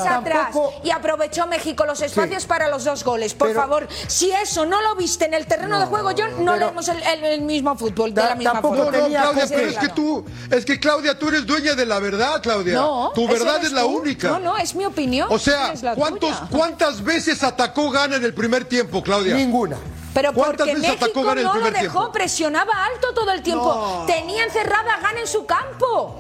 atrás 0.09 0.49
y 0.83 0.91
aprovechó 0.91 1.47
México 1.47 1.85
los 1.87 2.01
espacios 2.03 2.43
Sí. 2.43 2.49
para 2.49 2.69
los 2.69 2.83
dos 2.85 3.05
goles. 3.05 3.35
Por 3.35 3.55
favor, 3.55 3.87
si 4.09 4.33
eso 4.33 4.67
no 4.67 4.81
lo 4.83 4.97
viste 4.97 5.27
en 5.27 5.35
el 5.35 5.47
terreno 5.47 5.79
de 5.79 5.87
juego, 5.87 6.11
yo 6.11 6.27
no 6.29 6.57
leemos 6.57 6.89
el, 6.89 7.01
mismo 7.43 7.77
fútbol 7.77 8.13
de 8.13 8.23
la 8.23 8.35
misma 8.35 8.61
forma. 8.61 8.91
No, 9.21 9.27
no, 9.27 9.33
Claudia, 9.39 9.57
pero 9.57 9.71
es 9.71 9.79
que 9.79 9.89
tú, 9.89 10.25
es 10.51 10.65
que 10.65 10.81
Claudia, 10.81 11.19
tú 11.19 11.29
eres 11.29 11.47
dueña 11.47 11.75
de 11.75 11.87
la 11.87 11.99
verdad, 11.99 12.43
Claudia. 12.43 12.75
No, 12.75 13.13
tu 13.15 13.27
verdad 13.29 13.63
es 13.65 13.73
la 13.73 13.83
tú. 13.83 13.89
única. 13.89 14.29
No, 14.29 14.39
no, 14.41 14.57
es 14.57 14.75
mi 14.75 14.85
opinión. 14.85 15.29
O 15.31 15.39
sea, 15.39 15.75
¿cuántos. 15.95 16.37
¿cuántas 16.51 17.03
veces 17.03 17.43
atacó 17.43 17.91
Gana 17.91 18.17
en 18.17 18.25
el 18.25 18.35
primer 18.35 18.65
tiempo, 18.65 19.03
Claudia? 19.03 19.35
Ninguna. 19.35 19.77
Pero 20.13 20.33
¿Cuántas 20.33 20.67
porque 20.67 20.75
veces 20.81 20.91
atacó 20.97 21.23
México 21.23 21.23
Gana 21.23 21.41
en 21.41 21.47
el 21.47 21.53
no 21.53 21.55
lo 21.61 21.71
dejó, 21.71 21.79
tiempo? 22.01 22.13
presionaba 22.13 22.73
alto 22.87 23.15
todo 23.15 23.31
el 23.31 23.43
tiempo. 23.43 24.05
Tenía 24.07 24.45
encerrada 24.45 24.95
a 24.95 25.01
Gana 25.01 25.21
en 25.21 25.27
su 25.29 25.47
campo. 25.47 26.19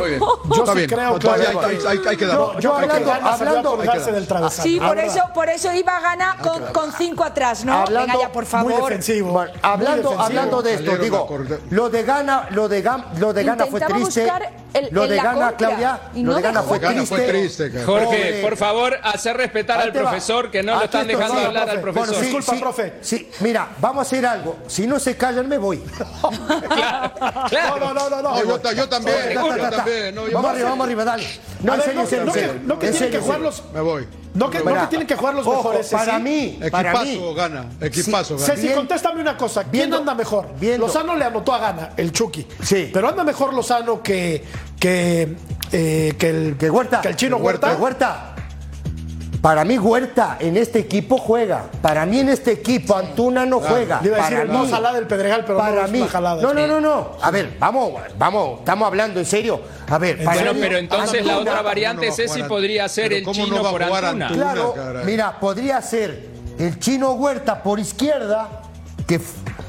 Muy 0.00 0.08
bien. 0.10 0.20
Yo 0.20 0.66
sí 0.66 0.72
bien. 0.74 0.90
creo, 0.90 1.18
Claudia, 1.18 1.48
hay, 1.50 1.56
hay- 1.56 1.78
hay- 1.86 2.00
hay 2.08 2.16
que 2.16 2.26
dar. 2.26 2.36
Yo- 2.36 2.52
yo 2.58 2.74
Creo 2.74 2.76
que 2.76 2.82
hablando- 2.96 3.06
Gana 3.08 3.20
salió 3.20 3.30
a 3.30 3.48
hablando- 3.58 3.76
colgarse 3.76 4.12
del 4.12 4.26
travesaño. 4.26 4.62
Sí, 4.62 4.80
por 4.80 4.98
eso, 4.98 5.20
por 5.34 5.48
eso 5.48 5.72
iba 5.72 6.00
Gana 6.00 6.36
con, 6.42 6.62
con 6.72 6.92
cinco 6.92 7.24
atrás, 7.24 7.64
¿no? 7.64 7.72
Hablando- 7.72 8.12
Venga 8.12 8.26
ya, 8.26 8.32
por 8.32 8.42
Muy 8.44 8.50
favor. 8.50 8.74
defensivo. 8.90 9.32
Bueno, 9.32 9.50
muy 9.52 9.60
hablando, 9.62 9.96
defensivo. 10.10 10.22
hablando 10.22 10.62
de 10.62 10.74
esto, 10.74 10.96
digo, 10.98 11.28
lo 11.70 11.90
de 11.90 12.02
Gana, 12.02 12.46
lo 12.50 12.68
de, 12.68 12.82
Gam- 12.84 13.04
lo 13.18 13.32
de 13.32 13.44
Gana 13.44 13.66
fue 13.66 13.80
triste. 13.80 14.20
buscar 14.22 14.50
el- 14.74 14.88
Lo 14.90 15.06
de 15.06 15.16
Gana. 15.16 15.52
Claudia, 15.52 16.00
Y 16.14 16.22
lo 16.22 16.30
no 16.30 16.36
de 16.36 16.42
Gana 16.42 16.62
fue 16.62 16.78
fue 17.06 17.20
triste. 17.26 17.70
Jorge, 17.84 18.04
Pobre. 18.06 18.40
por 18.42 18.56
favor, 18.56 18.98
hacer 19.02 19.36
respetar 19.36 19.80
al 19.80 19.92
profesor, 19.92 20.50
que 20.50 20.62
no 20.62 20.76
lo 20.76 20.84
están 20.84 21.06
dejando 21.06 21.38
sí, 21.38 21.44
hablar 21.44 21.70
al 21.70 21.80
profe. 21.80 21.92
profesor. 22.00 22.06
Bueno, 22.06 22.20
sí, 22.20 22.24
Disculpa, 22.26 22.52
sí, 22.54 22.60
profe. 22.60 22.92
Sí, 23.00 23.30
mira, 23.40 23.68
vamos 23.80 23.98
a 23.98 24.02
hacer 24.02 24.26
algo. 24.26 24.58
Si 24.66 24.86
no 24.86 24.98
se 24.98 25.16
callan, 25.16 25.48
me 25.48 25.58
voy. 25.58 25.82
Claro. 27.48 27.78
No, 27.78 27.94
no, 27.94 27.94
no, 27.94 28.10
no. 28.10 28.22
no. 28.22 28.30
No, 28.34 28.44
yo, 28.44 28.60
ta- 28.60 28.72
yo 28.72 28.88
también, 28.88 29.16
Ta, 29.34 29.42
ta, 29.42 29.48
yo 29.48 29.56
ta, 29.62 29.70
ta. 29.70 29.76
también. 29.76 30.14
No, 30.14 30.26
yo 30.28 30.34
vamos 30.34 30.50
arriba, 30.52 30.68
vamos 30.70 30.86
arriba, 30.86 31.04
dale. 31.04 31.26
No, 31.62 31.74
en 31.74 31.80
serio, 31.80 31.94
no, 31.94 32.00
en 32.02 32.08
serio, 32.32 32.54
no 32.64 32.78
que- 32.78 32.90
tienen 32.90 33.10
que 33.10 33.18
jugar 33.18 33.38
en 33.38 33.42
los- 33.44 33.56
serio. 33.56 33.70
Me 33.74 33.80
voy. 33.80 34.06
No 34.34 34.48
que, 34.48 34.60
no 34.60 34.64
Mira, 34.66 34.80
que 34.82 34.86
tienen 34.88 35.06
que 35.06 35.14
jugar 35.14 35.34
los 35.34 35.46
ojo, 35.46 35.56
mejores. 35.58 35.88
para 35.90 36.04
Ceci. 36.16 36.22
mí, 36.22 36.58
para 36.70 36.92
mí. 37.02 37.10
Equipazo 37.10 37.34
gana. 37.34 37.66
Equipazo 37.80 38.34
gana. 38.36 38.46
Ceci, 38.46 38.62
Bien. 38.62 38.74
contéstame 38.76 39.20
una 39.20 39.36
cosa. 39.36 39.60
¿Quién 39.64 39.72
Viendo- 39.72 39.98
anda 39.98 40.14
mejor? 40.14 40.48
viendo- 40.58 40.86
Lozano 40.86 41.14
le 41.16 41.24
anotó 41.26 41.52
a 41.52 41.58
Gana, 41.58 41.90
el 41.98 42.12
Chucky. 42.12 42.46
Sí. 42.62 42.90
Pero 42.92 43.08
anda 43.08 43.24
mejor 43.24 43.52
Lozano 43.52 44.02
que, 44.02 44.42
que, 44.80 45.36
eh, 45.70 46.14
que 46.18 46.28
el, 46.30 46.56
Que 46.58 46.70
Huerta. 46.70 47.00
que 47.02 47.08
el 47.08 47.16
chino 47.16 47.36
Huerta. 47.36 47.76
Huerta. 47.76 48.31
Para 49.42 49.64
mí 49.64 49.76
Huerta 49.76 50.36
en 50.38 50.56
este 50.56 50.78
equipo 50.78 51.18
juega. 51.18 51.64
Para 51.82 52.06
mí 52.06 52.20
en 52.20 52.28
este 52.28 52.52
equipo 52.52 52.96
Antuna 52.96 53.44
no 53.44 53.58
juega. 53.58 54.00
Le 54.00 54.08
iba 54.08 54.16
a 54.18 54.20
para 54.20 54.36
decir 54.38 54.52
mí. 54.52 54.56
no 54.58 54.68
jalada 54.70 54.94
del 54.94 55.06
Pedregal, 55.08 55.44
pero 55.44 55.58
para 55.58 55.80
no 55.80 55.84
es 55.86 55.90
mí. 55.90 56.06
jalada. 56.08 56.40
No, 56.40 56.54
no, 56.54 56.66
no, 56.68 56.80
no. 56.80 57.10
A 57.20 57.30
ver, 57.32 57.56
vamos, 57.58 57.92
vamos, 58.16 58.60
estamos 58.60 58.86
hablando 58.86 59.18
en 59.18 59.26
serio. 59.26 59.60
A 59.88 59.98
ver, 59.98 60.22
para 60.22 60.36
Bueno, 60.36 60.54
mí, 60.54 60.60
pero 60.62 60.78
entonces 60.78 61.26
la 61.26 61.38
otra 61.38 61.60
variante, 61.60 62.06
¿cómo 62.06 62.16
no 62.16 62.22
Ceci, 62.22 62.34
jugar 62.34 62.48
podría 62.48 62.88
ser 62.88 63.12
el 63.12 63.24
no 63.24 63.32
chino 63.32 63.62
por 63.68 63.82
Antuna. 63.82 64.08
Antuna? 64.28 64.28
Claro, 64.52 64.74
caray. 64.74 65.04
mira, 65.06 65.40
podría 65.40 65.82
ser 65.82 66.28
el 66.60 66.78
chino 66.78 67.10
Huerta 67.14 67.64
por 67.64 67.80
izquierda 67.80 68.48
que 69.08 69.20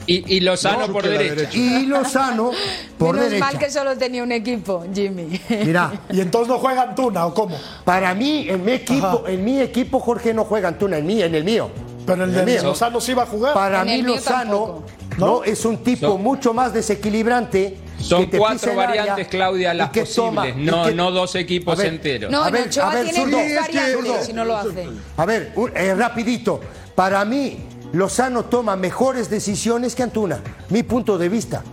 Y, 0.06 0.36
y 0.36 0.40
Lozano 0.42 0.88
No, 0.88 0.94
por 0.94 1.04
derecha. 1.04 1.36
derecha. 1.36 1.58
y 1.58 1.86
Lozano 1.86 2.52
por 2.98 3.16
Menos 3.16 3.30
derecha. 3.30 3.46
mal 3.46 3.58
que 3.58 3.70
solo 3.72 3.98
tenía 3.98 4.24
un 4.24 4.32
equipo, 4.32 4.84
Jimmy. 4.94 5.40
Mira, 5.50 5.92
Y 6.12 6.20
entonces 6.22 6.50
no 6.50 6.60
juega 6.60 6.82
Antuna, 6.84 7.26
¿o 7.26 7.34
cómo? 7.34 7.58
para 7.86 8.14
mí 8.14 8.46
en 8.50 8.64
mi 8.66 8.74
equipo, 8.74 9.06
Ajá. 9.24 9.32
en 9.32 9.44
mi 9.46 9.60
equipo 9.62 10.00
Jorge 10.00 10.34
no 10.34 10.44
juega 10.46 10.68
Antuna, 10.70 10.98
en 10.98 11.06
mí, 11.06 11.22
en 11.22 11.34
el 11.36 11.44
mío. 11.44 11.70
Pero 12.06 12.26
el 12.26 12.32
En 12.32 12.40
el 12.40 12.46
de 12.46 12.52
mío. 12.54 12.64
Lozano 12.64 13.00
sí 13.00 13.14
va 13.14 13.24
a 13.24 13.28
jugar. 13.28 13.54
Para 13.54 13.82
En 13.82 13.88
mí 13.88 14.02
Lozano. 14.02 14.84
¿no? 15.18 15.26
¿No? 15.26 15.44
es 15.44 15.64
un 15.64 15.78
tipo 15.78 16.08
Son- 16.08 16.22
mucho 16.24 16.54
más 16.54 16.74
desequilibrante. 16.74 17.78
Son 18.00 18.26
que 18.26 18.32
te 18.32 18.38
cuatro 18.40 18.72
área 18.74 18.86
variantes, 18.88 19.28
Claudia, 19.30 19.74
las 19.74 19.92
que 19.92 20.02
posibles, 20.02 20.16
toma- 20.30 20.46
no, 20.58 20.86
que- 20.86 20.96
no 20.96 21.12
dos 21.12 21.36
equipos 21.36 21.80
A 21.80 21.84
ver, 21.84 21.94
enteros. 21.94 22.30
No, 22.32 22.44
A 22.44 22.50
ver, 22.50 22.68
Ochoa 22.68 22.92
a 22.92 22.96
ver, 22.96 23.06
tiene 23.10 23.32
dos 23.32 23.42
variantes 23.62 23.94
zurdo. 23.94 24.22
si 24.24 24.34
no 24.34 24.44
lo 24.44 24.58
hace. 24.58 24.88
A 25.16 25.26
ver, 25.26 25.52
un- 25.56 25.72
eh, 25.76 25.96
rapidito. 25.96 26.60
Para 26.96 27.24
mí, 27.24 27.58
Lozano 27.94 28.46
toma 28.46 28.76
mejores 28.76 29.30
decisiones 29.30 29.94
que 29.94 30.02
Antuna. 30.02 30.40
Mi 30.70 30.82
punto 30.82 31.20
de 31.20 31.30
vista. 31.30 31.64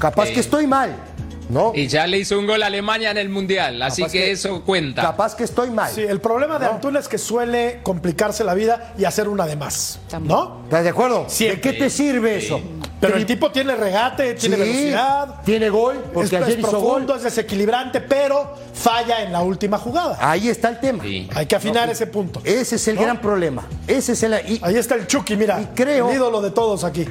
Capaz 0.00 0.26
que 0.30 0.40
estoy 0.40 0.66
mal, 0.66 0.96
¿no? 1.50 1.70
Y 1.72 1.86
ya 1.86 2.04
le 2.08 2.18
hizo 2.18 2.36
un 2.36 2.48
gol 2.48 2.64
a 2.64 2.66
Alemania 2.66 3.12
en 3.12 3.18
el 3.18 3.28
Mundial, 3.28 3.80
así 3.82 4.04
que, 4.06 4.32
eso 4.32 4.64
cuenta. 4.64 5.02
Capaz 5.02 5.36
que 5.36 5.44
estoy 5.44 5.70
mal. 5.70 5.90
Sí, 5.92 6.02
el 6.02 6.20
problema 6.20 6.58
de 6.58 6.66
Antuna 6.66 6.98
es 6.98 7.06
que 7.06 7.16
suele 7.16 7.78
complicarse 7.84 8.42
la 8.42 8.54
vida 8.54 8.92
y 8.98 9.04
hacer 9.04 9.28
una 9.28 9.46
de 9.46 9.54
más. 9.54 10.00
¿No? 10.20 10.62
¿Estás 10.64 10.82
de 10.82 10.90
acuerdo? 10.90 11.26
Siempre. 11.28 11.56
¿De 11.56 11.62
qué 11.62 11.84
te 11.84 11.90
sirve 11.90 12.36
eso? 12.36 12.60
Pero 13.00 13.16
el 13.16 13.26
tipo 13.26 13.50
tiene 13.52 13.76
regate, 13.76 14.34
tiene 14.34 14.56
Sí, 14.56 14.62
velocidad. 14.62 15.34
Tiene 15.44 15.68
gol, 15.70 15.96
Es, 15.96 16.10
porque 16.12 16.36
es 16.36 16.42
ayer 16.42 16.58
hizo 16.58 16.70
profundo, 16.70 17.06
gol. 17.12 17.16
es 17.18 17.22
desequilibrante, 17.22 18.00
pero 18.00 18.54
falla 18.74 19.22
en 19.22 19.32
la 19.32 19.40
última 19.42 19.78
jugada. 19.78 20.18
Ahí 20.20 20.48
está 20.48 20.68
el 20.70 20.80
tema. 20.80 21.04
Sí. 21.04 21.28
Hay 21.34 21.46
que 21.46 21.54
afinar 21.54 21.88
ese 21.90 22.08
punto. 22.08 22.40
Ese 22.44 22.74
es 22.76 22.88
el 22.88 22.96
¿No? 22.96 23.02
gran 23.02 23.20
problema. 23.20 23.64
Ese 23.86 24.12
es 24.12 24.22
el. 24.24 24.32
Y, 24.48 24.58
Ahí 24.62 24.74
está 24.76 24.96
el 24.96 25.06
Chucky, 25.06 25.36
mira. 25.36 25.60
Y 25.60 25.66
creo- 25.76 26.08
El 26.08 26.16
ídolo 26.16 26.40
de 26.40 26.50
todos 26.50 26.82
aquí. 26.82 27.06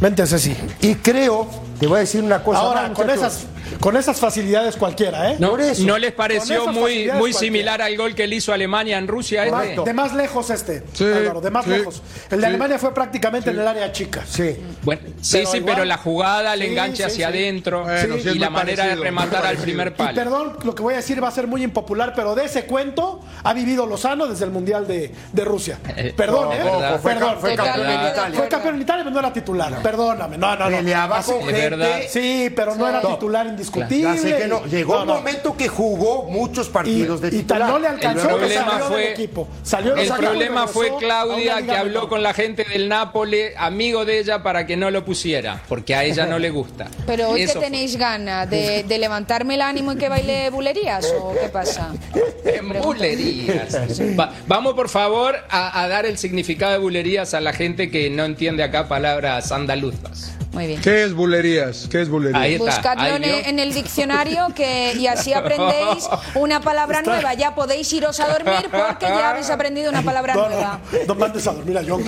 Vente, 0.00 0.26
Ceci. 0.26 0.54
y 0.80 0.96
creo, 0.96 1.46
te 1.78 1.86
voy 1.86 1.98
a 1.98 2.00
decir 2.00 2.22
una 2.22 2.42
cosa 2.42 2.58
Ahora, 2.60 2.82
más, 2.88 2.90
con 2.90 3.08
esas, 3.08 3.44
con 3.80 3.96
esas 3.96 4.18
facilidades 4.20 4.76
cualquiera, 4.76 5.32
¿eh? 5.32 5.36
¿No. 5.38 5.56
¿no 5.56 5.98
les 5.98 6.12
pareció 6.12 6.66
muy, 6.68 7.04
muy 7.04 7.06
cualquiera. 7.08 7.38
similar 7.38 7.82
al 7.82 7.96
gol 7.96 8.14
que 8.14 8.26
le 8.26 8.36
hizo 8.36 8.52
Alemania 8.52 8.98
en 8.98 9.08
Rusia? 9.08 9.44
este? 9.44 9.54
Correcto. 9.54 9.84
De 9.84 9.94
más 9.94 10.14
lejos 10.14 10.50
este, 10.50 10.82
Sí, 10.92 11.04
Álvaro, 11.04 11.40
de 11.40 11.50
más 11.50 11.64
sí, 11.64 11.70
lejos. 11.70 12.02
El 12.30 12.38
de 12.40 12.42
sí. 12.42 12.46
Alemania 12.46 12.78
fue 12.78 12.94
prácticamente 12.94 13.50
en 13.50 13.58
el 13.58 13.66
área 13.68 13.92
chica. 13.92 14.22
Sí. 14.26 14.56
Bueno, 14.82 15.02
sí, 15.20 15.38
Pero 15.38 15.50
sí, 15.50 15.56
igual- 15.58 15.74
pero 15.74 15.84
la 15.84 15.96
jugada 15.98 16.56
le 16.56 16.64
Sí, 16.66 16.70
engancha 16.72 16.96
sí, 17.08 17.22
hacia 17.22 17.30
sí. 17.32 17.38
adentro 17.38 17.82
Bueno, 17.82 18.16
y 18.16 18.38
la 18.38 18.50
manera 18.50 18.86
de 18.86 18.94
rematar 18.96 19.46
al 19.46 19.56
primer 19.56 19.88
Y 19.88 19.90
palo. 19.92 20.14
perdón, 20.14 20.58
lo 20.64 20.74
que 20.74 20.82
voy 20.82 20.94
a 20.94 20.96
decir 20.98 21.22
va 21.22 21.28
a 21.28 21.32
ser 21.32 21.46
muy 21.46 21.62
impopular, 21.62 22.12
pero 22.14 22.34
de 22.34 22.44
ese 22.44 22.64
cuento 22.66 23.20
ha 23.42 23.52
vivido 23.54 23.86
Lozano 23.86 24.26
desde 24.26 24.44
el 24.44 24.50
Mundial 24.50 24.86
de, 24.86 25.12
de 25.32 25.44
Rusia. 25.44 25.78
Perdón, 26.16 26.48
no, 26.48 26.54
¿eh? 26.54 26.58
verdad. 26.62 27.00
Fue, 27.00 27.12
Perdón. 27.14 27.36
fue 27.40 27.54
campeón 27.54 27.86
en 27.90 28.08
Italia. 28.08 28.38
Fue 28.38 28.48
campeón 28.48 28.74
en 28.76 28.82
Italia, 28.82 29.04
pero 29.04 29.14
no 29.14 29.20
era 29.20 29.32
titular. 29.32 29.82
Perdóname. 29.82 30.38
No, 30.38 30.56
no, 30.56 30.70
no. 30.70 30.76
Peleaba 30.76 31.22
con 31.22 31.42
gente. 31.46 32.08
Sí, 32.08 32.50
pero 32.54 32.74
no 32.74 32.88
era 32.88 33.00
titular 33.00 33.46
indiscutible. 33.68 34.02
Ya 34.02 34.16
sé 34.16 34.36
que 34.36 34.46
no. 34.48 34.64
Llegó 34.66 34.94
No, 34.94 35.00
un 35.02 35.06
no. 35.08 35.14
momento 35.14 35.56
que 35.56 35.68
jugó 35.68 36.24
muchos 36.24 36.68
Y, 36.68 36.70
partidos 36.70 37.20
de 37.20 37.28
y 37.28 37.30
titular. 37.30 37.60
tal 37.60 37.68
no 37.70 37.78
le 37.78 37.86
El 37.88 37.94
alcanzó 37.94 38.28
que 38.28 38.34
problema 38.34 38.70
salió 38.70 38.84
fue, 38.86 39.00
del 39.00 39.12
equipo. 39.12 39.48
Salió 39.62 39.92
el 39.94 39.98
equipo 40.00 40.16
y 40.16 40.20
problema 40.24 40.66
fue 40.66 40.90
Claudia 40.98 41.62
que 41.62 41.72
habló 41.72 42.08
con 42.08 42.22
la 42.22 42.34
gente 42.34 42.64
del 42.64 42.88
Nápoles, 42.88 43.54
amigo 43.56 44.04
de 44.04 44.18
ella, 44.18 44.42
para 44.42 44.66
que 44.66 44.76
no 44.76 44.90
lo 44.90 45.04
pusiera, 45.04 45.62
porque 45.68 45.94
a 45.94 46.04
ella 46.04 46.26
no 46.26 46.38
le 46.38 46.50
gusta. 46.50 46.88
Pero 47.06 47.30
hoy 47.30 47.42
Eso 47.42 47.54
que 47.54 47.66
tenéis 47.66 47.96
ganas 47.96 48.48
de, 48.50 48.84
de 48.84 48.98
levantarme 48.98 49.54
el 49.54 49.62
ánimo 49.62 49.92
y 49.92 49.96
que 49.96 50.08
baile 50.08 50.50
bulerías 50.50 51.06
o 51.18 51.34
qué 51.40 51.48
pasa. 51.48 51.92
En 52.44 52.68
bulerías. 52.68 53.74
Va- 54.18 54.32
vamos 54.46 54.74
por 54.74 54.88
favor 54.88 55.34
a, 55.48 55.82
a 55.82 55.88
dar 55.88 56.06
el 56.06 56.18
significado 56.18 56.72
de 56.72 56.78
bulerías 56.78 57.34
a 57.34 57.40
la 57.40 57.52
gente 57.52 57.90
que 57.90 58.10
no 58.10 58.24
entiende 58.24 58.62
acá 58.62 58.88
palabras 58.88 59.52
andaluzas. 59.52 60.32
Muy 60.52 60.66
bien. 60.66 60.80
¿Qué 60.82 61.04
es 61.04 61.14
bulerías? 61.14 61.88
¿Qué 61.90 62.02
es 62.02 62.08
bulerías? 62.10 62.40
Ahí 62.42 62.54
está. 62.54 62.64
Buscadlo 62.66 63.16
en, 63.16 63.24
en 63.24 63.58
el 63.58 63.72
diccionario 63.72 64.48
que, 64.54 64.92
y 64.94 65.06
así 65.06 65.32
aprendéis 65.34 66.08
una 66.34 66.60
palabra 66.60 67.00
nueva. 67.02 67.32
Ya 67.34 67.54
podéis 67.54 67.90
iros 67.92 68.20
a 68.20 68.28
dormir 68.28 68.68
porque 68.70 69.06
ya 69.06 69.30
habéis 69.30 69.48
aprendido 69.50 69.90
una 69.90 70.02
palabra 70.02 70.34
No, 70.34 70.48
nueva. 70.48 70.78
no, 70.92 70.98
no 71.06 71.14
mandes 71.14 71.46
a 71.46 71.52
dormir 71.52 71.78
a 71.78 71.82
John. 71.88 72.04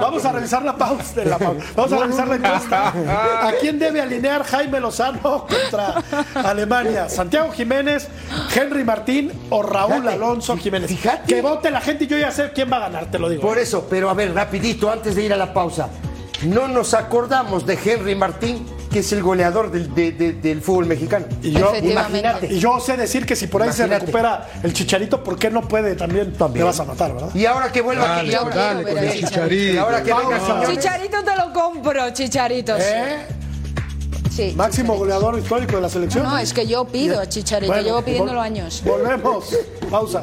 Vamos 0.00 0.24
a 0.24 0.32
revisar 0.32 0.64
la 0.64 0.76
pausa. 0.76 1.14
de 1.14 1.24
la 1.26 1.38
pausa. 1.38 1.64
Vamos 1.76 1.92
a 1.92 1.98
revisar 1.98 2.28
la 2.28 2.36
encuesta. 2.36 2.88
¿A 3.48 3.52
quién 3.60 3.78
debe 3.78 4.00
alinear 4.00 4.44
Jaime 4.44 4.80
Lozano 4.80 5.46
contra 5.46 6.02
Alemania? 6.34 7.08
¿Santiago 7.08 7.52
Jiménez, 7.52 8.08
Henry 8.54 8.82
Martín 8.84 9.30
o 9.50 9.62
Raúl 9.62 9.96
Fíjate, 10.02 10.14
Alonso 10.14 10.56
Jiménez? 10.56 10.88
fíjate. 10.88 11.34
Que 11.34 11.42
vote 11.42 11.70
la 11.70 11.80
gente 11.82 12.04
y 12.04 12.06
yo 12.06 12.16
ya 12.16 12.30
sé 12.30 12.50
quién 12.54 12.72
va 12.72 12.78
a 12.78 12.80
ganar, 12.80 13.10
te 13.10 13.18
lo 13.18 13.28
digo. 13.28 13.42
Por 13.42 13.58
eso, 13.58 13.86
pero 13.90 14.08
a 14.08 14.14
ver, 14.14 14.32
rapidito, 14.34 14.90
antes 14.90 15.14
de 15.14 15.22
ir 15.24 15.32
a 15.32 15.36
la 15.36 15.52
pausa. 15.52 15.88
No 16.44 16.66
nos 16.68 16.92
acordamos 16.94 17.64
de 17.66 17.78
Henry 17.84 18.14
Martín, 18.14 18.66
que 18.90 18.98
es 18.98 19.12
el 19.12 19.22
goleador 19.22 19.70
del, 19.70 19.94
de- 19.94 20.12
de- 20.12 20.32
del 20.32 20.60
fútbol 20.60 20.86
mexicano. 20.86 21.26
Y 21.42 21.52
yo, 21.52 21.72
imagínate. 21.76 22.46
y 22.52 22.58
yo 22.58 22.80
sé 22.80 22.96
decir 22.96 23.24
que 23.24 23.36
si 23.36 23.46
por 23.46 23.62
ahí 23.62 23.68
Imagínate. 23.68 23.94
se 23.94 24.00
recupera 24.00 24.48
el 24.62 24.72
chicharito, 24.72 25.22
¿por 25.22 25.38
qué 25.38 25.50
no 25.50 25.62
puede 25.62 25.94
también? 25.94 26.32
También. 26.34 26.64
Me 26.64 26.70
vas 26.70 26.80
a 26.80 26.84
matar, 26.84 27.14
¿verdad? 27.14 27.34
Y 27.34 27.46
ahora 27.46 27.70
que 27.70 27.80
vuelva 27.80 28.06
Dale, 28.08 28.32
y 28.32 28.34
ahora, 28.34 28.54
dale, 28.56 28.82
con 28.82 28.98
el 28.98 29.08
a 29.08 29.12
chicharito. 29.12 29.74
y 29.74 29.76
ahora 29.78 30.02
que 30.02 30.12
venga. 30.12 30.38
Quiñones. 30.38 30.68
Chicharito 30.70 31.22
te 31.24 31.36
lo 31.36 31.52
compro, 31.52 32.10
Chicharito. 32.10 32.76
sí. 32.76 32.82
¿Eh? 32.86 33.16
Sí. 34.34 34.54
Máximo 34.56 34.96
goleador 34.96 35.38
histórico 35.38 35.76
de 35.76 35.82
la 35.82 35.88
selección. 35.90 36.24
No, 36.24 36.38
es 36.38 36.54
que 36.54 36.66
yo 36.66 36.86
pido 36.86 37.20
a 37.20 37.28
Chicharito, 37.28 37.70
Bueno, 37.70 37.86
llevo 37.86 38.02
pidiéndolo 38.02 38.40
vol- 38.40 38.44
años. 38.44 38.82
Volvemos. 38.84 39.44
Pausa. 39.90 40.22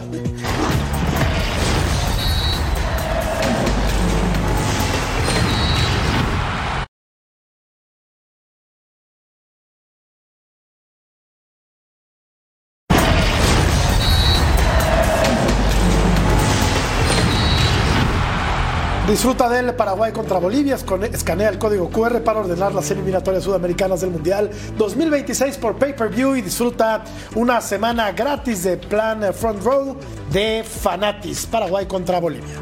Disfruta 19.10 19.49
del 19.49 19.74
Paraguay 19.74 20.12
contra 20.12 20.38
Bolivia, 20.38 20.76
escanea 20.76 21.49
el 21.49 21.57
código 21.57 21.89
QR 21.89 22.22
para 22.22 22.41
ordenar 22.41 22.76
las 22.76 22.91
eliminatorias 22.91 23.43
sudamericanas 23.43 24.01
del 24.01 24.12
Mundial 24.12 24.51
2026 24.78 25.57
por 25.57 25.78
pay-per-view 25.78 26.36
y 26.36 26.43
disfruta 26.43 27.03
una 27.34 27.60
semana 27.60 28.12
gratis 28.12 28.62
de 28.62 28.78
plan 28.78 29.34
Front 29.34 29.64
Row 29.64 29.97
de 30.32 30.64
Fanatis, 30.64 31.47
Paraguay 31.47 31.88
contra 31.88 32.20
Bolivia. 32.20 32.53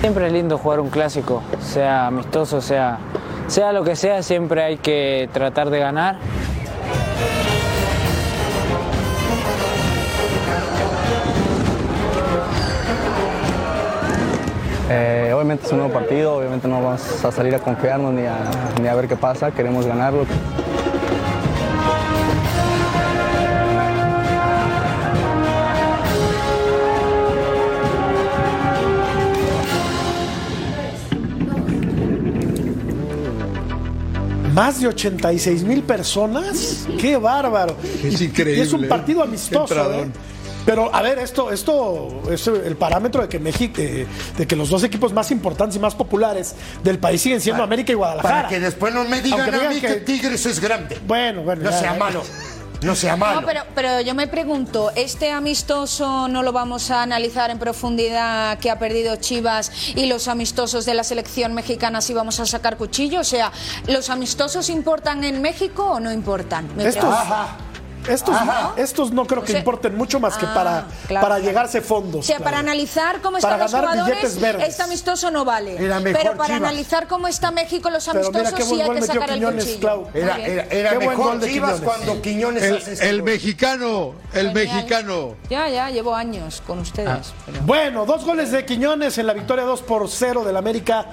Siempre 0.00 0.26
es 0.26 0.32
lindo 0.32 0.58
jugar 0.58 0.80
un 0.80 0.90
clásico, 0.90 1.44
sea 1.60 2.08
amistoso, 2.08 2.60
sea, 2.60 2.98
sea 3.48 3.72
lo 3.72 3.84
que 3.84 3.96
sea, 3.96 4.22
siempre 4.22 4.62
hay 4.62 4.76
que 4.76 5.28
tratar 5.32 5.70
de 5.70 5.78
ganar. 5.78 6.16
Eh, 14.88 15.32
obviamente 15.34 15.66
es 15.66 15.72
un 15.72 15.78
nuevo 15.78 15.92
partido, 15.92 16.36
obviamente 16.36 16.68
no 16.68 16.80
vamos 16.80 17.24
a 17.24 17.32
salir 17.32 17.54
a 17.54 17.58
confiarnos 17.58 18.12
ni 18.12 18.24
a, 18.24 18.36
ni 18.80 18.86
a 18.86 18.94
ver 18.94 19.08
qué 19.08 19.16
pasa, 19.16 19.50
queremos 19.50 19.84
ganarlo. 19.84 20.26
Más 34.56 34.80
de 34.80 34.88
86 34.88 35.64
mil 35.64 35.82
personas. 35.82 36.86
¡Qué 36.98 37.18
bárbaro! 37.18 37.76
Es 38.02 38.22
increíble, 38.22 38.56
y 38.56 38.60
es 38.62 38.72
un 38.72 38.84
¿eh? 38.84 38.88
partido 38.88 39.22
amistoso. 39.22 39.92
¿eh? 39.92 40.06
Pero 40.64 40.92
a 40.94 41.02
ver, 41.02 41.18
esto, 41.18 41.52
esto 41.52 42.22
es 42.30 42.46
el 42.46 42.74
parámetro 42.74 43.20
de 43.20 43.28
que 43.28 43.38
México, 43.38 43.82
de 43.82 44.46
que 44.46 44.56
los 44.56 44.70
dos 44.70 44.82
equipos 44.82 45.12
más 45.12 45.30
importantes 45.30 45.76
y 45.76 45.78
más 45.78 45.94
populares 45.94 46.54
del 46.82 46.98
país 46.98 47.20
siguen 47.20 47.42
siendo 47.42 47.62
América 47.62 47.92
y 47.92 47.96
Guadalajara. 47.96 48.34
Para 48.34 48.48
que 48.48 48.58
después 48.58 48.94
no 48.94 49.04
me 49.04 49.20
digan 49.20 49.54
a 49.54 49.68
mí 49.68 49.78
que... 49.78 49.96
Tigres 49.96 50.46
es 50.46 50.58
grande. 50.58 50.98
Bueno, 51.06 51.42
bueno. 51.42 51.62
No 51.62 51.70
ya, 51.70 51.78
sea 51.78 51.94
malo. 51.94 52.22
No 52.86 52.94
sea 52.94 53.16
malo. 53.16 53.40
No, 53.40 53.46
pero, 53.46 53.62
pero 53.74 54.00
yo 54.00 54.14
me 54.14 54.28
pregunto, 54.28 54.92
¿este 54.94 55.32
amistoso 55.32 56.28
no 56.28 56.44
lo 56.44 56.52
vamos 56.52 56.92
a 56.92 57.02
analizar 57.02 57.50
en 57.50 57.58
profundidad 57.58 58.58
que 58.60 58.70
ha 58.70 58.78
perdido 58.78 59.16
Chivas 59.16 59.72
y 59.96 60.06
los 60.06 60.28
amistosos 60.28 60.86
de 60.86 60.94
la 60.94 61.02
selección 61.02 61.52
mexicana 61.52 62.00
si 62.00 62.14
vamos 62.14 62.38
a 62.38 62.46
sacar 62.46 62.76
cuchillo? 62.76 63.20
O 63.20 63.24
sea, 63.24 63.50
¿los 63.88 64.08
amistosos 64.08 64.70
importan 64.70 65.24
en 65.24 65.42
México 65.42 65.84
o 65.84 66.00
no 66.00 66.12
importan? 66.12 66.68
Me 66.76 66.86
Estos. 66.86 67.12
Estos, 68.08 68.34
Ajá. 68.34 68.72
estos 68.76 69.10
no 69.12 69.26
creo 69.26 69.42
que 69.42 69.46
O 69.46 69.50
sea- 69.52 69.58
importen 69.58 69.96
mucho 69.96 70.20
más 70.20 70.36
que 70.36 70.46
Ah, 70.46 70.54
para, 70.54 70.70
claro, 70.72 70.88
para 71.08 71.20
claro. 71.20 71.38
llegarse 71.44 71.80
fondos. 71.80 72.20
O 72.20 72.22
sea, 72.26 72.38
para 72.40 72.58
analizar 72.58 73.20
cómo 73.20 73.38
Para 73.38 73.54
están 73.56 73.60
los 73.60 73.72
ganar 73.72 73.88
jugadores, 73.90 74.16
billetes 74.22 74.40
verdes. 74.40 74.68
este 74.68 74.82
amistoso 74.82 75.30
no 75.30 75.44
vale. 75.44 75.76
Era 75.82 76.00
mejor 76.00 76.20
Pero 76.22 76.36
para 76.36 76.54
Chivas. 76.54 76.68
analizar 76.70 77.08
cómo 77.08 77.28
está 77.28 77.50
México 77.50 77.90
los 77.90 78.06
amistosos 78.08 78.52
qué 78.54 78.64
buen 78.64 78.78
sí 78.78 78.80
hay 78.82 78.90
que 79.00 79.06
sacar 79.06 79.30
el 79.30 79.44
cuchillo. 79.44 80.08
Era, 80.14 80.36
era, 80.38 80.62
era 80.64 80.90
Qué 80.90 80.96
buen 80.96 81.08
mejor 81.10 81.26
gol 81.26 81.40
de 81.40 81.46
Chivas 81.48 81.72
Quiñones. 81.80 81.94
cuando 81.96 82.22
Quiñones 82.22 82.62
El, 82.62 82.76
hace 82.76 83.08
el 83.08 83.22
mexicano, 83.22 84.12
el 84.32 84.48
Genial. 84.48 84.54
mexicano. 84.54 85.34
Ya, 85.50 85.68
ya, 85.68 85.90
llevo 85.90 86.14
años 86.14 86.62
con 86.66 86.78
ustedes. 86.80 87.32
pero- 87.46 87.60
Bueno, 87.62 88.06
dos 88.06 88.24
goles 88.24 88.50
de 88.50 88.64
Quiñones 88.64 89.18
en 89.18 89.26
la 89.26 89.32
victoria 89.32 89.64
2 89.64 89.82
por 89.82 90.08
0 90.08 90.44
del 90.44 90.56
América 90.56 91.06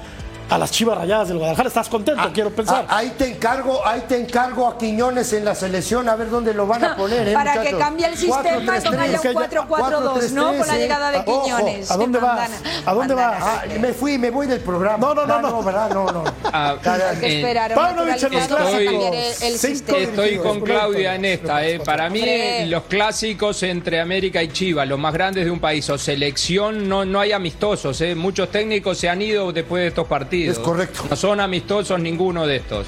a 0.50 0.58
las 0.58 0.72
Chivas 0.72 0.98
Rayadas 0.98 1.28
del 1.30 1.38
Guadalajara. 1.38 1.68
¿Estás 1.70 1.89
contento? 1.89 2.22
Quiero 2.34 2.52
pensar. 2.52 2.86
Ah, 2.88 2.98
ahí 2.98 3.14
te 3.18 3.28
encargo, 3.28 3.86
ahí 3.86 4.04
te 4.08 4.18
encargo 4.20 4.68
a 4.68 4.78
Quiñones 4.78 5.34
en 5.34 5.46
la 5.46 5.56
selección 5.56 6.08
a 6.10 6.16
ver 6.16 6.30
dónde 6.30 6.54
lo 6.54 6.68
van 6.68 6.84
a 6.84 6.96
poner. 6.98 7.28
¿eh, 7.30 7.34
Para 7.34 7.62
que 7.62 7.76
cambie 7.78 8.06
el 8.06 8.18
sistema, 8.18 8.44
4-3-3. 8.44 8.84
ponga 8.84 9.08
ya 9.08 9.16
un 9.18 9.22
Que 9.22 9.34
ya- 9.34 9.39
4-4-2, 9.68 10.32
¿no? 10.32 10.44
Con 10.46 10.58
la 10.60 10.64
4-3-3, 10.66 10.78
llegada 10.78 11.12
de 11.12 11.18
¿eh? 11.18 11.24
Ojo, 11.26 11.44
Quiñones. 11.44 11.91
¿a 11.91 11.98
dónde 11.98 12.20
de 12.20 12.26
vas? 12.26 12.50
¿A 12.86 12.94
dónde 12.94 13.14
vas? 13.16 13.38
Ah, 13.41 13.64
me 13.80 13.94
fui, 13.94 14.18
me 14.18 14.30
voy 14.30 14.48
del 14.48 14.60
programa. 14.60 14.98
No, 14.98 15.14
no, 15.16 15.26
no, 15.26 15.34
Ah, 15.36 15.41
no. 15.41 15.64
¿verdad? 15.64 15.89
No, 15.94 16.06
no. 16.12 16.24
Ah, 16.44 16.76
eh, 17.22 17.72
Paunovic 17.74 18.24
en 18.24 18.34
los 18.34 18.48
clásicos. 18.48 19.41
Estoy 19.41 20.38
con. 20.38 20.62
Claudia 20.62 21.16
en 21.16 21.26
esta. 21.26 21.66
eh. 21.66 21.80
Para 21.80 22.10
mí, 22.10 22.24
los 22.68 22.84
clásicos 22.84 23.64
entre 23.64 24.00
América 24.00 24.41
y 24.44 24.50
Chivas, 24.50 24.88
los 24.88 25.00
más 25.00 25.14
grandes 25.14 25.46
de 25.46 25.52
un 25.52 25.60
país, 25.60 25.89
o 25.89 25.98
selección, 25.98 26.88
no, 26.88 27.06
no 27.06 27.20
hay 27.20 27.32
amistosos. 27.32 28.00
eh. 28.02 28.16
Muchos 28.16 28.50
técnicos 28.50 28.98
se 28.98 29.10
han 29.10 29.22
ido 29.22 29.52
después 29.52 29.82
de 29.82 29.88
estos 29.88 30.08
partidos. 30.08 30.33
Es 30.42 30.60
correcto. 30.60 31.04
No 31.10 31.16
son 31.16 31.40
amistosos 31.40 32.00
ninguno 32.00 32.46
de 32.48 32.58
estos. 32.58 32.86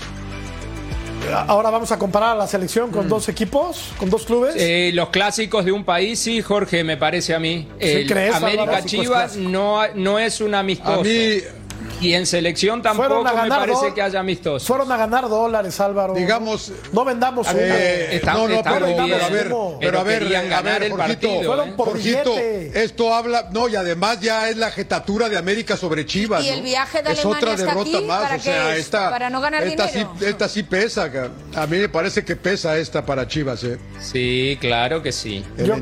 Ahora 1.47 1.71
vamos 1.71 1.91
a 1.91 1.97
comparar 1.97 2.31
a 2.31 2.35
la 2.35 2.47
selección 2.47 2.89
Mm. 2.89 2.93
con 2.93 3.09
dos 3.09 3.27
equipos, 3.29 3.93
con 3.97 4.09
dos 4.11 4.25
clubes. 4.25 4.55
Eh, 4.57 4.91
los 4.93 5.09
clásicos 5.09 5.65
de 5.65 5.71
un 5.71 5.83
país, 5.83 6.19
sí, 6.19 6.41
Jorge, 6.41 6.83
me 6.83 6.97
parece 6.97 7.33
a 7.33 7.39
mí. 7.39 7.67
El 7.79 8.05
crees, 8.07 8.35
América 8.35 8.63
Álvaro? 8.63 8.85
Chivas 8.85 9.35
no, 9.35 9.79
no 9.95 10.19
es 10.19 10.39
un 10.41 10.53
amistoso. 10.53 10.99
A 10.99 11.03
mí, 11.03 11.37
Y 12.01 12.13
en 12.13 12.25
selección 12.25 12.81
tampoco 12.81 13.07
Fueron 13.07 13.27
a 13.27 13.31
me 13.31 13.37
ganar 13.49 13.59
parece 13.59 13.93
que 13.93 14.01
haya 14.01 14.19
amistosos. 14.19 14.67
Fueron 14.67 14.91
a 14.91 14.97
ganar 14.97 15.29
dólares, 15.29 15.79
Álvaro. 15.79 16.13
Digamos- 16.13 16.71
No 16.91 17.05
vendamos 17.05 17.47
humo. 17.47 17.57
Eh, 17.59 18.09
Está- 18.17 18.33
no, 18.33 18.47
no, 18.47 18.55
está 18.55 18.73
pero, 18.73 18.85
muy 18.87 18.95
pero 18.95 19.05
bien. 19.07 19.21
a 19.21 19.29
ver, 19.29 19.43
Pero 19.43 19.77
pero 19.79 19.99
a 19.99 20.03
ver, 20.03 20.23
a 20.53 20.61
ver, 20.61 20.83
el 20.83 20.91
Jorgito, 20.91 20.97
partido, 20.97 21.43
Fueron 21.43 21.69
¿eh? 21.69 21.73
por 21.77 21.87
Jorgito, 21.89 22.37
esto 22.37 23.13
habla, 23.13 23.49
no, 23.51 23.67
y 23.69 23.75
además 23.75 24.19
ya 24.19 24.49
es 24.49 24.57
la 24.57 24.71
jetatura 24.71 25.29
de 25.29 25.37
América 25.37 25.77
sobre 25.77 26.05
Chivas. 26.05 26.43
Y 26.43 26.49
el 26.49 26.59
¿no? 26.59 26.63
viaje 26.65 27.01
de 27.01 27.11
es 27.13 27.19
Alemania 27.19 27.37
otra 27.37 27.51
hasta 27.53 27.65
derrota 27.65 27.97
aquí, 27.97 28.05
más, 28.05 28.21
¿para 28.23 28.35
o 28.35 28.39
sea, 28.39 28.73
es? 28.75 28.79
esta, 28.79 29.09
¿Para 29.09 29.29
no 29.29 29.41
ganar 29.41 29.63
esta 29.63 29.87
dinero? 29.87 30.13
Sí, 30.19 30.25
esta 30.25 30.47
sí 30.49 30.63
pesa, 30.63 31.09
a 31.55 31.67
mí 31.67 31.77
me 31.77 31.89
parece 31.89 32.23
que 32.25 32.35
pesa 32.35 32.77
esta 32.77 33.05
para 33.05 33.27
Chivas, 33.27 33.63
eh. 33.63 33.77
Sí, 34.01 34.57
claro 34.59 35.01
que 35.01 35.11
sí. 35.11 35.43
Yo- 35.57 35.75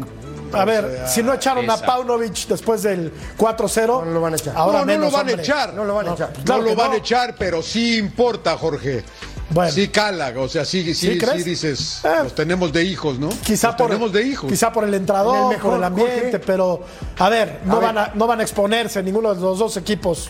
a 0.54 0.66
ver, 0.66 1.04
si 1.08 1.22
no 1.24 1.34
echaron 1.34 1.70
a. 1.70 1.78
Paunovic 1.78 2.48
después 2.48 2.84
del 2.84 3.12
4-0. 3.38 4.06
No 4.06 4.12
lo 4.12 4.22
van 4.22 4.34
a 4.34 4.38
echar. 4.38 4.54
Ahora 4.56 4.80
no, 4.80 4.86
no 4.86 4.86
menos, 4.86 5.06
lo 5.06 5.12
van 5.12 5.22
hombre. 5.22 5.36
a 5.36 5.44
echar. 5.44 5.74
No 5.74 5.84
lo 5.86 5.96
van 5.96 6.08
a 6.10 6.14
echar. 6.14 6.34
claro 6.34 6.62
no 6.62 6.64
lo 6.64 6.70
que 6.70 6.76
van 6.76 6.88
no. 6.90 6.94
a 6.94 6.98
echar, 6.98 7.36
pero 7.38 7.62
sí 7.62 7.98
importa, 7.98 8.58
Jorge. 8.58 9.04
Bueno. 9.50 9.72
Sí 9.72 9.90
cala, 9.90 10.34
o 10.38 10.48
sea, 10.50 10.66
sí, 10.66 10.96
sí, 10.96 11.20
¿Sí 11.20 11.44
dices, 11.44 12.02
Eh. 12.04 12.10
los 12.24 12.34
tenemos 12.34 12.72
de 12.74 12.84
hijos, 12.84 13.20
¿no? 13.20 13.30
Quizá 13.44 13.68
Los 13.68 13.76
por, 13.76 13.88
tenemos 13.88 14.12
de 14.14 14.24
hijos. 14.24 14.50
quizá 14.50 14.72
por 14.72 14.84
el 14.84 14.94
entrador, 14.96 15.36
En 15.36 15.44
el 15.44 15.50
mejor, 15.50 15.70
por 15.72 15.78
el 15.80 15.84
ambiente, 15.84 16.22
Jorge. 16.32 16.40
pero 16.40 16.82
a 17.20 17.30
ver, 17.30 17.60
no, 17.66 17.74
A 17.74 17.80
ver. 17.80 17.86
van 17.94 17.98
a, 18.00 18.12
no 18.16 18.26
van 18.26 18.40
a 18.40 18.44
exponerse 18.44 19.04
ninguno 19.04 19.34
de 19.36 19.42
los 19.42 19.60
dos 19.60 19.78
equipos. 19.78 20.30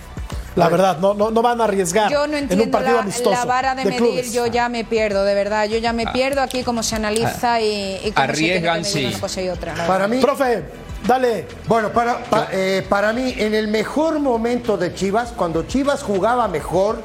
La 0.56 0.70
verdad, 0.70 0.98
no, 1.00 1.14
no, 1.14 1.32
no 1.32 1.42
van 1.42 1.60
a 1.62 1.64
arriesgar 1.64 2.12
Yo 2.12 2.20
no 2.20 2.24
en 2.26 2.30
un 2.32 2.38
entiendo 2.52 2.70
partido 2.72 2.96
la, 2.96 3.02
amistoso. 3.02 3.32
la 3.32 3.46
vara 3.46 3.74
de, 3.76 3.86
medir, 3.86 3.98
clubes. 3.98 4.34
yo 4.34 4.46
ya 4.48 4.70
me 4.70 4.84
pierdo, 4.84 5.24
de 5.24 5.34
verdad, 5.34 5.66
yo 5.68 5.78
ya 5.80 5.94
me 5.94 6.06
pierdo 6.08 6.42
aquí 6.42 6.64
cómo 6.64 6.84
se 6.84 6.96
analiza 6.96 7.60
y, 7.62 8.00
y 8.04 8.12
cómo 8.12 8.28
se 8.28 8.34
tiene 8.34 8.62
que 8.62 8.70
Arriesgan, 8.70 8.82
medir 8.82 8.86
sí. 8.94 9.06
una 9.06 9.20
cosa 9.20 9.42
y 9.42 9.50
otra. 9.50 9.74
Para 9.74 9.88
verdad. 9.94 10.08
mí, 10.10 10.22
Profe, 10.22 10.64
dale. 11.08 11.48
Bueno, 11.68 11.90
para, 11.92 12.24
pa- 12.26 12.50
eh, 12.52 12.86
para 12.88 13.14
mí, 13.14 13.34
en 13.38 13.56
el 13.56 13.68
mejor 13.68 14.20
momento 14.20 14.78
de 14.78 14.94
Chivas, 14.94 15.32
cuando 15.32 15.64
Chivas 15.64 16.04
jugaba 16.04 16.48
mejor, 16.48 17.02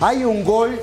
hay 0.00 0.24
un 0.24 0.44
gol 0.44 0.80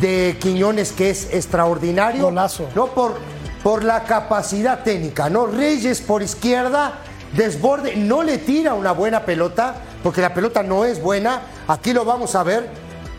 de 0.00 0.36
Quiñones 0.40 0.90
que 0.92 1.10
es 1.10 1.28
extraordinario. 1.32 2.24
Golazo. 2.24 2.68
No 2.74 2.86
por, 2.88 3.14
por 3.62 3.84
la 3.84 4.02
capacidad 4.04 4.82
técnica, 4.82 5.30
¿no? 5.30 5.46
Reyes 5.46 6.00
por 6.00 6.20
izquierda, 6.22 6.94
desborde, 7.36 7.94
no 7.94 8.22
le 8.24 8.38
tira 8.38 8.74
una 8.74 8.90
buena 8.92 9.24
pelota, 9.24 9.76
porque 10.04 10.20
la 10.20 10.34
pelota 10.34 10.62
no 10.62 10.84
es 10.84 11.02
buena. 11.02 11.40
Aquí 11.66 11.94
lo 11.94 12.04
vamos 12.04 12.34
a 12.34 12.42
ver, 12.42 12.68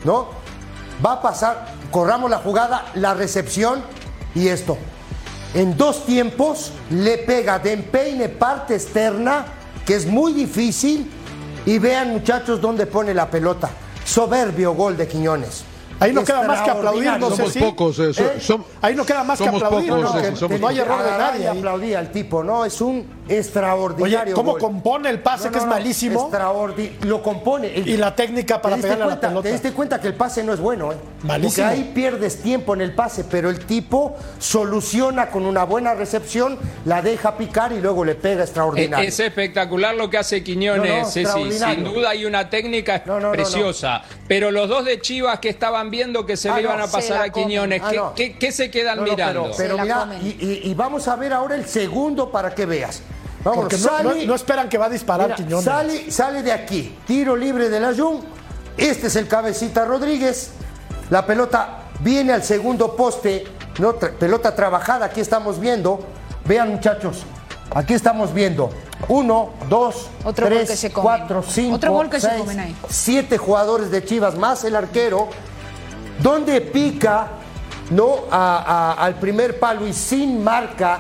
¿no? 0.04 0.30
Va 1.04 1.14
a 1.14 1.22
pasar, 1.22 1.66
corramos 1.90 2.30
la 2.30 2.38
jugada, 2.38 2.86
la 2.94 3.16
recepción 3.16 3.84
y 4.36 4.48
esto. 4.48 4.78
En 5.56 5.76
dos 5.76 6.06
tiempos 6.06 6.72
le 6.92 7.18
pega 7.18 7.58
de 7.58 7.74
empeine 7.74 8.30
parte 8.30 8.76
externa, 8.76 9.46
que 9.84 9.96
es 9.96 10.06
muy 10.06 10.32
difícil, 10.32 11.12
y 11.66 11.80
vean 11.80 12.12
muchachos 12.12 12.62
dónde 12.62 12.86
pone 12.86 13.16
la 13.16 13.32
pelota. 13.32 13.72
Soberbio 14.06 14.74
gol 14.76 14.96
de 14.96 15.08
Quiñones. 15.08 15.64
Ahí 16.00 16.12
no 16.14 16.24
queda 16.24 16.44
más 16.44 16.62
que 16.62 16.70
aplaudir, 16.72 17.12
no 17.20 17.30
sé 17.30 17.36
Somos 17.38 17.54
si- 17.54 17.60
pocos, 17.60 18.00
eh, 18.00 18.14
so- 18.40 18.56
¿Eh? 18.56 18.62
Ahí 18.82 18.96
no 18.96 19.06
queda 19.06 19.24
más 19.24 19.40
que 19.40 19.46
somos 19.46 19.64
aplaudir, 19.64 19.90
pocos, 19.90 20.14
¿no? 20.14 20.20
eh, 20.20 20.30
Que- 20.32 20.36
somos 20.36 20.52
que 20.52 20.60
no 20.60 20.68
hay 20.68 20.80
error 20.80 21.04
de 21.04 21.12
nadie. 21.12 21.44
y 21.44 21.46
ahí. 21.48 21.58
aplaudí 21.58 21.94
al 21.94 22.12
tipo, 22.12 22.44
¿no? 22.44 22.66
Es 22.66 22.82
un 22.82 23.08
Oye, 23.28 23.38
extraordinario 23.40 24.36
¿cómo 24.36 24.52
gol. 24.52 24.60
compone 24.62 25.10
el 25.10 25.20
pase 25.22 25.46
No, 25.46 25.52
que 25.52 25.58
no, 25.58 25.64
es 25.64 25.66
no, 25.68 25.72
malísimo? 25.74 26.30
extraordi- 26.30 27.00
Lo 27.04 27.24
compone. 27.24 27.74
El- 27.76 27.88
Y 27.88 27.98
la 27.98 28.14
técnica 28.16 28.62
para 28.62 28.76
¿Te 28.76 28.82
diste 28.82 28.88
pegarle 28.88 29.04
a 29.04 29.08
la 29.08 29.12
cuenta? 29.14 29.28
pelota. 29.30 29.44
Te 29.48 29.52
diste 29.54 29.72
cuenta 29.72 30.02
que 30.02 30.08
el 30.08 30.14
pase 30.16 30.44
no 30.44 30.54
es 30.54 30.60
bueno, 30.60 30.92
¿eh? 30.92 30.98
Malísimo. 31.24 31.68
Porque 31.68 31.82
ahí 31.82 31.92
pierdes 31.96 32.42
tiempo 32.42 32.74
en 32.74 32.82
el 32.82 32.94
pase, 32.94 33.24
pero 33.24 33.50
el 33.50 33.66
tipo 33.66 34.16
soluciona 34.38 35.30
con 35.30 35.46
una 35.46 35.64
buena 35.64 35.94
recepción, 35.96 36.58
la 36.86 37.02
deja 37.02 37.38
picar 37.38 37.72
y 37.72 37.80
luego 37.82 38.04
le 38.06 38.16
pega 38.16 38.44
Es, 38.44 38.50
extraordinario. 38.50 39.08
es 39.08 39.20
espectacular 39.20 39.96
lo 39.96 40.10
que 40.10 40.18
hace 40.18 40.44
Quiñones, 40.44 40.90
No, 40.92 40.98
no, 41.00 41.06
Ceci. 41.06 41.20
extraordinario. 41.22 41.86
Sin 41.86 41.94
duda 41.94 42.10
hay 42.12 42.26
una 42.26 42.50
técnica 42.50 43.02
No, 43.06 43.14
no, 43.16 43.20
no, 43.20 43.28
no. 43.28 43.32
preciosa. 43.34 44.04
Pero 44.28 44.52
los 44.52 44.68
dos 44.70 44.86
de 44.86 45.00
Chivas 45.02 45.40
que 45.40 45.50
estaban 45.50 45.85
viendo 45.90 46.26
que 46.26 46.38
se 46.38 46.50
Ah, 46.50 46.56
le 46.58 46.64
no, 46.64 46.70
iban 46.70 46.82
a 46.82 46.88
se 46.88 46.92
pasar 46.92 47.22
a 47.22 47.30
Quiñones, 47.30 47.82
comen. 47.82 47.94
¿qué, 47.94 48.00
Ah, 48.00 48.04
no. 48.10 48.14
qué- 48.16 48.38
qué 48.38 48.52
se 48.52 48.70
quedan 48.72 48.98
No, 48.98 49.06
no, 49.06 49.12
mirando? 49.12 49.42
pero, 49.44 49.56
pero 49.58 49.76
Se 49.78 49.82
mira, 49.84 50.08
y, 50.22 50.28
y- 50.40 50.62
y 50.72 50.74
vamos 50.74 51.08
a 51.08 51.16
ver 51.16 51.34
ahora 51.34 51.56
el 51.56 51.66
segundo 51.68 52.32
para 52.32 52.54
que 52.54 52.66
veas. 52.66 53.02
Vamos, 53.44 53.60
Porque 53.62 53.78
no, 53.78 53.84
sale, 53.90 54.22
no- 54.22 54.26
no 54.28 54.36
esperan 54.36 54.68
que 54.70 54.78
va 54.78 54.86
a 54.88 54.90
disparar 54.90 55.28
mira, 55.28 55.36
Quiñones. 55.36 55.66
sale, 55.66 56.12
sale 56.12 56.42
de 56.44 56.52
aquí, 56.52 56.96
tiro 57.06 57.36
libre 57.36 57.70
de 57.70 57.80
la 57.80 57.94
Jun. 57.94 58.22
Este 58.78 59.08
es 59.08 59.16
el 59.16 59.28
cabecita 59.28 59.86
Rodríguez. 59.86 60.52
La 61.12 61.26
pelota 61.26 61.84
viene 62.00 62.34
al 62.34 62.44
segundo 62.44 62.96
poste, 62.96 63.46
no, 63.80 63.94
Tra- 63.96 64.14
pelota 64.14 64.56
trabajada, 64.56 65.06
aquí 65.06 65.22
estamos 65.22 65.60
viendo. 65.60 66.00
Vean 66.46 66.70
muchachos, 66.70 67.24
aquí 67.74 67.94
estamos 67.94 68.34
viendo. 68.34 68.72
Uno, 69.08 69.52
dos, 69.70 70.08
Otro 70.24 70.48
gol 70.48 70.56
tres, 70.56 70.70
que 70.72 70.76
se 70.78 70.92
comen. 70.92 71.04
cuatro, 71.20 71.44
cinco, 71.48 71.76
Otro 71.76 71.92
gol 71.92 72.10
que 72.10 72.20
se 72.20 72.28
seis, 72.30 72.40
comen 72.40 72.60
ahí. 72.60 72.76
siete 72.90 73.38
jugadores 73.38 73.92
de 73.92 74.04
Chivas 74.04 74.36
más 74.36 74.64
el 74.64 74.76
arquero 74.76 75.28
donde 76.22 76.62
pica 76.62 77.28
no 77.92 78.26
a- 78.32 78.94
a- 78.98 79.04
al 79.06 79.16
primer 79.16 79.60
palo 79.60 79.86
y 79.88 79.94
sin 79.94 80.44
marca 80.44 81.00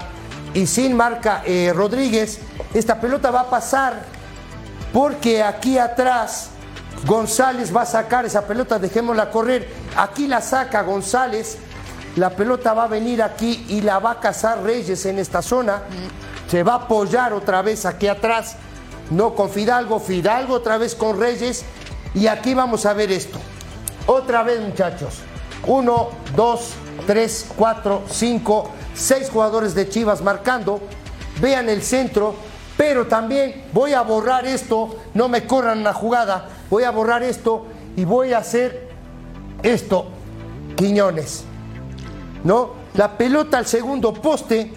y 0.54 0.68
sin 0.68 0.96
marca 0.96 1.42
eh, 1.46 1.72
Rodríguez 1.76 2.40
esta 2.74 3.00
pelota 3.00 3.32
va 3.32 3.42
a 3.42 3.50
pasar 3.50 4.04
porque 4.94 5.44
aquí 5.44 5.78
atrás 5.78 6.50
González 7.06 7.76
va 7.76 7.82
a 7.82 7.86
sacar 7.86 8.26
esa 8.26 8.48
pelota 8.48 8.80
dejémosla 8.80 9.30
correr. 9.30 9.70
Aquí 9.98 10.28
la 10.28 10.42
saca 10.42 10.82
González 10.84 11.58
la 12.16 12.30
pelota 12.30 12.74
va 12.74 12.86
a 12.86 12.88
venir 12.88 13.22
aquí 13.22 13.66
y 13.68 13.82
la 13.82 14.00
va 14.00 14.12
a 14.12 14.20
cazar 14.22 14.64
Reyes 14.64 15.06
en 15.06 15.20
esta 15.20 15.42
zona. 15.42 15.82
Se 16.50 16.64
va 16.64 16.74
a 16.74 16.76
apoyar 16.78 17.34
otra 17.34 17.62
vez 17.62 17.86
aquí 17.86 18.08
atrás 18.08 18.56
no 19.12 19.36
con 19.36 19.50
Fidalgo 19.50 20.00
Fidalgo 20.00 20.54
otra 20.56 20.78
vez 20.78 20.96
con 20.96 21.20
Reyes 21.20 21.64
y 22.16 22.28
aquí 22.28 22.54
vamos 22.54 22.86
a 22.86 22.94
ver 22.94 23.12
esto 23.12 23.40
otra 24.08 24.44
vez, 24.44 24.62
muchachos. 24.62 25.20
Uno, 25.68 26.10
dos, 26.36 26.74
tres, 27.08 27.48
cuatro, 27.56 28.04
cinco, 28.10 28.70
seis 28.94 29.30
jugadores 29.30 29.74
de 29.76 29.90
Chivas 29.90 30.22
marcando. 30.22 30.80
Vean 31.42 31.70
el 31.70 31.82
centro, 31.82 32.36
pero 32.78 33.08
también 33.08 33.66
voy 33.74 33.94
a 33.94 34.02
borrar 34.02 34.46
esto. 34.46 34.98
No 35.14 35.28
me 35.28 35.46
corran 35.46 35.84
la 35.84 35.94
jugada. 35.94 36.50
Voy 36.70 36.84
a 36.84 36.92
borrar 36.92 37.24
esto 37.24 37.66
y 37.96 38.06
voy 38.06 38.34
a 38.34 38.40
hacer 38.40 38.90
esto. 39.64 40.08
Quiñones. 40.76 41.46
¿No? 42.44 42.74
La 42.94 43.18
pelota 43.18 43.58
al 43.58 43.66
segundo 43.66 44.14
poste 44.14 44.72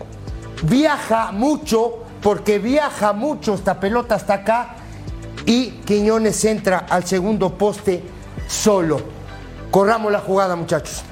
viaja 0.62 1.32
mucho, 1.32 1.98
porque 2.22 2.58
viaja 2.58 3.12
mucho 3.12 3.54
esta 3.54 3.78
pelota 3.78 4.16
hasta 4.16 4.34
acá, 4.34 4.76
y 5.44 5.70
Quiñones 5.84 6.44
entra 6.44 6.86
al 6.88 7.04
segundo 7.04 7.50
poste 7.50 8.02
solo. 8.48 9.17
Corramos 9.70 10.10
la 10.12 10.20
jugada, 10.20 10.56
muchachos. 10.56 11.02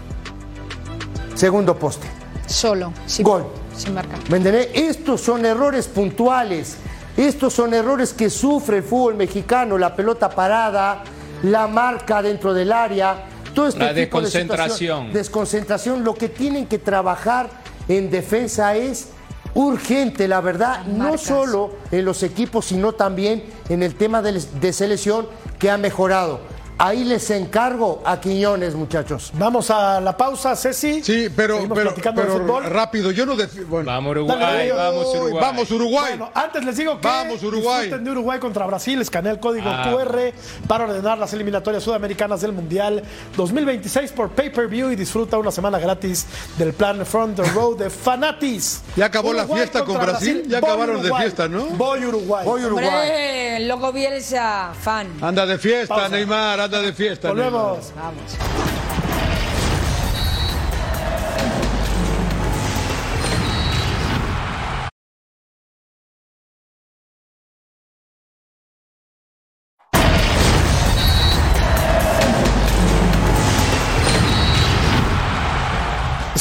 Segundo 1.35 1.79
poste. 1.79 2.07
Solo. 2.47 2.93
Sin, 3.07 3.25
Gol. 3.25 3.47
Sin 3.77 3.95
marcar. 3.95 4.19
¿Me 4.31 4.39
entendés? 4.39 4.69
Estos 4.75 5.21
son 5.21 5.45
errores 5.45 5.87
puntuales. 5.87 6.77
Estos 7.17 7.53
son 7.53 7.75
errores 7.75 8.13
que 8.13 8.31
sufre 8.31 8.79
el 8.79 8.83
fútbol 8.83 9.15
mexicano. 9.15 9.77
La 9.77 9.95
pelota 9.95 10.31
parada, 10.31 11.03
la 11.43 11.67
marca 11.67 12.23
dentro 12.23 12.55
del 12.55 12.73
área. 12.73 13.25
Todo 13.55 13.69
este 13.69 13.81
La 13.81 13.95
tipo 13.95 14.19
de 14.21 14.25
desconcentración. 14.27 14.79
situación- 14.79 15.13
desconcentración. 15.13 16.05
Lo 16.05 16.15
que 16.15 16.29
tienen 16.29 16.67
que 16.67 16.79
trabajar 16.79 17.49
en 17.89 18.11
defensa 18.11 18.75
es 18.75 19.09
urgente, 19.55 20.29
la 20.29 20.41
verdad, 20.43 20.85
no 20.87 21.05
marcas. 21.05 21.23
solo 21.23 21.71
en 21.91 22.05
los 22.05 22.23
equipos, 22.23 22.67
sino 22.67 22.93
también 22.93 23.45
en 23.71 23.83
el 23.83 23.95
tema 23.95 24.21
de, 24.21 24.33
de 24.61 24.73
selección 24.73 25.27
que 25.59 25.71
ha 25.71 25.79
mejorado. 25.79 26.41
Ahí 26.79 27.05
les 27.05 27.31
encargo 27.31 28.03
a 28.05 28.21
Quiñones, 28.21 28.75
muchachos. 28.75 29.31
Vamos 29.35 29.71
a 29.71 29.99
la 29.99 30.15
pausa, 30.15 30.55
Ceci. 30.55 31.03
Sí, 31.03 31.29
pero, 31.35 31.67
pero, 31.75 31.95
pero 31.95 32.33
fútbol. 32.39 32.65
rápido, 32.65 33.11
yo 33.13 33.25
no 33.25 33.35
defiendo. 33.35 33.71
Bueno, 33.71 33.87
Vamos 33.91 34.11
Uruguay, 34.11 34.39
Dale, 34.39 34.73
vamos 34.73 35.07
Uruguay. 35.15 35.41
Vamos 35.41 35.71
Uruguay. 35.71 36.09
Bueno, 36.19 36.31
antes 36.35 36.65
les 36.67 36.77
digo 36.77 37.01
que 37.01 37.09
Vamos, 37.09 37.43
Uruguay. 37.43 37.81
disfruten 37.85 38.05
de 38.05 38.11
Uruguay 38.11 38.39
contra 38.39 38.67
Brasil, 38.67 39.01
escanea 39.01 39.33
el 39.33 39.41
código 39.41 39.71
Ah. 39.71 39.91
QR 39.91 40.35
para 40.69 40.85
ordenar 40.85 41.17
las 41.17 41.33
eliminatorias 41.33 41.83
sudamericanas 41.83 42.43
del 42.43 42.53
Mundial 42.53 43.03
2026 43.39 44.13
por 44.13 44.29
pay-per-view 44.33 44.91
y 44.91 44.97
disfruta 44.97 45.39
una 45.39 45.51
semana 45.51 45.79
gratis 45.79 46.27
del 46.59 46.75
plan 46.75 47.07
Front 47.07 47.37
the 47.37 47.51
Road 47.53 47.79
de 47.79 47.89
Fanatis. 47.89 48.83
Ya 48.97 49.07
acabó 49.07 49.33
la 49.33 49.47
fiesta 49.47 49.83
con 49.83 49.99
Brasil, 49.99 50.43
ya 50.47 50.61
Voy 50.61 50.69
acabaron 50.71 51.03
de 51.03 51.11
fiesta, 51.15 51.49
¿no? 51.49 51.65
Voy 51.69 52.05
Uruguay. 52.05 52.45
Voy 52.45 52.65
Uruguay. 52.65 52.87
Hombre, 52.87 53.61
loco 53.61 53.93
Bielsa, 53.93 54.73
fan. 54.79 55.09
Anda 55.23 55.47
de 55.47 55.57
fiesta, 55.57 55.95
Pausa. 55.95 56.11
Neymar, 56.11 56.66
anda 56.67 56.83
de 56.83 56.93
fiesta. 56.93 57.33
Vamos. 57.33 57.93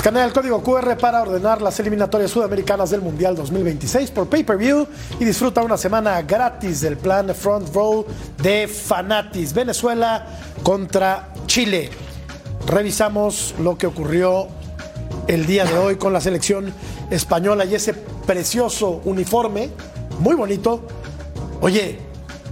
Escanea 0.05 0.25
el 0.25 0.33
código 0.33 0.61
QR 0.61 0.95
para 0.97 1.23
ordenar 1.23 1.63
las 1.63 1.79
eliminatorias 1.79 2.29
sudamericanas 2.29 2.91
del 2.91 3.01
Mundial 3.01 3.35
2026 3.35 4.11
por 4.11 4.29
pay-per-view 4.29 4.85
y 5.19 5.25
disfruta 5.25 5.63
una 5.63 5.77
semana 5.77 6.21
gratis 6.21 6.81
del 6.81 6.95
plan 6.95 7.33
Front 7.33 7.73
Row 7.73 8.05
de 8.37 8.67
Fanatis. 8.67 9.51
Venezuela 9.51 10.27
contra 10.61 11.29
Chile. 11.47 11.89
Revisamos 12.67 13.55
lo 13.59 13.79
que 13.79 13.87
ocurrió 13.87 14.47
el 15.25 15.47
día 15.47 15.65
de 15.65 15.75
hoy 15.75 15.95
con 15.95 16.13
la 16.13 16.21
selección 16.21 16.71
española 17.09 17.65
y 17.65 17.73
ese 17.73 17.95
precioso 17.95 19.01
uniforme, 19.05 19.71
muy 20.19 20.35
bonito. 20.35 20.81
Oye, 21.61 21.97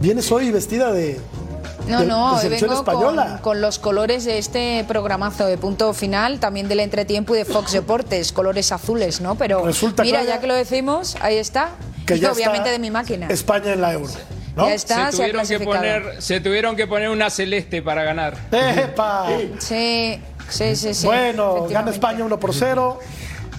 vienes 0.02 0.32
hoy 0.32 0.50
vestida 0.50 0.92
de, 0.92 1.22
No, 1.88 2.00
de- 2.02 2.06
no, 2.06 2.30
de 2.30 2.36
hoy 2.36 2.42
selección 2.42 2.70
vengo 2.70 2.82
española. 2.82 3.26
con, 3.34 3.38
con 3.40 3.62
los 3.62 3.80
colores 3.80 4.24
de 4.26 4.38
este 4.38 4.86
programazo 4.88 5.46
de 5.46 5.58
punto 5.58 5.94
final, 5.94 6.40
también 6.40 6.68
del 6.68 6.80
entretiempo 6.80 7.36
y 7.36 7.40
de 7.40 7.46
Fox 7.46 7.72
Deportes, 7.74 8.32
colores 8.32 8.72
azules, 8.72 9.20
¿no? 9.22 9.36
Pero 9.36 9.66
Resulta, 9.66 10.04
mira, 10.04 10.24
ya 10.24 10.40
que 10.40 10.48
lo 10.48 10.56
decimos, 10.56 11.18
ahí 11.22 11.38
está. 11.38 11.70
que 12.06 12.16
y 12.16 12.20
ya 12.20 12.32
obviamente 12.32 12.60
está 12.70 12.72
de 12.72 12.80
mi 12.80 12.90
máquina. 12.92 13.28
España 13.28 13.74
en 13.74 13.82
la 13.82 13.94
Euro. 13.94 14.14
¿no? 14.56 14.68
Ya 14.68 14.76
está, 14.76 15.12
se, 15.12 15.18
se 15.18 15.24
ha 15.24 15.26
tuvieron 15.26 15.42
que 15.48 15.48
clasificado. 15.58 15.78
poner, 16.04 16.22
se 16.22 16.40
tuvieron 16.40 16.76
que 16.76 16.86
poner 16.88 17.10
una 17.10 17.30
celeste 17.32 17.82
para 17.82 18.04
ganar. 18.04 18.38
¡Epa! 18.52 19.28
Sí, 19.58 20.22
sí, 20.48 20.76
sí, 20.76 20.94
sí. 20.94 21.06
bueno, 21.08 21.66
gana. 21.70 21.90
España 21.90 22.24
1 22.24 22.40
por 22.40 22.54
0. 22.54 23.00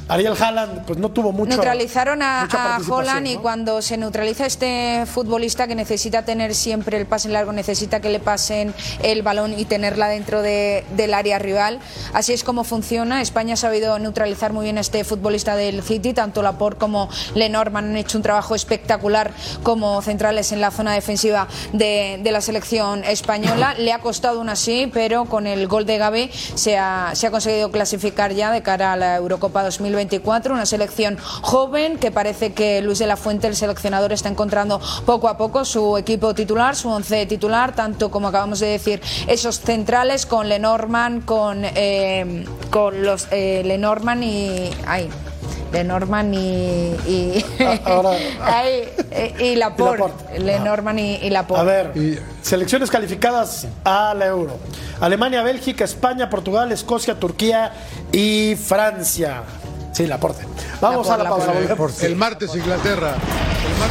Ariel 0.08 0.34
Haaland, 0.38 0.84
pues 0.84 0.98
no 0.98 1.10
tuvo 1.10 1.32
mucho. 1.32 1.48
Neutralizaron 1.48 2.20
a, 2.22 2.46
Holland 2.88 3.26
y 3.26 3.36
cuando 3.36 3.80
se 3.80 3.96
neutraliza 3.96 4.44
este 4.46 5.04
futbolista 5.06 5.66
que 5.66 5.74
necesita 5.74 6.24
tener 6.24 6.54
siempre 6.54 6.98
el 6.98 7.06
pase 7.06 7.28
largo, 7.30 7.52
necesita 7.52 8.00
que 8.00 8.10
le 8.10 8.20
pasen 8.20 8.74
el 9.02 9.22
balón 9.22 9.58
y 9.58 9.64
tenerla 9.64 10.08
dentro 10.08 10.42
de- 10.42 10.84
del 10.94 11.14
área 11.14 11.38
rival. 11.38 11.78
Así 12.12 12.32
es 12.34 12.44
como 12.44 12.64
funciona. 12.64 13.22
España 13.22 13.54
ha 13.54 13.56
sabido 13.56 13.98
neutralizar 13.98 14.52
muy 14.52 14.64
bien 14.64 14.76
a 14.78 14.82
este 14.82 15.04
futbolista 15.04 15.56
del 15.56 15.82
City, 15.82 16.12
tanto 16.12 16.42
Laporte 16.42 16.78
como 16.80 17.08
Lenormand 17.34 17.90
han 17.90 17.96
hecho 17.96 18.18
un 18.18 18.22
trabajo 18.22 18.54
espectacular 18.54 19.30
como 19.62 20.02
centrales 20.02 20.52
en 20.52 20.60
la 20.60 20.70
zona 20.70 20.92
defensiva 20.92 21.48
de, 21.72 22.20
de 22.22 22.32
la 22.32 22.40
selección 22.40 23.04
española. 23.04 23.74
Le 23.78 23.92
ha 23.92 24.00
costado 24.00 24.38
aún 24.38 24.48
así, 24.50 24.90
pero 24.92 25.24
con 25.24 25.46
el 25.46 25.66
gol 25.66 25.86
de 25.86 25.96
Gabe 25.98 26.30
se 26.54 26.76
ha, 26.76 27.12
se 27.14 27.26
ha 27.26 27.30
conseguido 27.30 27.70
clasificar 27.70 28.32
ya 28.34 28.50
de 28.52 28.62
cara 28.62 28.92
a 28.92 28.96
la 28.96 29.16
Eurocopa 29.16 29.62
2024. 29.94 30.54
Una 30.54 30.66
selección 30.66 31.16
joven 31.42 31.98
que 31.98 32.10
parece 32.10 32.52
que 32.52 32.80
Luis 32.82 32.98
de 32.98 33.06
la 33.06 33.16
Fuente, 33.16 33.46
el 33.46 33.56
seleccionador, 33.56 34.12
está 34.12 34.28
encontrando 34.28 34.80
poco 35.06 35.28
a 35.28 35.36
poco 35.36 35.64
su 35.64 35.96
equipo 35.96 36.34
titular, 36.34 36.76
su 36.76 36.88
once 36.90 37.24
titular, 37.26 37.74
tanto 37.74 38.10
como 38.10 38.28
acabamos 38.28 38.60
de 38.60 38.66
decir, 38.68 39.00
esos 39.28 39.60
centrales 39.60 40.26
con 40.26 40.48
Lenormand, 40.48 41.24
con, 41.24 41.62
eh, 41.64 42.44
con 42.70 43.02
los 43.04 43.28
eh, 43.30 43.62
Lenormand 43.64 44.22
y. 44.24 44.70
Ay, 44.86 45.08
Lenormand 45.72 46.34
y. 46.34 46.38
y 47.08 47.44
Ah, 47.60 47.78
ahora- 47.86 48.10
Ay, 48.44 48.88
eh, 49.10 49.34
y 49.40 49.56
Laporte. 49.56 49.98
Laporte. 50.02 50.38
Lenormand 50.40 50.98
y, 51.00 51.02
y 51.16 51.30
Laporte. 51.30 51.60
A 51.60 51.64
ver, 51.64 51.92
selecciones 52.42 52.90
calificadas 52.90 53.66
a 53.84 54.14
la 54.14 54.26
Euro. 54.26 54.56
Alemania, 55.00 55.42
Bélgica, 55.42 55.84
España, 55.84 56.30
Portugal, 56.30 56.70
Escocia, 56.70 57.18
Turquía 57.18 57.72
y 58.12 58.54
Francia. 58.56 59.42
Sí, 59.94 60.06
la 60.06 60.16
aporte. 60.16 60.44
Vamos 60.80 61.08
a 61.08 61.16
la 61.16 61.30
pausa. 61.30 61.52
El 62.02 62.16
martes 62.16 62.54
Inglaterra. 62.54 63.14
El 63.14 63.78
mar- 63.78 63.90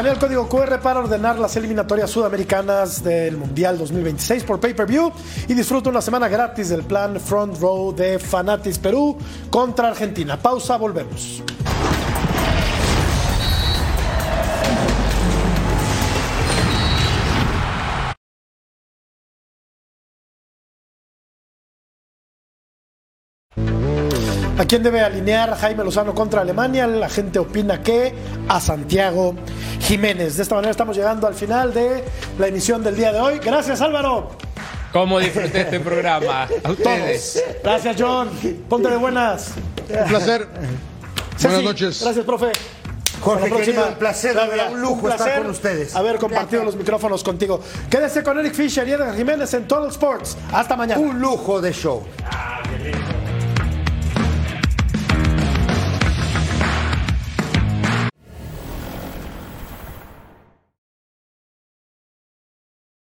Escanea 0.00 0.14
el 0.14 0.18
código 0.18 0.48
QR 0.48 0.80
para 0.80 1.00
ordenar 1.00 1.38
las 1.38 1.54
eliminatorias 1.56 2.08
sudamericanas 2.08 3.04
del 3.04 3.36
Mundial 3.36 3.76
2026 3.76 4.44
por 4.44 4.58
pay-per-view 4.58 5.12
y 5.46 5.52
disfruta 5.52 5.90
una 5.90 6.00
semana 6.00 6.26
gratis 6.26 6.70
del 6.70 6.84
plan 6.84 7.20
Front 7.20 7.60
Row 7.60 7.94
de 7.94 8.18
Fanatis 8.18 8.78
Perú 8.78 9.18
contra 9.50 9.88
Argentina. 9.88 10.38
Pausa, 10.38 10.78
volvemos. 10.78 11.42
Quién 24.70 24.84
debe 24.84 25.00
alinear 25.00 25.52
Jaime 25.56 25.82
Lozano 25.82 26.14
contra 26.14 26.42
Alemania? 26.42 26.86
La 26.86 27.08
gente 27.08 27.40
opina 27.40 27.82
que 27.82 28.14
a 28.48 28.60
Santiago 28.60 29.34
Jiménez. 29.80 30.36
De 30.36 30.44
esta 30.44 30.54
manera 30.54 30.70
estamos 30.70 30.96
llegando 30.96 31.26
al 31.26 31.34
final 31.34 31.74
de 31.74 32.04
la 32.38 32.46
emisión 32.46 32.80
del 32.84 32.94
día 32.94 33.12
de 33.12 33.18
hoy. 33.18 33.40
Gracias 33.40 33.80
Álvaro. 33.80 34.30
¿Cómo 34.92 35.18
disfruté 35.18 35.62
este 35.62 35.80
programa? 35.80 36.46
A 36.62 36.70
ustedes. 36.70 37.42
Todos. 37.44 37.56
Gracias 37.64 37.96
John. 37.98 38.30
Ponte 38.68 38.88
de 38.88 38.96
buenas. 38.96 39.54
Un 39.88 40.08
placer. 40.08 40.46
Ceci, 41.36 41.46
Buenas 41.48 41.64
noches. 41.64 42.00
Gracias, 42.02 42.24
profe. 42.24 42.52
Jorge, 43.20 43.44
Hasta 43.44 43.48
la 43.48 43.56
próxima. 43.56 43.64
querido, 43.64 43.88
un 43.88 43.98
placer, 43.98 44.34
de 44.36 44.46
verdad, 44.46 44.72
un 44.72 44.80
lujo 44.80 45.08
estar 45.08 45.38
con 45.42 45.50
ustedes. 45.50 45.96
Haber 45.96 46.18
compartido 46.18 46.62
los 46.62 46.76
micrófonos 46.76 47.24
contigo. 47.24 47.60
Quédese 47.90 48.22
con 48.22 48.38
Eric 48.38 48.54
Fisher 48.54 48.86
y 48.86 48.92
Edgar 48.92 49.16
Jiménez 49.16 49.52
en 49.52 49.66
Total 49.66 49.90
Sports. 49.90 50.36
Hasta 50.52 50.76
mañana. 50.76 51.00
Un 51.00 51.18
lujo 51.20 51.60
de 51.60 51.72
show. 51.72 52.04
Ah, 52.24 52.62